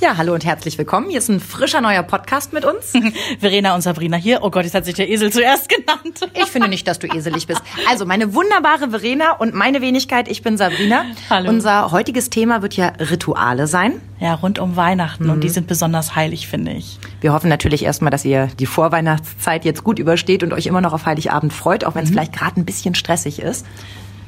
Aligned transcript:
Ja, 0.00 0.16
hallo 0.16 0.32
und 0.32 0.44
herzlich 0.44 0.78
willkommen. 0.78 1.10
Hier 1.10 1.18
ist 1.18 1.28
ein 1.28 1.40
frischer 1.40 1.80
neuer 1.80 2.04
Podcast 2.04 2.52
mit 2.52 2.64
uns. 2.64 2.92
Verena 3.40 3.74
und 3.74 3.80
Sabrina 3.80 4.16
hier. 4.16 4.44
Oh 4.44 4.50
Gott, 4.50 4.62
jetzt 4.62 4.74
hat 4.74 4.84
sich 4.84 4.94
der 4.94 5.10
Esel 5.10 5.32
zuerst 5.32 5.68
genannt. 5.68 6.20
Ich 6.34 6.44
finde 6.44 6.68
nicht, 6.68 6.86
dass 6.86 7.00
du 7.00 7.08
eselig 7.08 7.48
bist. 7.48 7.60
Also, 7.88 8.06
meine 8.06 8.32
wunderbare 8.32 8.90
Verena 8.90 9.32
und 9.32 9.54
meine 9.54 9.80
Wenigkeit, 9.80 10.28
ich 10.28 10.42
bin 10.42 10.56
Sabrina. 10.56 11.04
Hallo. 11.30 11.50
Unser 11.50 11.90
heutiges 11.90 12.30
Thema 12.30 12.62
wird 12.62 12.74
ja 12.74 12.92
Rituale 13.00 13.66
sein. 13.66 14.00
Ja, 14.20 14.34
rund 14.34 14.60
um 14.60 14.76
Weihnachten 14.76 15.30
und 15.30 15.42
die 15.42 15.48
sind 15.48 15.66
besonders 15.66 16.14
heilig, 16.14 16.46
finde 16.46 16.72
ich. 16.72 17.00
Wir 17.20 17.32
hoffen 17.32 17.48
natürlich 17.48 17.84
erstmal, 17.84 18.12
dass 18.12 18.24
ihr 18.24 18.46
die 18.58 18.66
Vorweihnachtszeit 18.66 19.64
jetzt 19.64 19.82
gut 19.82 19.98
übersteht 19.98 20.44
und 20.44 20.52
euch 20.52 20.66
immer 20.66 20.80
noch 20.80 20.92
auf 20.92 21.06
Heiligabend 21.06 21.52
freut, 21.52 21.84
auch 21.84 21.96
wenn 21.96 22.04
es 22.04 22.10
vielleicht 22.10 22.32
gerade 22.32 22.60
ein 22.60 22.64
bisschen 22.64 22.94
stressig 22.94 23.40
ist. 23.40 23.66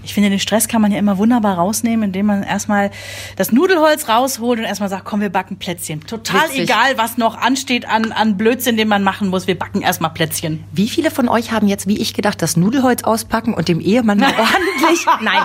Ich 0.03 0.15
finde, 0.15 0.31
den 0.31 0.39
Stress 0.41 0.69
kann 0.69 0.81
man 0.81 0.93
ja 0.93 0.99
immer 0.99 1.19
wunderbar 1.19 1.57
rausnehmen, 1.57 2.05
indem 2.05 2.27
man 2.27 2.43
erstmal 2.43 2.91
das 3.37 3.53
Nudelholz 3.53 4.09
rausholt 4.09 4.59
und 4.59 4.65
erstmal 4.65 4.89
sagt, 4.89 5.05
komm, 5.05 5.21
wir 5.21 5.31
backen 5.31 5.59
Plätzchen. 5.59 6.07
Total 6.07 6.49
Witzig. 6.49 6.61
egal, 6.61 6.97
was 6.97 7.19
noch 7.19 7.37
ansteht 7.37 7.87
an, 7.87 8.13
an 8.13 8.37
Blödsinn, 8.37 8.77
den 8.77 8.89
man 8.89 9.03
machen 9.03 9.29
muss. 9.29 9.47
Wir 9.47 9.59
backen 9.59 9.83
erstmal 9.83 10.11
Plätzchen. 10.11 10.65
Wie 10.73 10.89
viele 10.89 11.11
von 11.11 11.29
euch 11.29 11.53
haben 11.53 11.69
jetzt, 11.69 11.87
wie 11.87 11.99
ich 11.99 12.15
gedacht, 12.15 12.41
das 12.43 12.57
Nudelholz 12.57 13.05
auspacken 13.05 13.55
und 13.55 13.69
dem 13.69 13.81
Ehemann 13.81 14.23
ordentlich? 14.23 15.07
Nein. 15.21 15.43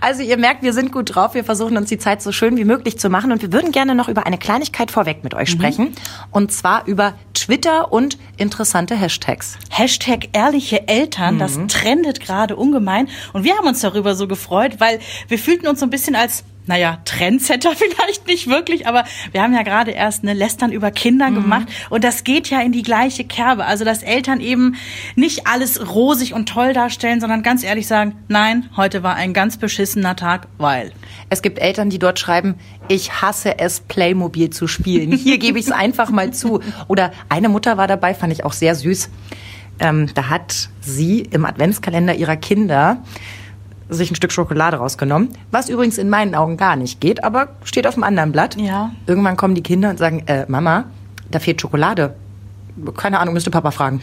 Also 0.00 0.22
ihr 0.22 0.36
merkt, 0.36 0.62
wir 0.62 0.72
sind 0.72 0.92
gut 0.92 1.14
drauf. 1.14 1.34
Wir 1.34 1.44
versuchen 1.44 1.76
uns 1.76 1.88
die 1.88 1.98
Zeit 1.98 2.22
so 2.22 2.32
schön 2.32 2.56
wie 2.56 2.64
möglich 2.64 2.98
zu 2.98 3.08
machen 3.08 3.32
und 3.32 3.42
wir 3.42 3.52
würden 3.52 3.72
gerne 3.72 3.94
noch 3.94 4.08
über 4.08 4.26
eine 4.26 4.38
Kleinigkeit 4.38 4.90
vorweg 4.90 5.24
mit 5.24 5.34
euch 5.34 5.50
sprechen. 5.50 5.92
Und 6.30 6.52
zwar 6.52 6.86
über 6.86 7.14
Twitter 7.34 7.92
und 7.92 8.18
interessante 8.36 8.94
Hashtags. 8.94 9.56
Hashtag 9.70 10.28
ehrliche 10.32 10.88
Eltern, 10.88 11.38
das 11.38 11.58
trendet 11.68 12.20
gerade 12.20 12.56
ungemein. 12.56 13.08
Und 13.32 13.44
wir 13.44 13.56
haben 13.56 13.66
uns 13.66 13.80
darüber 13.80 14.14
so 14.14 14.26
gefreut, 14.28 14.76
weil 14.78 15.00
wir 15.28 15.38
fühlten 15.38 15.66
uns 15.66 15.80
so 15.80 15.86
ein 15.86 15.90
bisschen 15.90 16.16
als, 16.16 16.44
naja, 16.66 16.98
Trendsetter 17.04 17.72
vielleicht 17.76 18.26
nicht 18.26 18.48
wirklich, 18.48 18.86
aber 18.86 19.04
wir 19.32 19.42
haben 19.42 19.54
ja 19.54 19.62
gerade 19.62 19.92
erst 19.92 20.22
eine 20.22 20.34
Lästern 20.34 20.72
über 20.72 20.90
Kinder 20.90 21.30
gemacht 21.30 21.68
und 21.90 22.04
das 22.04 22.24
geht 22.24 22.48
ja 22.50 22.60
in 22.60 22.72
die 22.72 22.82
gleiche 22.82 23.24
Kerbe. 23.24 23.64
Also, 23.64 23.84
dass 23.84 24.02
Eltern 24.02 24.40
eben 24.40 24.76
nicht 25.14 25.46
alles 25.46 25.88
rosig 25.88 26.34
und 26.34 26.48
toll 26.48 26.72
darstellen, 26.72 27.20
sondern 27.20 27.42
ganz 27.42 27.64
ehrlich 27.64 27.86
sagen, 27.86 28.16
nein, 28.28 28.68
heute 28.76 29.02
war 29.02 29.14
ein 29.14 29.32
ganz 29.32 29.56
beschissener 29.56 30.16
Tag, 30.16 30.48
weil. 30.58 30.92
Es 31.28 31.42
gibt 31.42 31.58
Eltern, 31.58 31.90
die 31.90 31.98
dort 31.98 32.18
schreiben, 32.18 32.56
ich 32.88 33.20
hasse 33.20 33.58
es, 33.58 33.80
Playmobil 33.80 34.50
zu 34.50 34.66
spielen. 34.66 35.12
Hier 35.12 35.38
gebe 35.38 35.58
ich 35.58 35.66
es 35.66 35.72
einfach 35.72 36.10
mal 36.10 36.32
zu. 36.32 36.60
Oder 36.88 37.12
eine 37.28 37.48
Mutter 37.48 37.76
war 37.76 37.88
dabei, 37.88 38.14
fand 38.14 38.32
ich 38.32 38.44
auch 38.44 38.52
sehr 38.52 38.74
süß. 38.74 39.10
Ähm, 39.78 40.08
da 40.14 40.28
hat 40.28 40.68
sie 40.80 41.20
im 41.20 41.44
Adventskalender 41.44 42.14
ihrer 42.14 42.36
Kinder 42.36 43.02
sich 43.88 44.10
ein 44.10 44.16
Stück 44.16 44.32
Schokolade 44.32 44.78
rausgenommen, 44.78 45.28
was 45.50 45.68
übrigens 45.68 45.98
in 45.98 46.08
meinen 46.08 46.34
Augen 46.34 46.56
gar 46.56 46.76
nicht 46.76 47.00
geht, 47.00 47.22
aber 47.24 47.48
steht 47.64 47.86
auf 47.86 47.94
dem 47.94 48.04
anderen 48.04 48.32
Blatt. 48.32 48.56
Ja. 48.60 48.92
Irgendwann 49.06 49.36
kommen 49.36 49.54
die 49.54 49.62
Kinder 49.62 49.90
und 49.90 49.98
sagen, 49.98 50.24
äh, 50.26 50.44
Mama, 50.48 50.84
da 51.30 51.38
fehlt 51.38 51.60
Schokolade. 51.60 52.14
Keine 52.96 53.20
Ahnung, 53.20 53.34
müsste 53.34 53.50
Papa 53.50 53.70
fragen. 53.70 54.02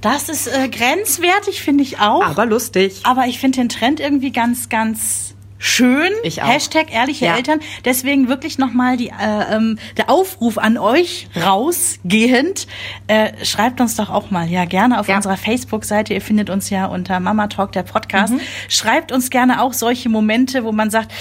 Das 0.00 0.28
ist 0.28 0.48
äh, 0.48 0.68
grenzwertig, 0.68 1.62
finde 1.62 1.82
ich 1.82 2.00
auch. 2.00 2.24
Aber 2.24 2.44
lustig. 2.46 3.02
Aber 3.04 3.26
ich 3.26 3.38
finde 3.38 3.60
den 3.60 3.68
Trend 3.68 4.00
irgendwie 4.00 4.32
ganz, 4.32 4.68
ganz 4.68 5.34
schön. 5.58 6.10
Ich 6.24 6.42
auch. 6.42 6.48
Hashtag 6.48 6.92
ehrliche 6.92 7.26
Ja. 7.26 7.36
Eltern. 7.36 7.60
Deswegen 7.84 8.28
wirklich 8.28 8.58
nochmal 8.58 8.96
die, 8.96 9.08
äh, 9.08 9.54
ähm, 9.56 9.78
der 9.96 10.10
Aufruf 10.10 10.58
an 10.58 10.76
euch 10.78 11.28
rausgehend. 11.40 12.66
Äh, 13.06 13.44
schreibt 13.44 13.80
uns 13.80 13.96
doch 13.96 14.10
auch 14.10 14.30
mal, 14.30 14.48
ja, 14.48 14.64
gerne 14.64 15.00
auf 15.00 15.08
Ja. 15.08 15.16
unserer 15.16 15.36
Facebook-Seite. 15.36 16.14
Ihr 16.14 16.20
findet 16.20 16.50
uns 16.50 16.70
ja 16.70 16.86
unter 16.86 17.20
Mama 17.20 17.46
Talk, 17.48 17.72
der 17.72 17.82
Podcast. 17.82 18.32
Mhm. 18.34 18.40
Schreibt 18.68 19.12
uns 19.12 19.30
gerne 19.30 19.62
auch 19.62 19.72
solche 19.72 20.08
Momente, 20.08 20.64
wo 20.64 20.72
man 20.72 20.90
sagt, 20.90 21.12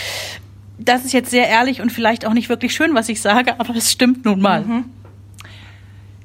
das 0.80 1.06
ist 1.06 1.14
jetzt 1.14 1.30
sehr 1.30 1.48
ehrlich 1.48 1.82
und 1.82 1.92
vielleicht 1.92 2.26
auch 2.26 2.34
nicht 2.34 2.50
wirklich 2.50 2.74
schön, 2.74 2.94
was 2.96 3.08
ich 3.10 3.22
sage, 3.22 3.60
aber 3.60 3.76
es 3.76 3.92
stimmt 3.92 4.26
nun 4.26 4.42
mal. 4.42 4.62
Mhm. 4.62 4.86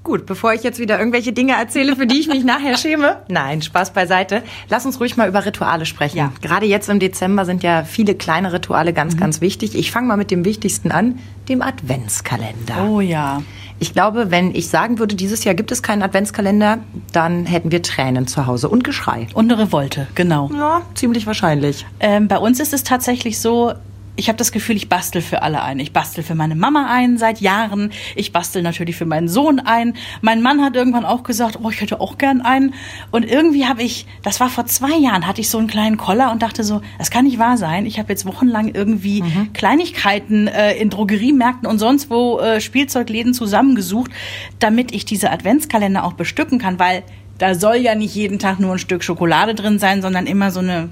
Gut, 0.09 0.25
bevor 0.25 0.55
ich 0.55 0.63
jetzt 0.63 0.79
wieder 0.79 0.99
irgendwelche 0.99 1.35
Dinge 1.35 1.53
erzähle, 1.53 1.95
für 1.95 2.07
die 2.07 2.19
ich 2.19 2.29
mich 2.29 2.43
nachher 2.43 2.79
schäme. 2.79 3.19
Nein, 3.29 3.61
Spaß 3.61 3.93
beiseite. 3.93 4.43
Lass 4.71 4.87
uns 4.87 4.99
ruhig 5.01 5.19
mal 5.19 5.29
über 5.29 5.45
Rituale 5.45 5.85
sprechen. 5.85 6.17
Ja. 6.17 6.33
Gerade 6.41 6.65
jetzt 6.65 6.89
im 6.89 6.99
Dezember 6.99 7.45
sind 7.45 7.63
ja 7.63 7.85
viele 7.85 8.15
kleine 8.15 8.55
Rituale 8.55 8.95
ganz, 8.95 9.19
ganz 9.19 9.43
wichtig. 9.43 9.75
Ich 9.75 9.91
fange 9.91 10.07
mal 10.07 10.17
mit 10.17 10.31
dem 10.31 10.47
wichtigsten 10.47 10.93
an, 10.93 11.19
dem 11.51 11.61
Adventskalender. 11.61 12.89
Oh 12.89 13.03
ja. 13.03 13.43
Ich 13.81 13.93
glaube, 13.93 14.31
wenn 14.31 14.55
ich 14.55 14.69
sagen 14.69 14.99
würde, 14.99 15.15
dieses 15.15 15.45
Jahr 15.45 15.55
gibt 15.55 15.73
es 15.73 15.83
keinen 15.83 16.01
Adventskalender, 16.03 16.79
dann 17.13 17.45
hätten 17.45 17.71
wir 17.71 17.83
Tränen 17.83 18.27
zu 18.27 18.47
Hause 18.47 18.71
und 18.71 18.85
Geschrei. 18.85 19.27
Und 19.35 19.53
eine 19.53 19.61
Revolte, 19.61 20.07
genau. 20.15 20.51
Ja, 20.55 20.81
ziemlich 20.95 21.27
wahrscheinlich. 21.27 21.85
Ähm, 22.01 22.29
bei 22.29 22.39
uns 22.39 22.61
ist 22.61 22.73
es 22.73 22.83
tatsächlich 22.83 23.39
so, 23.41 23.75
ich 24.19 24.29
habe 24.29 24.37
das 24.37 24.51
Gefühl, 24.51 24.75
ich 24.75 24.89
bastel 24.89 25.23
für 25.23 25.43
alle 25.43 25.63
ein. 25.63 25.79
Ich 25.79 25.93
bastel 25.93 26.25
für 26.25 26.35
meine 26.35 26.57
Mama 26.57 26.89
ein 26.91 27.19
seit 27.19 27.41
Jahren. 27.41 27.93
Ich 28.17 28.33
bastel 28.33 28.63
natürlich 28.63 28.97
für 28.97 29.07
meinen 29.07 29.29
Sohn 29.29 29.61
ein. 29.61 29.95
Mein 30.23 30.43
Mann 30.43 30.61
hat 30.61 30.75
irgendwann 30.75 31.05
auch 31.05 31.23
gesagt, 31.23 31.61
oh, 31.63 31.71
ich 31.71 31.81
hätte 31.81 32.01
auch 32.01 32.19
gern 32.19 32.41
einen. 32.41 32.75
Und 33.13 33.25
irgendwie 33.25 33.67
habe 33.67 33.85
ich, 33.85 34.07
das 34.25 34.41
war 34.41 34.51
vor 34.51 34.67
zwei 34.67 34.97
Jahren, 34.97 35.29
hatte 35.29 35.41
ich 35.41 35.49
so 35.49 35.59
einen 35.59 35.69
kleinen 35.69 35.97
Koller 35.97 36.33
und 36.33 36.43
dachte 36.43 36.65
so, 36.65 36.83
das 36.99 37.13
kann 37.13 37.27
nicht 37.27 37.39
wahr 37.39 37.57
sein. 37.57 37.87
Ich 37.87 38.01
habe 38.01 38.09
jetzt 38.09 38.27
wochenlang 38.27 38.75
irgendwie 38.75 39.23
Kleinigkeiten 39.55 40.49
äh, 40.49 40.75
in 40.75 40.91
Drogeriemärkten 40.91 41.69
und 41.69 41.79
sonst 41.79 42.11
wo 42.11 42.41
äh, 42.41 42.61
Spielzeugläden 42.61 43.35
zusammengesucht, 43.35 44.11
damit 44.59 44.93
ich 44.93 45.05
diese 45.05 45.31
Adventskalender 45.31 46.03
auch 46.03 46.15
bestücken 46.15 46.59
kann, 46.59 46.81
weil 46.81 47.05
da 47.39 47.55
soll 47.55 47.77
ja 47.77 47.95
nicht 47.95 48.17
jeden 48.17 48.41
Tag 48.41 48.59
nur 48.59 48.73
ein 48.73 48.79
Stück 48.81 49.05
Schokolade 49.05 49.55
drin 49.55 49.79
sein, 49.79 50.03
sondern 50.03 50.27
immer 50.27 50.51
so 50.51 50.59
eine 50.59 50.91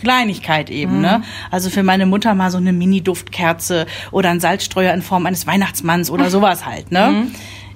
Kleinigkeit 0.00 0.70
eben, 0.70 1.00
ne? 1.00 1.22
Also 1.50 1.70
für 1.70 1.82
meine 1.82 2.06
Mutter 2.06 2.34
mal 2.34 2.50
so 2.50 2.58
eine 2.58 2.72
Mini-Duftkerze 2.72 3.86
oder 4.10 4.30
ein 4.30 4.40
Salzstreuer 4.40 4.92
in 4.94 5.02
Form 5.02 5.26
eines 5.26 5.46
Weihnachtsmanns 5.46 6.10
oder 6.10 6.30
sowas 6.30 6.64
halt, 6.66 6.92
ne? 6.92 7.26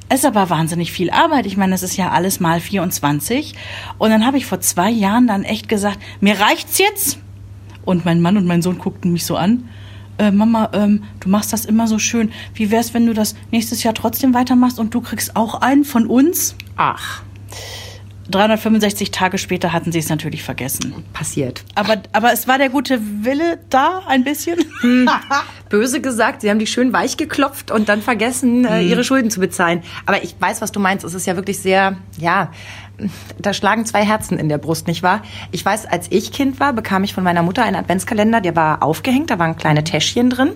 Es 0.08 0.20
ist 0.20 0.26
aber 0.26 0.50
wahnsinnig 0.50 0.92
viel 0.92 1.10
Arbeit. 1.10 1.46
Ich 1.46 1.56
meine, 1.56 1.72
das 1.72 1.82
ist 1.82 1.96
ja 1.96 2.10
alles 2.10 2.38
mal 2.38 2.60
24. 2.60 3.54
Und 3.96 4.10
dann 4.10 4.26
habe 4.26 4.36
ich 4.36 4.44
vor 4.44 4.60
zwei 4.60 4.90
Jahren 4.90 5.26
dann 5.26 5.42
echt 5.42 5.70
gesagt, 5.70 5.98
mir 6.20 6.38
reicht's 6.38 6.76
jetzt. 6.76 7.18
Und 7.84 8.04
mein 8.04 8.20
Mann 8.20 8.36
und 8.36 8.46
mein 8.46 8.60
Sohn 8.60 8.78
guckten 8.78 9.12
mich 9.12 9.24
so 9.24 9.36
an. 9.36 9.68
Äh, 10.18 10.30
Mama, 10.30 10.68
ähm, 10.74 11.04
du 11.20 11.30
machst 11.30 11.52
das 11.54 11.64
immer 11.64 11.88
so 11.88 11.98
schön. 11.98 12.30
Wie 12.54 12.70
wär's, 12.70 12.92
wenn 12.92 13.06
du 13.06 13.14
das 13.14 13.34
nächstes 13.50 13.82
Jahr 13.82 13.94
trotzdem 13.94 14.34
weitermachst 14.34 14.78
und 14.78 14.92
du 14.92 15.00
kriegst 15.00 15.34
auch 15.34 15.62
einen 15.62 15.84
von 15.84 16.06
uns? 16.06 16.56
Ach, 16.76 17.22
365 18.30 19.10
Tage 19.10 19.38
später 19.38 19.72
hatten 19.72 19.92
sie 19.92 19.98
es 19.98 20.08
natürlich 20.08 20.42
vergessen. 20.42 21.04
passiert. 21.12 21.64
Aber, 21.74 22.02
aber 22.12 22.32
es 22.32 22.48
war 22.48 22.58
der 22.58 22.68
gute 22.68 23.00
Wille 23.24 23.58
da 23.70 24.02
ein 24.06 24.24
bisschen. 24.24 24.58
Böse 25.68 26.00
gesagt, 26.00 26.42
sie 26.42 26.50
haben 26.50 26.58
die 26.58 26.66
schön 26.66 26.92
weich 26.92 27.16
geklopft 27.16 27.70
und 27.70 27.88
dann 27.88 28.02
vergessen, 28.02 28.64
äh, 28.64 28.82
ihre 28.82 29.04
Schulden 29.04 29.30
zu 29.30 29.40
bezahlen. 29.40 29.82
Aber 30.06 30.22
ich 30.22 30.34
weiß, 30.38 30.60
was 30.60 30.72
du 30.72 30.80
meinst. 30.80 31.04
Es 31.04 31.14
ist 31.14 31.26
ja 31.26 31.36
wirklich 31.36 31.58
sehr, 31.58 31.96
ja, 32.18 32.52
da 33.38 33.52
schlagen 33.52 33.84
zwei 33.84 34.04
Herzen 34.04 34.38
in 34.38 34.48
der 34.48 34.58
Brust, 34.58 34.86
nicht 34.86 35.02
wahr? 35.02 35.22
Ich 35.50 35.64
weiß, 35.64 35.86
als 35.86 36.06
ich 36.10 36.32
Kind 36.32 36.60
war, 36.60 36.72
bekam 36.72 37.04
ich 37.04 37.14
von 37.14 37.24
meiner 37.24 37.42
Mutter 37.42 37.62
einen 37.62 37.76
Adventskalender, 37.76 38.40
der 38.40 38.56
war 38.56 38.82
aufgehängt, 38.82 39.30
da 39.30 39.38
waren 39.38 39.56
kleine 39.56 39.84
Täschchen 39.84 40.30
drin. 40.30 40.52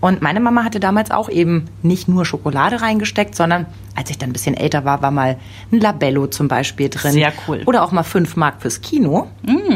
Und 0.00 0.22
meine 0.22 0.40
Mama 0.40 0.64
hatte 0.64 0.80
damals 0.80 1.10
auch 1.10 1.28
eben 1.28 1.66
nicht 1.82 2.08
nur 2.08 2.24
Schokolade 2.24 2.82
reingesteckt, 2.82 3.34
sondern 3.34 3.66
als 3.94 4.10
ich 4.10 4.18
dann 4.18 4.30
ein 4.30 4.32
bisschen 4.32 4.56
älter 4.56 4.84
war, 4.84 5.02
war 5.02 5.10
mal 5.10 5.36
ein 5.70 5.80
Labello 5.80 6.26
zum 6.26 6.48
Beispiel 6.48 6.88
drin. 6.88 7.12
Sehr 7.12 7.32
cool. 7.46 7.62
Oder 7.66 7.82
auch 7.82 7.92
mal 7.92 8.02
fünf 8.02 8.36
Mark 8.36 8.62
fürs 8.62 8.80
Kino. 8.80 9.28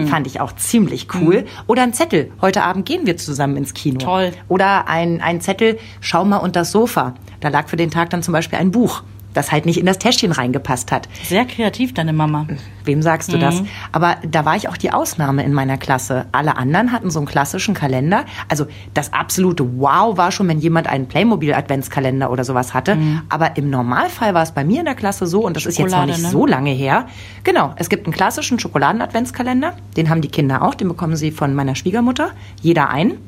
Fand 0.07 0.27
ich 0.27 0.41
auch 0.41 0.53
ziemlich 0.57 1.09
cool. 1.15 1.45
Oder 1.67 1.83
ein 1.83 1.93
Zettel. 1.93 2.31
Heute 2.41 2.63
Abend 2.63 2.87
gehen 2.87 3.07
wir 3.07 3.17
zusammen 3.17 3.57
ins 3.57 3.75
Kino. 3.75 3.99
Toll. 3.99 4.33
Oder 4.49 4.89
ein, 4.89 5.21
ein 5.21 5.41
Zettel, 5.41 5.79
schau 6.01 6.25
mal 6.25 6.39
unter 6.39 6.61
das 6.61 6.73
Sofa. 6.73 7.15
Da 7.41 7.49
lag 7.49 7.69
für 7.69 7.77
den 7.77 7.91
Tag 7.91 8.09
dann 8.11 8.23
zum 8.23 8.33
Beispiel 8.33 8.59
ein 8.59 8.71
Buch, 8.71 9.03
das 9.35 9.53
halt 9.53 9.67
nicht 9.67 9.79
in 9.79 9.87
das 9.87 9.99
Täschchen 9.99 10.33
reingepasst 10.33 10.91
hat. 10.91 11.09
Sehr 11.25 11.45
kreativ, 11.45 11.93
deine 11.93 12.13
Mama. 12.13 12.47
Wem 12.85 13.03
sagst 13.03 13.33
du 13.33 13.39
das? 13.39 13.63
Aber 13.93 14.17
da 14.27 14.45
war 14.45 14.57
ich 14.57 14.69
auch 14.69 14.77
die 14.77 14.93
Ausnahme 14.93 15.43
in 15.43 15.53
meiner 15.53 15.77
Klasse. 15.77 16.27
Alle 16.33 16.57
anderen 16.57 16.93
hatten 16.93 17.11
so 17.11 17.19
einen 17.19 17.27
klassischen 17.27 17.75
Kalender. 17.75 18.25
Also 18.49 18.67
das 18.93 19.13
absolute 19.13 19.79
Wow 19.79 20.17
war 20.17 20.33
schon, 20.33 20.49
wenn 20.49 20.59
jemand 20.59 20.87
einen 20.87 21.07
Playmobil-Adventskalender 21.09 22.31
oder 22.31 22.45
sowas 22.45 22.75
hatte. 22.75 22.97
Aber 23.29 23.57
im 23.57 23.71
Normalfall 23.71 24.35
war 24.35 24.43
es 24.43 24.53
bei 24.53 24.65
mir 24.65 24.81
in 24.81 24.87
der 24.87 24.95
Klasse 24.95 25.27
so, 25.27 25.45
und 25.45 25.57
das 25.57 25.67
ist 25.67 25.79
jetzt 25.79 25.91
noch 25.91 25.99
Schokolade, 25.99 26.13
nicht 26.13 26.23
ne? 26.23 26.31
so 26.31 26.47
lange 26.47 26.71
her. 26.71 27.07
Genau, 27.43 27.75
es 27.77 27.89
gibt 27.89 28.07
einen 28.07 28.15
klassischen 28.15 28.59
Schokoladen-Adventskalender. 28.59 29.75
Den 29.97 30.11
haben 30.11 30.21
die 30.21 30.29
Kinder 30.29 30.63
auch. 30.63 30.75
Den 30.75 30.89
bekommen 30.89 31.17
sie 31.17 31.31
von 31.31 31.55
meiner 31.55 31.75
Schwiegermutter. 31.75 32.31
Jeder 32.61 32.91
einen. 32.91 33.19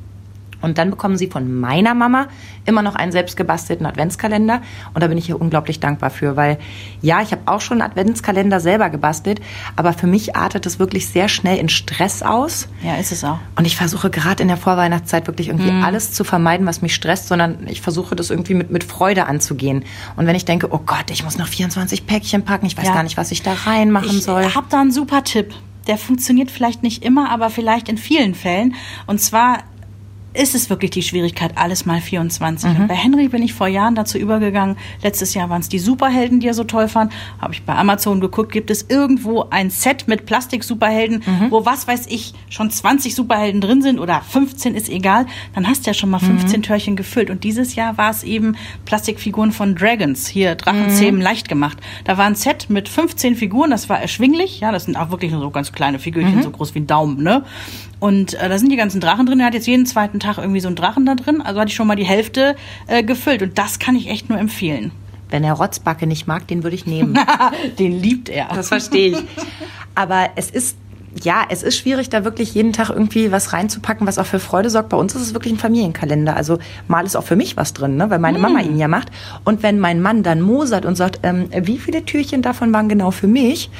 Und 0.60 0.78
dann 0.78 0.90
bekommen 0.90 1.16
sie 1.16 1.26
von 1.28 1.54
meiner 1.60 1.94
Mama 1.94 2.28
immer 2.64 2.82
noch 2.82 2.94
einen 2.94 3.12
selbstgebastelten 3.12 3.86
Adventskalender. 3.86 4.62
Und 4.94 5.02
da 5.02 5.06
bin 5.06 5.18
ich 5.18 5.28
ihr 5.28 5.40
unglaublich 5.40 5.80
dankbar 5.80 6.10
für, 6.10 6.36
weil 6.36 6.58
ja, 7.02 7.20
ich 7.22 7.32
habe 7.32 7.42
auch 7.46 7.60
schon 7.60 7.80
einen 7.80 7.90
Adventskalender 7.90 8.58
selber 8.60 8.90
gebastelt, 8.90 9.40
aber 9.76 9.92
für 9.92 10.06
mich 10.06 10.34
artet 10.36 10.66
es 10.66 10.78
wirklich 10.78 11.08
sehr 11.08 11.28
schnell 11.28 11.58
in 11.58 11.68
Stress 11.68 12.22
aus. 12.22 12.68
Ja, 12.82 12.96
ist 12.96 13.12
es 13.12 13.22
auch. 13.24 13.38
Und 13.56 13.66
ich 13.66 13.76
versuche 13.76 14.10
gerade 14.10 14.42
in 14.42 14.48
der 14.48 14.56
Vorweihnachtszeit 14.56 15.26
wirklich 15.26 15.48
irgendwie 15.48 15.70
Mhm. 15.70 15.84
alles 15.84 16.12
zu 16.12 16.24
vermeiden, 16.24 16.66
was 16.66 16.82
mich 16.82 16.94
stresst, 16.94 17.28
sondern 17.28 17.66
ich 17.68 17.80
versuche 17.82 18.16
das 18.16 18.30
irgendwie 18.30 18.54
mit, 18.54 18.70
mit 18.70 18.84
Freude 18.84 19.26
anzugehen. 19.26 19.84
Und 20.16 20.26
wenn 20.26 20.34
ich 20.36 20.44
denke, 20.44 20.68
oh 20.72 20.80
Gott, 20.84 21.10
ich 21.10 21.22
muss 21.24 21.38
noch 21.38 21.48
24 21.48 22.06
Päckchen 22.06 22.42
packen, 22.44 22.66
ich 22.66 22.76
weiß 22.76 22.86
Ja. 22.86 22.94
gar 22.94 23.02
nicht, 23.02 23.16
was 23.16 23.30
ich 23.30 23.42
da 23.42 23.52
reinmachen 23.52 24.08
Ich 24.18 24.24
soll. 24.24 24.54
habe 24.54 24.66
da 24.70 24.80
einen 24.80 24.90
super 24.92 25.22
Tipp. 25.24 25.54
Der 25.86 25.98
funktioniert 25.98 26.50
vielleicht 26.50 26.82
nicht 26.82 27.04
immer, 27.04 27.30
aber 27.30 27.48
vielleicht 27.50 27.88
in 27.88 27.96
vielen 27.98 28.34
Fällen. 28.34 28.74
Und 29.06 29.20
zwar 29.20 29.58
ist 30.36 30.54
es 30.54 30.70
wirklich 30.70 30.90
die 30.90 31.02
Schwierigkeit, 31.02 31.52
alles 31.56 31.86
mal 31.86 32.00
24. 32.00 32.70
Mhm. 32.70 32.76
Und 32.82 32.88
bei 32.88 32.94
Henry 32.94 33.28
bin 33.28 33.42
ich 33.42 33.54
vor 33.54 33.68
Jahren 33.68 33.94
dazu 33.94 34.18
übergegangen. 34.18 34.76
Letztes 35.02 35.34
Jahr 35.34 35.50
waren 35.50 35.60
es 35.60 35.68
die 35.68 35.78
Superhelden, 35.78 36.40
die 36.40 36.48
er 36.48 36.54
so 36.54 36.64
toll 36.64 36.88
fand. 36.88 37.12
Habe 37.40 37.54
ich 37.54 37.62
bei 37.62 37.74
Amazon 37.74 38.20
geguckt, 38.20 38.52
gibt 38.52 38.70
es 38.70 38.86
irgendwo 38.88 39.46
ein 39.50 39.70
Set 39.70 40.08
mit 40.08 40.26
Plastik-Superhelden, 40.26 41.22
Mhm. 41.26 41.50
wo 41.50 41.64
was 41.66 41.88
weiß 41.88 42.06
ich, 42.08 42.34
schon 42.48 42.70
20 42.70 43.14
Superhelden 43.14 43.60
drin 43.60 43.82
sind 43.82 43.98
oder 43.98 44.20
15 44.20 44.74
ist 44.74 44.88
egal. 44.88 45.26
Dann 45.54 45.66
hast 45.66 45.86
du 45.86 45.90
ja 45.90 45.94
schon 45.94 46.10
mal 46.10 46.18
15 46.18 46.62
Türchen 46.62 46.96
gefüllt. 46.96 47.30
Und 47.30 47.44
dieses 47.44 47.74
Jahr 47.74 47.96
war 47.98 48.10
es 48.10 48.22
eben 48.22 48.56
Plastikfiguren 48.84 49.52
von 49.52 49.74
Dragons. 49.74 50.26
Hier, 50.26 50.54
Drachenzähmen 50.54 51.20
leicht 51.20 51.48
gemacht. 51.48 51.78
Da 52.04 52.18
war 52.18 52.26
ein 52.26 52.34
Set 52.34 52.70
mit 52.70 52.88
15 52.88 53.36
Figuren, 53.36 53.70
das 53.70 53.88
war 53.88 54.00
erschwinglich. 54.00 54.60
Ja, 54.60 54.72
das 54.72 54.84
sind 54.84 54.96
auch 54.96 55.10
wirklich 55.10 55.32
nur 55.32 55.40
so 55.40 55.50
ganz 55.50 55.72
kleine 55.72 55.98
Figürchen, 55.98 56.42
so 56.42 56.50
groß 56.50 56.74
wie 56.74 56.80
ein 56.80 56.86
Daumen, 56.86 57.22
ne? 57.22 57.44
Und 57.98 58.34
äh, 58.34 58.48
da 58.48 58.58
sind 58.58 58.70
die 58.70 58.76
ganzen 58.76 59.00
Drachen 59.00 59.26
drin. 59.26 59.40
Er 59.40 59.46
hat 59.46 59.54
jetzt 59.54 59.66
jeden 59.66 59.86
zweiten 59.86 60.20
Tag 60.20 60.38
irgendwie 60.38 60.60
so 60.60 60.68
einen 60.68 60.76
Drachen 60.76 61.06
da 61.06 61.14
drin. 61.14 61.40
Also 61.40 61.60
hatte 61.60 61.70
ich 61.70 61.74
schon 61.74 61.86
mal 61.86 61.96
die 61.96 62.04
Hälfte 62.04 62.56
äh, 62.86 63.02
gefüllt. 63.02 63.42
Und 63.42 63.58
das 63.58 63.78
kann 63.78 63.96
ich 63.96 64.08
echt 64.08 64.28
nur 64.28 64.38
empfehlen. 64.38 64.92
Wenn 65.30 65.42
er 65.42 65.54
Rotzbacke 65.54 66.06
nicht 66.06 66.26
mag, 66.26 66.46
den 66.46 66.62
würde 66.62 66.76
ich 66.76 66.86
nehmen. 66.86 67.18
Den 67.78 67.92
liebt 68.00 68.28
er. 68.28 68.48
Das 68.54 68.68
verstehe 68.68 69.10
ich. 69.10 69.24
Aber 69.96 70.30
es 70.36 70.50
ist, 70.50 70.76
ja, 71.20 71.44
es 71.48 71.64
ist 71.64 71.76
schwierig, 71.76 72.10
da 72.10 72.24
wirklich 72.24 72.54
jeden 72.54 72.72
Tag 72.72 72.90
irgendwie 72.90 73.32
was 73.32 73.52
reinzupacken, 73.52 74.06
was 74.06 74.18
auch 74.18 74.26
für 74.26 74.38
Freude 74.38 74.70
sorgt. 74.70 74.90
Bei 74.90 74.96
uns 74.96 75.16
ist 75.16 75.22
es 75.22 75.34
wirklich 75.34 75.52
ein 75.52 75.58
Familienkalender. 75.58 76.36
Also 76.36 76.58
mal 76.86 77.04
ist 77.04 77.16
auch 77.16 77.24
für 77.24 77.34
mich 77.34 77.56
was 77.56 77.72
drin, 77.72 77.96
ne? 77.96 78.08
weil 78.08 78.20
meine 78.20 78.38
Mama 78.38 78.60
ihn 78.60 78.78
ja 78.78 78.86
macht. 78.86 79.10
Und 79.44 79.64
wenn 79.64 79.80
mein 79.80 80.00
Mann 80.00 80.22
dann 80.22 80.40
mosert 80.42 80.86
und 80.86 80.94
sagt, 80.94 81.20
ähm, 81.24 81.48
wie 81.62 81.78
viele 81.78 82.04
Türchen 82.04 82.42
davon 82.42 82.72
waren 82.72 82.88
genau 82.88 83.10
für 83.10 83.26
mich? 83.26 83.70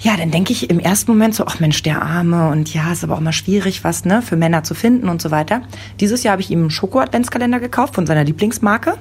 Ja, 0.00 0.16
dann 0.16 0.30
denke 0.30 0.52
ich 0.52 0.70
im 0.70 0.78
ersten 0.78 1.10
Moment 1.10 1.34
so, 1.34 1.44
ach 1.46 1.58
Mensch, 1.58 1.82
der 1.82 2.02
Arme 2.02 2.50
und 2.50 2.72
ja, 2.72 2.92
ist 2.92 3.02
aber 3.02 3.14
auch 3.16 3.20
mal 3.20 3.32
schwierig, 3.32 3.82
was 3.82 4.04
ne, 4.04 4.22
für 4.22 4.36
Männer 4.36 4.62
zu 4.62 4.74
finden 4.74 5.08
und 5.08 5.20
so 5.20 5.30
weiter. 5.32 5.62
Dieses 5.98 6.22
Jahr 6.22 6.32
habe 6.32 6.42
ich 6.42 6.50
ihm 6.50 6.60
einen 6.60 6.70
Schoko-Adventskalender 6.70 7.58
gekauft 7.58 7.96
von 7.96 8.06
seiner 8.06 8.22
Lieblingsmarke 8.24 8.94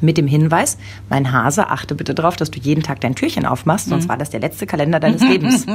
mit 0.00 0.16
dem 0.16 0.28
Hinweis, 0.28 0.78
mein 1.10 1.32
Hase, 1.32 1.68
achte 1.70 1.94
bitte 1.96 2.14
darauf, 2.14 2.36
dass 2.36 2.50
du 2.52 2.60
jeden 2.60 2.84
Tag 2.84 3.00
dein 3.00 3.16
Türchen 3.16 3.44
aufmachst, 3.44 3.88
sonst 3.88 4.08
war 4.08 4.16
das 4.16 4.30
der 4.30 4.38
letzte 4.40 4.64
Kalender 4.64 5.00
deines 5.00 5.20
Lebens. 5.28 5.66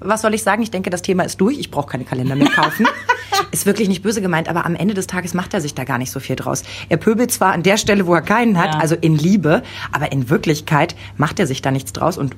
Was 0.00 0.22
soll 0.22 0.32
ich 0.34 0.42
sagen? 0.42 0.62
Ich 0.62 0.70
denke, 0.70 0.88
das 0.90 1.02
Thema 1.02 1.22
ist 1.24 1.38
durch. 1.40 1.58
Ich 1.58 1.70
brauche 1.70 1.88
keine 1.90 2.04
Kalender 2.04 2.34
mehr 2.34 2.48
kaufen. 2.48 2.86
ist 3.52 3.66
wirklich 3.66 3.88
nicht 3.88 4.02
böse 4.02 4.22
gemeint, 4.22 4.48
aber 4.48 4.64
am 4.64 4.74
Ende 4.74 4.94
des 4.94 5.06
Tages 5.06 5.34
macht 5.34 5.52
er 5.54 5.60
sich 5.60 5.74
da 5.74 5.84
gar 5.84 5.98
nicht 5.98 6.10
so 6.10 6.18
viel 6.18 6.34
draus. 6.34 6.62
Er 6.88 6.96
pöbelt 6.96 7.30
zwar 7.30 7.52
an 7.52 7.62
der 7.62 7.76
Stelle, 7.76 8.06
wo 8.06 8.14
er 8.14 8.22
keinen 8.22 8.56
hat, 8.58 8.74
Ja. 8.74 8.80
also 8.80 8.94
in 8.98 9.14
Liebe, 9.14 9.62
aber 9.92 10.12
in 10.12 10.30
Wirklichkeit 10.30 10.96
macht 11.18 11.38
er 11.38 11.46
sich 11.46 11.60
da 11.60 11.70
nichts 11.70 11.92
draus 11.92 12.16
und 12.16 12.34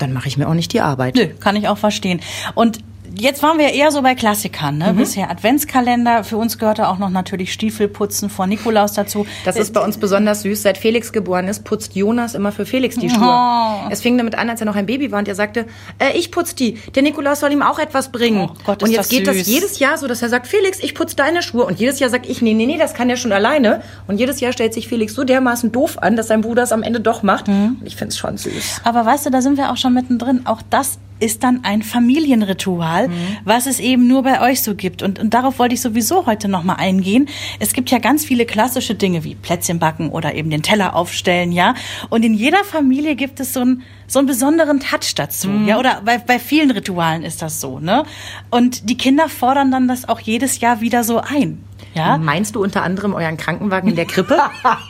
dann 0.00 0.12
mache 0.12 0.28
ich 0.28 0.36
mir 0.36 0.48
auch 0.48 0.54
nicht 0.54 0.72
die 0.72 0.80
Arbeit. 0.80 1.14
Nö, 1.14 1.28
kann 1.28 1.56
ich 1.56 1.68
auch 1.68 1.78
verstehen. 1.78 2.20
Und 2.54 2.78
jetzt 3.14 3.42
waren 3.42 3.58
wir 3.58 3.72
eher 3.72 3.90
so 3.90 4.02
bei 4.02 4.14
Klassikern, 4.14 4.78
ne? 4.78 4.94
Bisher 4.94 5.30
Adventskalender. 5.30 6.24
Für 6.24 6.36
uns 6.36 6.58
gehörte 6.58 6.88
auch 6.88 6.98
noch 6.98 7.10
natürlich 7.10 7.52
Stiefelputzen 7.52 8.30
vor 8.30 8.46
Nikolaus 8.46 8.92
dazu. 8.92 9.26
Das 9.44 9.56
ist 9.56 9.72
bei 9.72 9.80
uns 9.80 9.98
besonders 9.98 10.42
süß. 10.42 10.62
Seit 10.62 10.78
Felix 10.78 11.12
geboren 11.12 11.48
ist, 11.48 11.64
putzt 11.64 11.94
Jonas 11.94 12.34
immer 12.34 12.52
für 12.52 12.66
Felix 12.66 12.96
die 12.96 13.10
Schuhe. 13.10 13.26
Oh. 13.28 13.88
Es 13.90 14.00
fing 14.00 14.16
damit 14.18 14.36
an, 14.36 14.50
als 14.50 14.60
er 14.60 14.66
noch 14.66 14.76
ein 14.76 14.86
Baby 14.86 15.10
war 15.12 15.18
und 15.18 15.28
er 15.28 15.34
sagte, 15.34 15.66
äh, 15.98 16.16
ich 16.16 16.30
putz 16.30 16.54
die. 16.54 16.74
Der 16.94 17.02
Nikolaus 17.02 17.40
soll 17.40 17.52
ihm 17.52 17.62
auch 17.62 17.78
etwas 17.78 18.10
bringen. 18.10 18.48
Oh 18.50 18.54
Gott, 18.64 18.82
und 18.82 18.90
ist 18.90 18.96
jetzt 18.96 18.98
das 19.00 19.08
geht 19.08 19.26
das 19.26 19.36
süß. 19.36 19.46
jedes 19.46 19.78
Jahr 19.78 19.98
so, 19.98 20.06
dass 20.06 20.22
er 20.22 20.28
sagt, 20.28 20.46
Felix, 20.46 20.80
ich 20.80 20.94
putz 20.94 21.16
deine 21.16 21.42
Schuhe. 21.42 21.64
Und 21.64 21.78
jedes 21.78 21.98
Jahr 22.00 22.10
sag 22.10 22.28
ich, 22.28 22.42
nee, 22.42 22.54
nee, 22.54 22.66
nee, 22.66 22.78
das 22.78 22.94
kann 22.94 23.10
er 23.10 23.16
schon 23.16 23.32
alleine. 23.32 23.82
Und 24.06 24.18
jedes 24.18 24.40
Jahr 24.40 24.52
stellt 24.52 24.74
sich 24.74 24.88
Felix 24.88 25.14
so 25.14 25.24
dermaßen 25.24 25.72
doof 25.72 25.98
an, 26.00 26.16
dass 26.16 26.28
sein 26.28 26.40
Bruder 26.40 26.62
es 26.62 26.72
am 26.72 26.82
Ende 26.82 27.00
doch 27.00 27.22
macht. 27.22 27.48
Mhm. 27.48 27.78
Ich 27.84 27.96
find's 27.96 28.18
schon 28.18 28.36
süß. 28.36 28.82
Aber 28.84 29.04
weißt 29.04 29.26
du, 29.26 29.30
da 29.30 29.42
sind 29.42 29.56
wir 29.56 29.70
auch 29.70 29.76
schon 29.76 29.94
mittendrin. 29.94 30.46
Auch 30.46 30.62
das 30.70 30.98
ist 31.20 31.42
dann 31.44 31.60
ein 31.64 31.82
Familienritual, 31.82 33.08
Mhm. 33.08 33.12
was 33.44 33.66
es 33.66 33.80
eben 33.80 34.06
nur 34.06 34.22
bei 34.22 34.40
euch 34.40 34.62
so 34.62 34.74
gibt. 34.74 35.02
Und, 35.02 35.18
und 35.18 35.32
darauf 35.34 35.58
wollte 35.58 35.74
ich 35.74 35.80
sowieso 35.80 36.26
heute 36.26 36.48
nochmal 36.48 36.76
eingehen. 36.78 37.28
Es 37.58 37.72
gibt 37.72 37.90
ja 37.90 37.98
ganz 37.98 38.24
viele 38.24 38.46
klassische 38.46 38.94
Dinge 38.94 39.24
wie 39.24 39.34
Plätzchen 39.34 39.78
backen 39.78 40.10
oder 40.10 40.34
eben 40.34 40.50
den 40.50 40.62
Teller 40.62 40.96
aufstellen, 40.96 41.52
ja. 41.52 41.74
Und 42.08 42.24
in 42.24 42.34
jeder 42.34 42.64
Familie 42.64 43.16
gibt 43.16 43.40
es 43.40 43.52
so 43.52 43.60
einen, 43.60 43.82
so 44.10 44.18
einen 44.18 44.26
besonderen 44.26 44.80
Touch 44.80 45.14
dazu, 45.14 45.48
Mhm. 45.48 45.68
ja. 45.68 45.78
Oder 45.78 46.02
bei, 46.04 46.18
bei 46.18 46.38
vielen 46.38 46.70
Ritualen 46.70 47.22
ist 47.22 47.42
das 47.42 47.60
so, 47.60 47.78
ne? 47.78 48.04
Und 48.50 48.88
die 48.90 48.96
Kinder 48.96 49.28
fordern 49.28 49.70
dann 49.70 49.86
das 49.88 50.08
auch 50.08 50.20
jedes 50.20 50.60
Jahr 50.60 50.80
wieder 50.80 51.04
so 51.04 51.18
ein. 51.20 51.64
Ja, 51.94 52.18
Meinst 52.18 52.54
du 52.54 52.62
unter 52.62 52.84
anderem 52.84 53.14
euren 53.14 53.36
Krankenwagen 53.36 53.88
in 53.90 53.96
der 53.96 54.04
Krippe? 54.04 54.38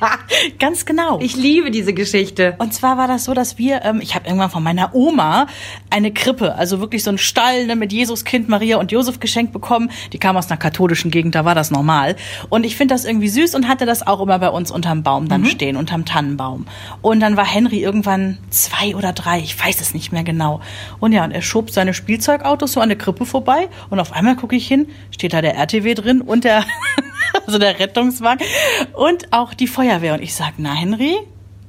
ganz 0.58 0.84
genau. 0.84 1.18
ich 1.20 1.34
liebe 1.36 1.70
diese 1.70 1.94
Geschichte. 1.94 2.56
Und 2.58 2.74
zwar 2.74 2.98
war 2.98 3.08
das 3.08 3.24
so, 3.24 3.32
dass 3.32 3.56
wir, 3.56 3.82
ähm, 3.84 4.00
ich 4.02 4.14
habe 4.14 4.26
irgendwann 4.26 4.50
von 4.50 4.62
meiner 4.62 4.94
Oma 4.94 5.46
eine 5.88 6.12
Krippe, 6.12 6.56
also 6.56 6.80
wirklich 6.80 7.02
so 7.02 7.10
ein 7.10 7.16
Stall 7.16 7.66
ne, 7.66 7.76
mit 7.76 7.92
Jesus, 7.92 8.24
Kind, 8.24 8.48
Maria 8.50 8.76
und 8.76 8.92
Josef 8.92 9.18
geschenkt 9.18 9.52
bekommen. 9.52 9.90
Die 10.12 10.18
kam 10.18 10.36
aus 10.36 10.50
einer 10.50 10.58
katholischen 10.58 11.10
Gegend, 11.10 11.34
da 11.34 11.44
war 11.46 11.54
das 11.54 11.70
normal. 11.70 12.16
Und 12.50 12.64
ich 12.64 12.76
finde 12.76 12.94
das 12.94 13.06
irgendwie 13.06 13.28
süß 13.28 13.54
und 13.54 13.66
hatte 13.66 13.86
das 13.86 14.06
auch 14.06 14.20
immer 14.20 14.38
bei 14.38 14.50
uns 14.50 14.70
unterm 14.70 15.02
Baum 15.02 15.28
dann 15.28 15.46
stehen, 15.46 15.76
unterm 15.76 16.04
Tannenbaum. 16.04 16.66
Und 17.00 17.20
dann 17.20 17.36
war 17.36 17.46
Henry 17.46 17.78
irgendwann 17.82 18.36
zwei 18.50 18.94
oder 18.94 19.09
drei, 19.12 19.38
ich 19.38 19.58
weiß 19.58 19.80
es 19.80 19.94
nicht 19.94 20.12
mehr 20.12 20.24
genau. 20.24 20.60
Und 20.98 21.12
ja, 21.12 21.24
und 21.24 21.32
er 21.32 21.42
schob 21.42 21.70
seine 21.70 21.94
Spielzeugautos 21.94 22.72
so 22.72 22.80
an 22.80 22.88
der 22.88 22.98
Krippe 22.98 23.26
vorbei 23.26 23.68
und 23.90 24.00
auf 24.00 24.12
einmal 24.12 24.36
gucke 24.36 24.56
ich 24.56 24.66
hin, 24.66 24.88
steht 25.10 25.32
da 25.32 25.42
der 25.42 25.56
RTW 25.56 25.94
drin 25.94 26.20
und 26.20 26.44
der, 26.44 26.64
also 27.46 27.58
der 27.58 27.78
Rettungswagen 27.78 28.46
und 28.94 29.32
auch 29.32 29.54
die 29.54 29.66
Feuerwehr. 29.66 30.14
Und 30.14 30.22
ich 30.22 30.34
sag, 30.34 30.54
na 30.58 30.74
Henry, 30.74 31.16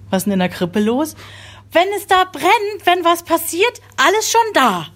was 0.09 0.21
ist 0.21 0.25
denn 0.25 0.33
in 0.33 0.39
der 0.39 0.49
Krippe 0.49 0.79
los? 0.79 1.15
Wenn 1.71 1.87
es 1.97 2.05
da 2.07 2.25
brennt, 2.25 2.85
wenn 2.85 3.05
was 3.05 3.23
passiert, 3.23 3.81
alles 3.97 4.29
schon 4.29 4.53
da. 4.53 4.87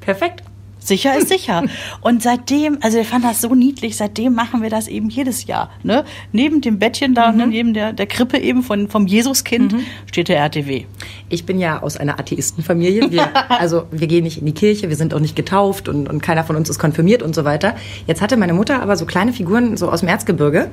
Perfekt. 0.00 0.42
Sicher 0.78 1.16
ist 1.16 1.28
sicher. 1.28 1.64
Und 2.00 2.22
seitdem, 2.22 2.78
also 2.80 2.96
wir 2.96 3.04
fanden 3.04 3.28
das 3.28 3.40
so 3.40 3.54
niedlich, 3.54 3.96
seitdem 3.96 4.34
machen 4.34 4.62
wir 4.62 4.70
das 4.70 4.88
eben 4.88 5.08
jedes 5.08 5.46
Jahr. 5.46 5.70
Ne? 5.82 6.04
Neben 6.32 6.60
dem 6.60 6.78
Bettchen 6.78 7.14
da, 7.14 7.32
ne, 7.32 7.46
neben 7.46 7.74
der, 7.74 7.92
der 7.92 8.06
Krippe 8.06 8.38
eben 8.38 8.62
von, 8.62 8.88
vom 8.88 9.06
Jesuskind 9.06 9.74
steht 10.06 10.28
der 10.28 10.38
RTW. 10.38 10.86
Ich 11.32 11.46
bin 11.46 11.58
ja 11.58 11.82
aus 11.82 11.96
einer 11.96 12.20
Atheistenfamilie. 12.20 13.10
Wir, 13.10 13.28
also 13.48 13.86
wir 13.90 14.06
gehen 14.06 14.24
nicht 14.24 14.38
in 14.38 14.44
die 14.44 14.52
Kirche, 14.52 14.90
wir 14.90 14.96
sind 14.96 15.14
auch 15.14 15.18
nicht 15.18 15.34
getauft 15.34 15.88
und, 15.88 16.06
und 16.06 16.22
keiner 16.22 16.44
von 16.44 16.56
uns 16.56 16.68
ist 16.68 16.78
konfirmiert 16.78 17.22
und 17.22 17.34
so 17.34 17.46
weiter. 17.46 17.74
Jetzt 18.06 18.20
hatte 18.20 18.36
meine 18.36 18.52
Mutter 18.52 18.82
aber 18.82 18.96
so 18.96 19.06
kleine 19.06 19.32
Figuren 19.32 19.78
so 19.78 19.90
aus 19.90 20.00
dem 20.00 20.10
Erzgebirge, 20.10 20.70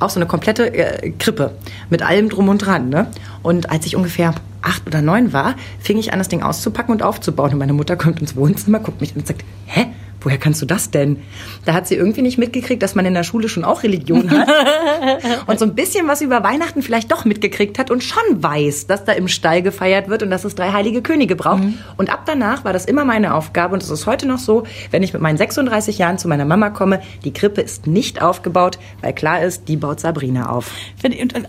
auch 0.00 0.10
so 0.10 0.20
eine 0.20 0.26
komplette 0.26 0.74
äh, 0.74 1.12
Krippe 1.18 1.52
mit 1.88 2.02
allem 2.02 2.28
drum 2.28 2.50
und 2.50 2.58
dran. 2.58 2.90
Ne? 2.90 3.06
Und 3.42 3.70
als 3.70 3.86
ich 3.86 3.96
ungefähr 3.96 4.34
acht 4.60 4.86
oder 4.86 5.00
neun 5.00 5.32
war, 5.32 5.54
fing 5.80 5.96
ich 5.96 6.12
an, 6.12 6.18
das 6.18 6.28
Ding 6.28 6.42
auszupacken 6.42 6.92
und 6.92 7.02
aufzubauen. 7.02 7.52
Und 7.52 7.58
meine 7.58 7.72
Mutter 7.72 7.96
kommt 7.96 8.20
ins 8.20 8.36
Wohnzimmer, 8.36 8.80
guckt 8.80 9.00
mich 9.00 9.12
an 9.12 9.20
und 9.20 9.26
sagt, 9.26 9.44
hä? 9.66 9.86
Woher 10.24 10.38
kannst 10.38 10.62
du 10.62 10.66
das 10.66 10.90
denn? 10.90 11.18
Da 11.64 11.74
hat 11.74 11.86
sie 11.86 11.94
irgendwie 11.94 12.22
nicht 12.22 12.38
mitgekriegt, 12.38 12.82
dass 12.82 12.94
man 12.94 13.06
in 13.06 13.14
der 13.14 13.22
Schule 13.24 13.48
schon 13.48 13.64
auch 13.64 13.82
Religion 13.82 14.30
hat. 14.30 14.48
und 15.46 15.58
so 15.58 15.64
ein 15.64 15.74
bisschen 15.74 16.08
was 16.08 16.22
über 16.22 16.42
Weihnachten 16.42 16.82
vielleicht 16.82 17.10
doch 17.10 17.24
mitgekriegt 17.24 17.78
hat 17.78 17.90
und 17.90 18.02
schon 18.02 18.22
weiß, 18.42 18.86
dass 18.86 19.04
da 19.04 19.12
im 19.12 19.28
Stall 19.28 19.62
gefeiert 19.62 20.08
wird 20.08 20.22
und 20.22 20.30
dass 20.30 20.44
es 20.44 20.54
drei 20.54 20.72
heilige 20.72 21.02
Könige 21.02 21.36
braucht. 21.36 21.62
Und 21.96 22.10
ab 22.10 22.22
danach 22.26 22.64
war 22.64 22.72
das 22.72 22.84
immer 22.84 23.04
meine 23.04 23.34
Aufgabe 23.34 23.74
und 23.74 23.82
es 23.82 23.90
ist 23.90 24.06
heute 24.06 24.26
noch 24.26 24.38
so, 24.38 24.64
wenn 24.90 25.02
ich 25.02 25.12
mit 25.12 25.22
meinen 25.22 25.36
36 25.36 25.98
Jahren 25.98 26.18
zu 26.18 26.28
meiner 26.28 26.44
Mama 26.44 26.70
komme, 26.70 27.02
die 27.24 27.32
Krippe 27.32 27.60
ist 27.60 27.86
nicht 27.86 28.22
aufgebaut, 28.22 28.78
weil 29.00 29.12
klar 29.12 29.42
ist, 29.42 29.68
die 29.68 29.76
baut 29.76 30.00
Sabrina 30.00 30.50
auf. 30.50 30.70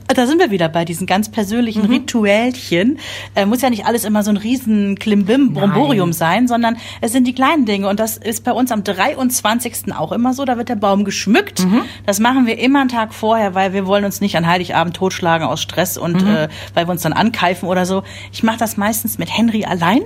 Da 0.07 0.27
sind 0.27 0.39
wir 0.39 0.51
wieder 0.51 0.69
bei 0.69 0.85
diesen 0.85 1.07
ganz 1.07 1.29
persönlichen 1.29 1.85
Rituälchen. 1.85 2.99
Äh, 3.35 3.45
muss 3.45 3.61
ja 3.61 3.69
nicht 3.69 3.85
alles 3.85 4.03
immer 4.03 4.23
so 4.23 4.31
ein 4.31 4.37
riesen 4.37 4.97
Klimbim, 4.97 5.53
Bromborium 5.53 6.09
Nein. 6.09 6.13
sein, 6.13 6.47
sondern 6.47 6.77
es 7.01 7.11
sind 7.11 7.27
die 7.27 7.33
kleinen 7.33 7.65
Dinge. 7.65 7.87
Und 7.87 7.99
das 7.99 8.17
ist 8.17 8.43
bei 8.43 8.51
uns 8.51 8.62
am 8.71 8.83
23. 8.83 9.93
auch 9.95 10.11
immer 10.11 10.33
so. 10.33 10.45
Da 10.45 10.57
wird 10.57 10.69
der 10.69 10.75
Baum 10.75 11.03
geschmückt. 11.03 11.65
Das 12.05 12.19
machen 12.19 12.45
wir 12.47 12.57
immer 12.59 12.81
einen 12.81 12.89
Tag 12.89 13.13
vorher, 13.13 13.55
weil 13.55 13.73
wir 13.73 13.85
wollen 13.85 14.05
uns 14.05 14.21
nicht 14.21 14.37
an 14.37 14.47
Heiligabend 14.47 14.95
totschlagen 14.95 15.47
aus 15.47 15.61
Stress 15.61 15.97
und 15.97 16.21
äh, 16.27 16.47
weil 16.73 16.87
wir 16.87 16.91
uns 16.91 17.01
dann 17.01 17.13
ankeifen 17.13 17.67
oder 17.69 17.85
so. 17.85 18.03
Ich 18.31 18.43
mache 18.43 18.57
das 18.57 18.77
meistens 18.77 19.17
mit 19.17 19.35
Henry 19.35 19.65
allein. 19.65 20.01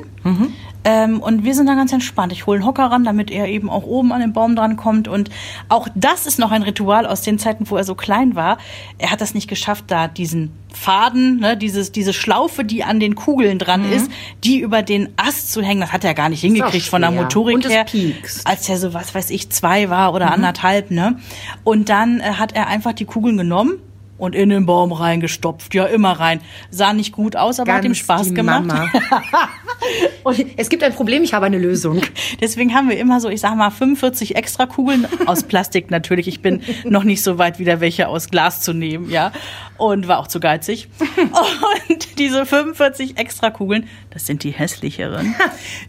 Ähm, 0.90 1.20
und 1.20 1.44
wir 1.44 1.54
sind 1.54 1.66
da 1.68 1.76
ganz 1.76 1.92
entspannt. 1.92 2.32
Ich 2.32 2.48
hole 2.48 2.60
einen 2.60 2.66
Hocker 2.66 2.86
ran, 2.86 3.04
damit 3.04 3.30
er 3.30 3.50
eben 3.50 3.70
auch 3.70 3.84
oben 3.84 4.14
an 4.14 4.22
den 4.22 4.32
Baum 4.32 4.56
dran 4.56 4.78
kommt. 4.78 5.10
Und 5.10 5.30
auch 5.68 5.90
das 5.96 6.26
ist 6.26 6.40
noch 6.40 6.52
ein 6.52 6.64
Ritual 6.64 7.06
aus 7.06 7.22
den 7.22 7.38
Zeiten, 7.40 7.70
wo 7.70 7.76
er 7.76 7.84
so 7.84 7.94
klein 7.94 8.36
war. 8.36 8.58
Er 8.98 9.12
hat 9.12 9.20
das 9.20 9.34
nicht 9.34 9.50
geschafft, 9.50 9.84
da 9.90 10.08
diesen 10.08 10.52
Faden, 10.74 11.40
ne, 11.42 11.58
dieses, 11.58 11.92
diese 11.92 12.14
Schlaufe, 12.14 12.64
die 12.64 12.86
an 12.86 13.02
den 13.02 13.16
Kugeln 13.16 13.60
dran 13.60 13.86
Mhm. 13.88 13.92
ist, 13.92 14.12
die 14.46 14.60
über 14.62 14.82
den 14.82 15.10
Ast 15.18 15.52
zu 15.52 15.62
hängen, 15.62 15.82
das 15.82 15.92
hat 15.92 16.06
er 16.06 16.14
gar 16.14 16.30
nicht 16.30 16.40
hingekriegt 16.42 16.86
von 16.86 17.02
der. 17.02 17.12
Motorik 17.12 17.56
Und 17.56 17.68
her. 17.70 17.86
Mhm. 17.92 18.14
Als 18.46 18.70
er 18.70 18.78
so, 18.78 18.94
was 18.94 19.14
weiß 19.14 19.30
ich, 19.32 19.50
zwei 19.50 19.90
war 19.90 20.14
oder 20.14 20.32
anderthalb, 20.32 20.90
ne? 20.92 21.18
Und 21.66 21.90
dann 21.90 22.22
äh, 22.22 22.24
hat 22.38 22.54
er 22.54 22.68
einfach 22.68 22.94
die 22.94 23.06
Kugeln 23.06 23.36
genommen 23.36 23.74
und 24.18 24.36
in 24.36 24.50
den 24.50 24.66
Baum 24.66 24.92
reingestopft. 24.92 25.74
Ja, 25.74 25.86
immer 25.86 26.14
rein. 26.14 26.42
Sah 26.70 26.94
nicht 26.94 27.12
gut 27.12 27.36
aus, 27.36 27.60
aber 27.60 27.74
hat 27.74 27.84
ihm 27.84 27.90
Ganz 27.90 27.98
Spaß 27.98 28.34
gemacht. 28.34 28.66
Und 30.24 30.46
es 30.58 30.70
gibt 30.70 30.84
ein 30.84 30.94
Problem, 30.94 31.24
ich 31.24 31.34
habe 31.34 31.46
eine 31.46 31.58
Lösung. 31.58 32.02
Deswegen 32.42 32.74
haben 32.74 32.90
wir 32.90 32.98
immer 32.98 33.22
so, 33.22 33.30
ich 33.30 33.40
sag 33.42 33.56
mal, 33.56 33.70
45 33.70 34.36
extra 34.36 34.66
Kugeln 34.66 35.08
aus 35.26 35.44
Plastik 35.44 35.90
natürlich. 35.92 36.28
Ich 36.28 36.42
bin 36.42 36.62
noch 36.84 37.04
nicht 37.04 37.24
so 37.24 37.38
weit, 37.38 37.60
wieder 37.60 37.80
welche 37.80 38.08
aus 38.08 38.30
Glas 38.30 38.62
zu 38.62 38.74
nehmen, 38.74 39.10
ja. 39.10 39.32
Und 39.78 40.08
war 40.08 40.20
auch 40.20 40.28
zu 40.28 40.40
geizig. 40.40 40.90
Und 41.88 42.20
diese 42.20 42.46
45 42.46 43.18
extra 43.18 43.52
Kugeln, 43.52 43.88
das 44.10 44.26
sind 44.26 44.44
die 44.44 44.52
hässlicheren, 44.52 45.36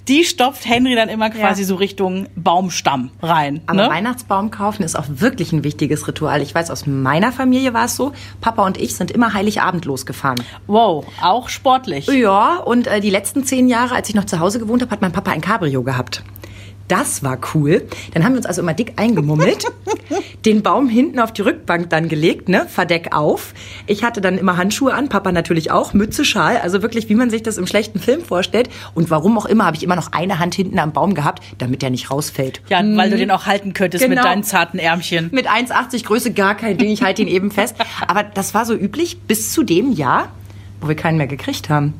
die 0.06 0.24
stopft 0.24 0.68
Henry 0.68 0.94
dann 0.94 1.08
immer 1.08 1.30
quasi 1.30 1.62
Ja. 1.62 1.68
so 1.68 1.74
Richtung 1.76 2.26
Baumstamm 2.36 3.10
rein. 3.22 3.62
Aber 3.66 3.84
ne? 3.84 3.88
Weihnachtsbaum 3.88 4.50
kaufen 4.50 4.82
ist 4.82 4.94
auch 4.96 5.06
wirklich 5.08 5.52
ein 5.52 5.64
wichtiges 5.64 6.06
Ritual. 6.06 6.42
Ich 6.42 6.54
weiß, 6.54 6.70
aus 6.70 6.86
meiner 6.86 7.32
Familie 7.32 7.72
war 7.72 7.86
es 7.86 7.96
so, 7.96 8.12
Papa 8.40 8.64
und 8.64 8.76
ich 8.78 8.94
sind 8.94 9.10
immer 9.10 9.34
Heiligabend 9.34 9.84
losgefahren. 9.84 10.42
Wow, 10.66 11.06
auch 11.22 11.48
sportlich. 11.48 12.06
Ja, 12.06 12.56
und 12.56 12.86
äh, 12.86 13.00
die 13.00 13.10
letzten 13.10 13.44
zehn 13.44 13.68
Jahre, 13.68 13.94
als 13.94 14.08
ich 14.08 14.14
noch 14.14 14.24
zu 14.24 14.40
Hause 14.40 14.58
gewohnt 14.58 14.82
habe, 14.82 14.90
hat 14.92 15.02
mein 15.02 15.12
Papa 15.12 15.30
ein 15.30 15.40
Cabrio 15.40 15.82
gehabt. 15.82 16.22
Das 16.88 17.22
war 17.22 17.38
cool. 17.54 17.86
Dann 18.14 18.24
haben 18.24 18.32
wir 18.32 18.38
uns 18.38 18.46
also 18.46 18.62
immer 18.62 18.74
dick 18.74 18.94
eingemummelt, 18.96 19.66
den 20.46 20.62
Baum 20.62 20.88
hinten 20.88 21.20
auf 21.20 21.32
die 21.32 21.42
Rückbank 21.42 21.90
dann 21.90 22.08
gelegt, 22.08 22.48
ne, 22.48 22.66
Verdeck 22.68 23.14
auf. 23.14 23.52
Ich 23.86 24.02
hatte 24.04 24.20
dann 24.20 24.38
immer 24.38 24.56
Handschuhe 24.56 24.94
an, 24.94 25.08
Papa 25.10 25.30
natürlich 25.32 25.70
auch, 25.70 25.92
Mütze, 25.92 26.24
Schal, 26.24 26.56
also 26.56 26.80
wirklich, 26.82 27.08
wie 27.08 27.14
man 27.14 27.28
sich 27.30 27.42
das 27.42 27.58
im 27.58 27.66
schlechten 27.66 27.98
Film 28.00 28.22
vorstellt. 28.22 28.70
Und 28.94 29.10
warum 29.10 29.36
auch 29.38 29.46
immer, 29.46 29.66
habe 29.66 29.76
ich 29.76 29.82
immer 29.82 29.96
noch 29.96 30.12
eine 30.12 30.38
Hand 30.38 30.54
hinten 30.54 30.78
am 30.78 30.92
Baum 30.92 31.14
gehabt, 31.14 31.42
damit 31.58 31.82
der 31.82 31.90
nicht 31.90 32.10
rausfällt. 32.10 32.62
Ja, 32.68 32.80
weil 32.82 33.10
du 33.10 33.16
den 33.16 33.30
auch 33.30 33.46
halten 33.46 33.74
könntest 33.74 34.02
mit 34.02 34.10
Genau. 34.18 34.22
deinen 34.22 34.42
zarten 34.42 34.78
Ärmchen. 34.78 35.28
Mit 35.32 35.46
1,80 35.48 36.04
Größe 36.04 36.32
gar 36.32 36.54
kein 36.54 36.78
Ding, 36.78 36.88
ich 36.90 37.02
halte 37.02 37.20
ihn 37.22 37.28
eben 37.28 37.50
fest. 37.50 37.76
Aber 38.06 38.22
das 38.22 38.54
war 38.54 38.64
so 38.64 38.74
üblich 38.74 39.20
bis 39.20 39.52
zu 39.52 39.62
dem 39.62 39.92
Jahr, 39.92 40.28
wo 40.80 40.88
wir 40.88 40.96
keinen 40.96 41.18
mehr 41.18 41.26
gekriegt 41.26 41.68
haben. 41.68 41.94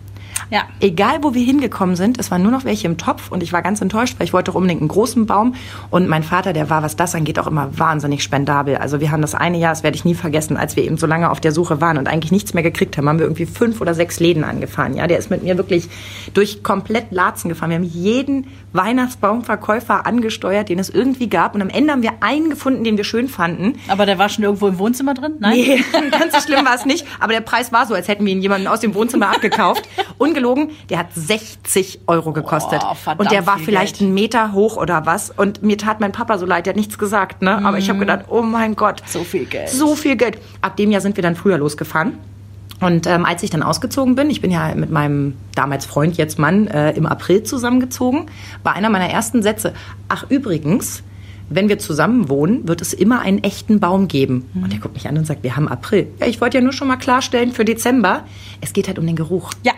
Ja. 0.51 0.63
Egal, 0.81 1.19
wo 1.23 1.35
wir 1.35 1.45
hingekommen 1.45 1.97
sind, 1.97 2.19
es 2.19 2.31
waren 2.31 2.43
nur 2.43 2.53
noch 2.53 2.65
welche 2.65 2.87
im 2.87 2.97
Topf 2.97 3.31
und 3.31 3.43
ich 3.43 3.53
war 3.53 3.63
ganz 3.63 3.81
enttäuscht, 3.81 4.17
weil 4.19 4.27
ich 4.27 4.33
wollte 4.33 4.53
unbedingt 4.53 4.81
einen 4.81 4.89
großen 4.89 5.27
Baum. 5.27 5.55
Und 5.91 6.09
mein 6.09 6.23
Vater, 6.23 6.53
der 6.53 6.71
war, 6.71 6.83
was 6.83 6.97
das 6.97 7.15
angeht, 7.15 7.39
auch 7.39 7.47
immer 7.47 7.79
wahnsinnig 7.79 8.23
spendabel. 8.23 8.77
Also 8.77 9.01
wir 9.01 9.11
haben 9.11 9.23
das 9.23 9.35
eine 9.35 9.59
Jahr, 9.59 9.73
das 9.73 9.83
werde 9.83 9.97
ich 9.97 10.05
nie 10.05 10.15
vergessen, 10.15 10.57
als 10.57 10.77
wir 10.77 10.85
eben 10.85 10.97
so 10.97 11.07
lange 11.07 11.31
auf 11.31 11.41
der 11.41 11.53
Suche 11.53 11.81
waren 11.81 11.99
und 11.99 12.09
eigentlich 12.09 12.33
nichts 12.33 12.55
mehr 12.55 12.63
gekriegt 12.63 12.97
haben, 12.97 13.09
haben 13.09 13.19
wir 13.19 13.27
irgendwie 13.27 13.47
fünf 13.47 13.81
oder 13.81 13.95
sechs 13.95 14.21
Läden 14.21 14.45
angefahren. 14.45 14.95
Ja, 14.95 15.07
der 15.07 15.19
ist 15.19 15.31
mit 15.31 15.43
mir 15.43 15.57
wirklich 15.57 15.89
durch 16.35 16.63
komplett 16.63 17.11
Latzen 17.11 17.49
gefahren. 17.49 17.71
Wir 17.71 17.77
haben 17.77 17.85
jeden 17.85 18.47
Weihnachtsbaumverkäufer 18.73 20.07
angesteuert, 20.07 20.69
den 20.69 20.79
es 20.79 20.91
irgendwie 20.91 21.29
gab. 21.29 21.55
Und 21.55 21.63
am 21.63 21.71
Ende 21.71 21.93
haben 21.93 22.03
wir 22.03 22.13
einen 22.21 22.51
gefunden, 22.51 22.85
den 22.85 22.97
wir 22.97 23.05
schön 23.05 23.29
fanden. 23.29 23.79
Aber 23.89 24.07
der 24.07 24.19
war 24.19 24.29
schon 24.29 24.45
irgendwo 24.45 24.69
im 24.69 24.79
Wohnzimmer 24.79 25.15
drin? 25.15 25.35
Nein? 25.41 25.55
Nee, 25.55 25.85
ganz 26.11 26.35
so 26.35 26.41
schlimm 26.41 26.65
war 26.65 26.75
es 26.75 26.85
nicht. 26.85 27.07
Aber 27.21 27.33
der 27.33 27.41
Preis 27.41 27.73
war 27.73 27.87
so, 27.87 27.95
als 27.95 28.09
hätten 28.09 28.25
wir 28.25 28.33
ihn 28.33 28.43
jemanden 28.43 28.67
aus 28.67 28.81
dem 28.81 28.95
Wohnzimmer 28.95 29.29
abgekauft. 29.31 29.89
Ungelogen, 30.29 30.71
der 30.91 30.99
hat 30.99 31.09
60 31.15 32.01
Euro 32.07 32.33
gekostet. 32.33 32.83
Oh, 32.83 32.95
und 33.19 33.31
der 33.31 33.47
war 33.47 33.57
viel 33.57 33.67
vielleicht 33.67 33.99
Geld. 33.99 34.09
einen 34.09 34.15
Meter 34.15 34.53
hoch 34.53 34.77
oder 34.77 35.07
was. 35.07 35.31
Und 35.31 35.63
mir 35.63 35.79
tat 35.79 36.01
mein 36.01 36.13
Papa 36.13 36.39
so 36.39 36.47
leid, 36.47 36.67
der 36.67 36.73
hat 36.73 36.77
nichts 36.77 36.99
gesagt. 36.99 37.43
Ne? 37.43 37.65
Aber 37.65 37.79
ich 37.79 37.89
habe 37.89 37.99
gedacht, 37.99 38.27
oh 38.29 38.43
mein 38.43 38.77
Gott. 38.77 39.03
So 39.07 39.25
viel 39.25 39.47
Geld. 39.47 39.69
So 39.71 39.95
viel 39.95 40.17
Geld. 40.17 40.39
Ab 40.61 40.77
dem 40.77 40.91
Jahr 40.91 41.01
sind 41.01 41.17
wir 41.17 41.23
dann 41.23 41.37
früher 41.37 41.59
losgefahren. 41.59 42.19
Und 42.81 43.07
ähm, 43.07 43.25
als 43.25 43.43
ich 43.43 43.51
dann 43.51 43.63
ausgezogen 43.63 44.15
bin, 44.15 44.31
ich 44.31 44.41
bin 44.41 44.51
ja 44.51 44.75
mit 44.75 44.91
meinem 44.91 45.35
damals 45.55 45.85
Freund, 45.85 46.17
jetzt 46.17 46.39
Mann, 46.39 46.69
äh, 46.69 46.93
im 46.93 47.07
April 47.07 47.43
zusammengezogen, 47.43 48.27
war 48.63 48.75
einer 48.75 48.89
meiner 48.89 49.11
ersten 49.11 49.43
Sätze, 49.43 49.73
ach 50.09 50.27
übrigens, 50.29 51.03
wenn 51.51 51.69
wir 51.69 51.79
zusammen 51.79 52.29
wohnen, 52.29 52.69
wird 52.69 52.83
es 52.83 52.93
immer 52.93 53.21
einen 53.21 53.43
echten 53.43 53.81
Baum 53.81 54.07
geben. 54.07 54.49
Und 54.55 54.73
er 54.73 54.79
guckt 54.79 54.95
mich 54.95 55.09
an 55.09 55.17
und 55.17 55.27
sagt, 55.27 55.43
wir 55.43 55.57
haben 55.57 55.67
April. 55.67 56.09
Ja, 56.21 56.27
ich 56.27 56.41
wollte 56.41 56.59
ja 56.59 56.63
nur 56.63 56.73
schon 56.73 56.89
mal 56.89 56.97
klarstellen 56.97 57.53
für 57.53 57.65
Dezember, 57.65 58.25
es 58.61 58.73
geht 58.73 58.87
halt 58.87 58.99
um 58.99 59.07
den 59.07 59.17
Geruch. 59.17 59.53
Ja. 59.65 59.73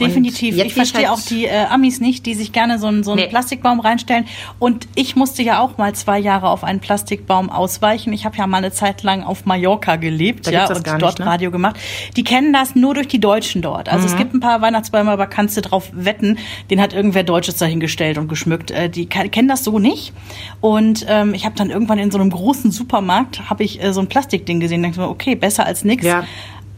Definitiv. 0.00 0.56
Ich 0.58 0.74
verstehe 0.74 1.08
halt- 1.08 1.18
auch 1.18 1.20
die 1.24 1.44
äh, 1.46 1.64
Amis 1.66 2.00
nicht, 2.00 2.26
die 2.26 2.34
sich 2.34 2.52
gerne 2.52 2.78
so 2.78 2.86
einen, 2.86 3.04
so 3.04 3.12
einen 3.12 3.20
Nee. 3.20 3.26
Plastikbaum 3.28 3.78
reinstellen. 3.80 4.26
Und 4.58 4.88
ich 4.94 5.16
musste 5.16 5.42
ja 5.42 5.60
auch 5.60 5.78
mal 5.78 5.94
zwei 5.94 6.18
Jahre 6.18 6.48
auf 6.48 6.64
einen 6.64 6.80
Plastikbaum 6.80 7.50
ausweichen. 7.50 8.12
Ich 8.12 8.24
habe 8.24 8.36
ja 8.36 8.46
mal 8.46 8.58
eine 8.58 8.72
Zeit 8.72 9.02
lang 9.02 9.22
auf 9.22 9.44
Mallorca 9.44 9.96
gelebt 9.96 10.46
Da 10.46 10.50
ja, 10.50 10.66
und 10.66 10.86
dort 10.86 11.02
nicht, 11.02 11.18
ne? 11.20 11.26
Radio 11.26 11.50
gemacht. 11.50 11.76
Die 12.16 12.24
kennen 12.24 12.52
das 12.52 12.74
nur 12.74 12.94
durch 12.94 13.08
die 13.08 13.20
Deutschen 13.20 13.62
dort. 13.62 13.88
Also 13.88 14.06
Mhm. 14.06 14.12
es 14.12 14.18
gibt 14.18 14.34
ein 14.34 14.40
paar 14.40 14.60
Weihnachtsbäume, 14.62 15.10
aber 15.10 15.26
kannst 15.26 15.56
du 15.56 15.60
drauf 15.60 15.90
wetten, 15.92 16.38
den 16.70 16.80
hat 16.80 16.92
irgendwer 16.94 17.22
Deutsches 17.22 17.56
dahingestellt 17.56 18.18
und 18.18 18.28
geschmückt. 18.28 18.70
Äh, 18.70 18.88
die 18.88 19.06
ke- 19.06 19.28
kennen 19.28 19.48
das 19.48 19.62
so 19.62 19.78
nicht. 19.78 20.12
Und 20.60 21.04
ähm, 21.08 21.34
ich 21.34 21.44
habe 21.44 21.54
dann 21.56 21.70
irgendwann 21.70 21.98
in 21.98 22.10
so 22.10 22.18
einem 22.18 22.30
großen 22.30 22.70
Supermarkt 22.72 23.50
habe 23.50 23.62
ich 23.62 23.82
äh, 23.82 23.92
so 23.92 24.00
ein 24.00 24.08
Plastikding 24.08 24.58
gesehen. 24.58 24.82
Denke 24.82 25.00
mir, 25.00 25.08
okay, 25.08 25.34
besser 25.34 25.66
als 25.66 25.84
nix. 25.84 26.04
Ja. 26.04 26.24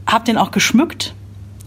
Hab 0.07 0.25
den 0.25 0.37
auch 0.37 0.51
geschmückt, 0.51 1.15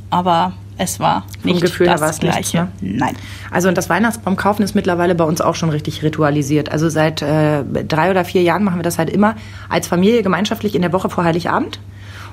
aber 0.10 0.54
es 0.78 1.00
war 1.00 1.26
nicht 1.44 1.62
Gefühl 1.62 1.88
her 1.88 1.98
das 1.98 2.22
nichts, 2.22 2.52
Gleiche. 2.52 2.58
ne? 2.82 2.98
Nein. 2.98 3.16
Also 3.52 3.68
und 3.70 3.78
das 3.78 3.90
Weihnachtsbaum 3.90 4.36
kaufen 4.36 4.62
ist 4.64 4.76
mittlerweile 4.76 5.16
bei 5.16 5.24
uns 5.24 5.42
auch 5.42 5.56
schon 5.56 5.70
richtig 5.70 6.04
ritualisiert. 6.04 6.72
Also 6.72 6.90
seit 6.90 7.22
äh, 7.22 7.64
drei 7.88 8.12
oder 8.12 8.24
vier 8.26 8.44
Jahren 8.44 8.64
machen 8.64 8.78
wir 8.80 8.84
das 8.84 8.98
halt 8.98 9.10
immer 9.10 9.36
als 9.70 9.88
Familie 9.88 10.22
gemeinschaftlich 10.24 10.76
in 10.76 10.82
der 10.82 10.94
Woche 10.94 11.10
vor 11.10 11.24
Heiligabend. 11.24 11.80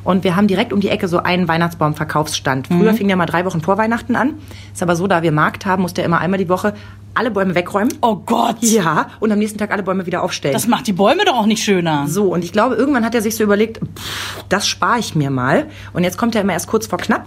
Und 0.03 0.23
wir 0.23 0.37
haben 0.37 0.49
direkt 0.49 0.75
um 0.75 0.81
die 0.81 0.91
Ecke 0.91 1.09
so 1.09 1.23
einen 1.23 1.49
Weihnachtsbaumverkaufsstand. 1.49 2.67
Früher 2.67 2.93
Mhm. 2.93 2.97
fing 2.97 3.09
der 3.09 3.17
mal 3.17 3.25
drei 3.25 3.47
Wochen 3.47 3.63
vor 3.63 3.79
Weihnachten 3.79 4.17
an. 4.17 4.35
Ist 4.73 4.83
aber 4.83 4.97
so, 4.97 5.07
da 5.07 5.23
wir 5.23 5.33
Markt 5.33 5.65
haben, 5.65 5.81
muss 5.81 5.95
der 5.95 6.05
immer 6.05 6.19
einmal 6.19 6.39
die 6.39 6.51
Woche 6.51 6.75
alle 7.15 7.31
Bäume 7.31 7.55
wegräumen. 7.55 7.95
Oh 8.03 8.17
Gott. 8.17 8.57
Ja, 8.61 9.07
und 9.21 9.33
am 9.33 9.39
nächsten 9.39 9.59
Tag 9.59 9.71
alle 9.71 9.83
Bäume 9.83 10.05
wieder 10.05 10.23
aufstellen. 10.23 10.53
Das 10.53 10.67
macht 10.67 10.87
die 10.89 10.93
Bäume 10.93 11.25
doch 11.25 11.37
auch 11.37 11.47
nicht 11.47 11.63
schöner. 11.65 12.07
So, 12.09 12.25
und 12.35 12.45
ich 12.45 12.53
glaube, 12.53 12.75
irgendwann 12.75 13.05
hat 13.05 13.15
er 13.15 13.23
sich 13.23 13.35
so 13.37 13.45
überlegt, 13.45 13.79
pff, 13.79 14.45
das 14.51 14.67
spare 14.69 14.99
ich 14.99 15.15
mir 15.15 15.31
mal. 15.31 15.69
Und 15.95 16.05
jetzt 16.05 16.19
kommt 16.19 16.35
er 16.35 16.43
immer 16.43 16.53
erst 16.53 16.67
kurz 16.67 16.87
vor 16.87 16.99
knapp 16.99 17.25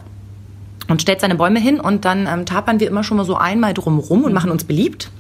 und 0.87 1.01
stellt 1.01 1.21
seine 1.21 1.35
Bäume 1.35 1.59
hin 1.59 1.79
und 1.79 2.05
dann 2.05 2.27
ähm, 2.27 2.45
tapern 2.45 2.79
wir 2.79 2.87
immer 2.87 3.03
schon 3.03 3.17
mal 3.17 3.25
so 3.25 3.35
einmal 3.35 3.73
drumrum 3.73 4.23
und 4.23 4.33
machen 4.33 4.51
uns 4.51 4.63
beliebt. 4.63 5.11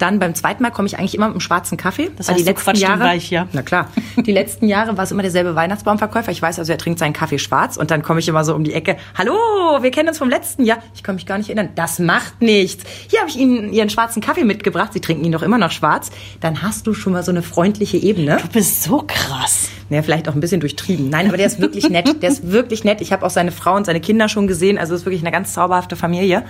Dann 0.00 0.18
beim 0.18 0.34
zweiten 0.34 0.62
Mal 0.62 0.70
komme 0.70 0.88
ich 0.88 0.98
eigentlich 0.98 1.14
immer 1.14 1.26
mit 1.26 1.34
einem 1.34 1.40
schwarzen 1.40 1.76
Kaffee. 1.76 2.10
Das 2.16 2.30
heißt, 2.30 2.40
die 2.40 2.44
letzten 2.44 2.74
Jahre, 2.76 3.00
weich, 3.00 3.30
ja? 3.30 3.46
Na 3.52 3.60
klar. 3.60 3.88
Die 4.16 4.32
letzten 4.32 4.66
Jahre 4.66 4.96
war 4.96 5.04
es 5.04 5.12
immer 5.12 5.20
derselbe 5.20 5.54
Weihnachtsbaumverkäufer. 5.54 6.32
Ich 6.32 6.40
weiß 6.40 6.58
also, 6.58 6.72
er 6.72 6.78
trinkt 6.78 6.98
seinen 6.98 7.12
Kaffee 7.12 7.38
schwarz 7.38 7.76
und 7.76 7.90
dann 7.90 8.02
komme 8.02 8.20
ich 8.20 8.28
immer 8.28 8.42
so 8.42 8.54
um 8.54 8.64
die 8.64 8.72
Ecke. 8.72 8.96
Hallo, 9.14 9.34
wir 9.82 9.90
kennen 9.90 10.08
uns 10.08 10.16
vom 10.16 10.30
letzten 10.30 10.64
Jahr. 10.64 10.78
Ich 10.94 11.02
kann 11.02 11.16
mich 11.16 11.26
gar 11.26 11.36
nicht 11.36 11.50
erinnern. 11.50 11.68
Das 11.74 11.98
macht 11.98 12.40
nichts. 12.40 12.84
Hier 13.08 13.20
habe 13.20 13.28
ich 13.28 13.36
Ihnen 13.36 13.74
Ihren 13.74 13.90
schwarzen 13.90 14.22
Kaffee 14.22 14.44
mitgebracht. 14.44 14.94
Sie 14.94 15.00
trinken 15.00 15.22
ihn 15.24 15.32
doch 15.32 15.42
immer 15.42 15.58
noch 15.58 15.70
schwarz. 15.70 16.10
Dann 16.40 16.62
hast 16.62 16.86
du 16.86 16.94
schon 16.94 17.12
mal 17.12 17.22
so 17.22 17.30
eine 17.30 17.42
freundliche 17.42 17.98
Ebene. 17.98 18.38
Du 18.40 18.48
bist 18.48 18.82
so 18.82 19.04
krass. 19.06 19.68
Ja, 19.90 20.02
vielleicht 20.02 20.28
auch 20.28 20.34
ein 20.34 20.40
bisschen 20.40 20.60
durchtrieben. 20.60 21.10
Nein, 21.10 21.26
aber 21.26 21.36
der 21.36 21.46
ist 21.46 21.60
wirklich 21.60 21.90
nett. 21.90 22.22
Der 22.22 22.30
ist 22.30 22.50
wirklich 22.50 22.84
nett. 22.84 23.00
Ich 23.00 23.12
habe 23.12 23.26
auch 23.26 23.30
seine 23.30 23.50
Frau 23.50 23.74
und 23.74 23.86
seine 23.86 24.00
Kinder 24.00 24.28
schon 24.28 24.46
gesehen. 24.46 24.78
Also 24.78 24.94
ist 24.94 25.04
wirklich 25.04 25.22
eine 25.22 25.32
ganz 25.32 25.52
zauberhafte 25.52 25.96
Familie. 25.96 26.44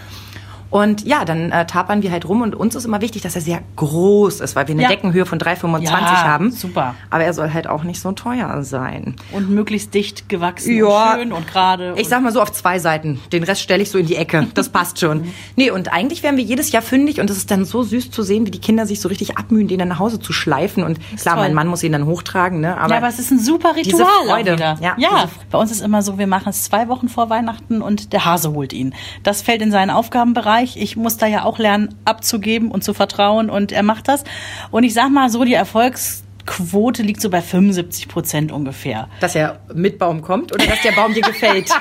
Und 0.70 1.04
ja, 1.04 1.24
dann 1.24 1.50
äh, 1.50 1.66
tapern 1.66 2.02
wir 2.02 2.12
halt 2.12 2.28
rum 2.28 2.42
und 2.42 2.54
uns 2.54 2.76
ist 2.76 2.84
immer 2.84 3.00
wichtig, 3.00 3.22
dass 3.22 3.34
er 3.34 3.40
sehr 3.40 3.60
groß 3.76 4.40
ist, 4.40 4.54
weil 4.54 4.68
wir 4.68 4.74
eine 4.74 4.82
Ja. 4.84 4.88
Deckenhöhe 4.88 5.26
von 5.26 5.38
3,25 5.40 5.82
Ja, 5.82 6.22
haben. 6.24 6.52
super. 6.52 6.94
Aber 7.10 7.24
er 7.24 7.32
soll 7.32 7.52
halt 7.52 7.66
auch 7.66 7.82
nicht 7.82 8.00
so 8.00 8.12
teuer 8.12 8.62
sein. 8.62 9.16
Und 9.32 9.50
möglichst 9.50 9.92
dicht 9.94 10.28
gewachsen 10.28 10.76
Ja. 10.76 11.14
und 11.14 11.18
schön 11.18 11.32
und 11.32 11.46
gerade. 11.48 11.94
Ich 11.96 12.08
sag 12.08 12.22
mal 12.22 12.32
so 12.32 12.40
auf 12.40 12.52
zwei 12.52 12.78
Seiten. 12.78 13.18
Den 13.32 13.42
Rest 13.42 13.62
stelle 13.62 13.82
ich 13.82 13.90
so 13.90 13.98
in 13.98 14.06
die 14.06 14.14
Ecke. 14.16 14.46
Das 14.54 14.68
passt 14.68 15.00
schon. 15.00 15.24
Nee, 15.56 15.70
und 15.72 15.92
eigentlich 15.92 16.22
werden 16.22 16.36
wir 16.36 16.44
jedes 16.44 16.70
Jahr 16.70 16.82
fündig 16.82 17.20
und 17.20 17.28
es 17.30 17.36
ist 17.36 17.50
dann 17.50 17.64
so 17.64 17.82
süß 17.82 18.12
zu 18.12 18.22
sehen, 18.22 18.46
wie 18.46 18.50
die 18.52 18.60
Kinder 18.60 18.86
sich 18.86 19.00
so 19.00 19.08
richtig 19.08 19.38
abmühen, 19.38 19.66
den 19.66 19.80
dann 19.80 19.88
nach 19.88 19.98
Hause 19.98 20.20
zu 20.20 20.32
schleifen. 20.32 20.84
Und 20.84 20.98
klar, 21.20 21.34
toll. 21.34 21.44
mein 21.46 21.54
Mann 21.54 21.66
muss 21.66 21.82
ihn 21.82 21.90
dann 21.92 22.06
hochtragen, 22.06 22.60
ne? 22.60 22.78
Aber, 22.78 22.92
ja, 22.92 22.98
aber 22.98 23.08
es 23.08 23.18
ist 23.18 23.32
ein 23.32 23.40
super 23.40 23.74
diese 23.76 23.96
Ritual 23.98 24.08
Freude, 24.28 24.50
auch 24.52 24.56
wieder. 24.56 24.78
ja, 24.80 24.94
ja. 24.98 25.08
diese 25.24 25.28
bei 25.50 25.58
uns 25.58 25.72
ist 25.72 25.80
immer 25.80 26.02
so, 26.02 26.16
wir 26.18 26.28
machen 26.28 26.50
es 26.50 26.62
zwei 26.62 26.86
Wochen 26.86 27.08
vor 27.08 27.28
Weihnachten 27.28 27.82
und 27.82 28.12
der 28.12 28.24
Hase 28.24 28.52
holt 28.52 28.72
ihn. 28.72 28.94
Das 29.24 29.42
fällt 29.42 29.62
in 29.62 29.72
seinen 29.72 29.90
Aufgabenbereich. 29.90 30.59
Ich 30.76 30.96
muss 30.96 31.16
da 31.16 31.26
ja 31.26 31.44
auch 31.44 31.58
lernen, 31.58 31.94
abzugeben 32.04 32.70
und 32.70 32.84
zu 32.84 32.94
vertrauen 32.94 33.50
und 33.50 33.72
er 33.72 33.82
macht 33.82 34.08
das. 34.08 34.24
Und 34.70 34.84
ich 34.84 34.94
sag 34.94 35.10
mal 35.10 35.30
so, 35.30 35.44
die 35.44 35.54
Erfolgsquote 35.54 37.02
liegt 37.02 37.20
so 37.20 37.30
bei 37.30 37.40
75 37.42 38.08
Prozent 38.08 38.52
ungefähr. 38.52 39.08
Dass 39.20 39.34
er 39.34 39.60
mit 39.74 39.98
Baum 39.98 40.22
kommt 40.22 40.52
oder 40.52 40.66
dass 40.66 40.82
der 40.82 40.92
Baum 40.92 41.14
dir 41.14 41.22
gefällt. 41.22 41.70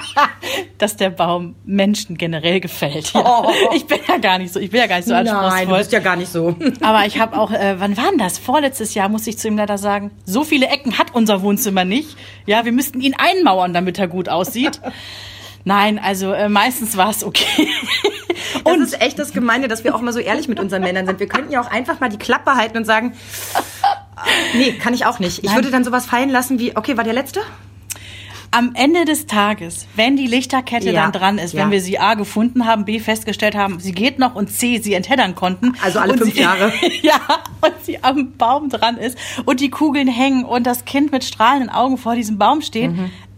Dass 0.78 0.96
der 0.96 1.10
Baum 1.10 1.56
Menschen 1.66 2.18
generell 2.18 2.60
gefällt. 2.62 3.14
Ja. 3.14 3.44
Oh. 3.44 3.52
Ich 3.76 3.86
bin 3.86 4.00
ja 4.08 4.18
gar 4.18 4.38
nicht 4.38 4.54
so, 4.54 4.60
ich 4.60 4.72
bin 4.72 4.80
ja 4.80 4.88
gar 4.88 4.98
nicht 4.98 5.08
so 5.08 5.14
Nein, 5.14 5.26
du 5.26 5.32
anspruchsvoll. 5.32 5.78
bist 5.78 5.92
ja 5.92 6.00
gar 6.00 6.16
nicht 6.16 6.32
so. 6.32 6.56
Aber 6.82 7.06
ich 7.06 7.20
habe 7.20 7.38
auch, 7.38 7.52
äh, 7.52 7.76
wann 7.80 7.98
war 7.98 8.10
denn 8.10 8.18
das? 8.18 8.38
Vorletztes 8.38 8.94
Jahr 8.94 9.10
muss 9.10 9.28
ich 9.28 9.38
zu 9.38 9.50
ihm 9.50 9.58
leider 9.58 9.78
sagen, 9.78 10.12
so 10.26 10.44
viele 10.46 10.68
Ecken 10.68 10.98
hat 10.98 11.14
unser 11.14 11.42
Wohnzimmer 11.42 11.84
nicht. 11.84 12.16
Ja, 12.46 12.64
wir 12.64 12.72
müssten 12.72 13.02
ihn 13.02 13.14
einmauern, 13.18 13.74
damit 13.74 14.00
er 14.00 14.08
gut 14.08 14.30
aussieht. 14.30 14.80
Nein, 15.66 16.00
also 16.00 16.32
äh, 16.32 16.48
meistens 16.48 16.96
war 16.96 17.10
es 17.10 17.24
okay. 17.24 17.68
Das 18.70 18.78
Und- 18.78 18.84
ist 18.84 19.02
echt 19.02 19.20
das 19.20 19.34
Gemeine, 19.34 19.68
dass 19.68 19.84
wir 19.84 19.96
auch 19.96 20.02
mal 20.02 20.14
so 20.14 20.20
ehrlich 20.20 20.48
mit 20.48 20.60
unseren 20.60 20.82
Männern 20.82 21.06
sind. 21.06 21.20
Wir 21.20 21.28
könnten 21.28 21.52
ja 21.52 21.62
auch 21.62 21.70
einfach 21.72 22.00
mal 22.00 22.10
die 22.10 22.18
Klappe 22.18 22.56
halten 22.56 22.78
und 22.78 22.86
sagen, 22.86 23.14
nee, 24.56 24.74
kann 24.74 24.94
ich 24.94 25.06
auch 25.06 25.20
nicht. 25.20 25.40
Ich 25.40 25.46
Nein. 25.46 25.56
würde 25.56 25.72
dann 25.72 25.84
sowas 25.84 26.06
fallen 26.06 26.30
lassen 26.30 26.60
wie, 26.60 26.76
okay, 26.76 26.98
war 26.98 27.04
der 27.04 27.14
letzte? 27.14 27.42
Am 28.52 28.72
Ende 28.74 29.06
des 29.06 29.28
Tages, 29.28 29.86
wenn 29.96 30.18
die 30.18 30.26
Lichterkette 30.26 30.90
Ja, 30.90 31.04
dann 31.04 31.12
dran 31.12 31.38
ist, 31.38 31.54
ja. 31.54 31.62
wenn 31.62 31.70
wir 31.72 31.82
sie 31.82 32.00
A 32.00 32.16
gefunden 32.16 32.66
haben, 32.66 32.84
B 32.84 33.00
festgestellt 33.00 33.54
haben, 33.56 33.80
sie 33.80 33.92
geht 33.92 34.18
noch 34.18 34.34
und 34.34 34.48
C 34.50 34.80
sie 34.80 34.96
entheddern 34.96 35.36
konnten. 35.36 35.76
Also 35.84 36.00
alle 36.00 36.18
fünf 36.18 36.34
sie, 36.34 36.42
Jahre. 36.42 36.74
ja, 37.04 37.20
und 37.62 37.74
sie 37.84 38.04
am 38.04 38.32
Baum 38.38 38.70
dran 38.70 38.98
ist 38.98 39.16
und 39.46 39.60
die 39.60 39.70
Kugeln 39.70 40.08
hängen 40.08 40.46
und 40.46 40.64
das 40.66 40.86
Kind 40.86 41.12
mit 41.12 41.24
strahlenden 41.24 41.70
Augen 41.70 42.00
vor 42.00 42.16
diesem 42.16 42.40
Baum 42.40 42.62
steht, 42.64 42.90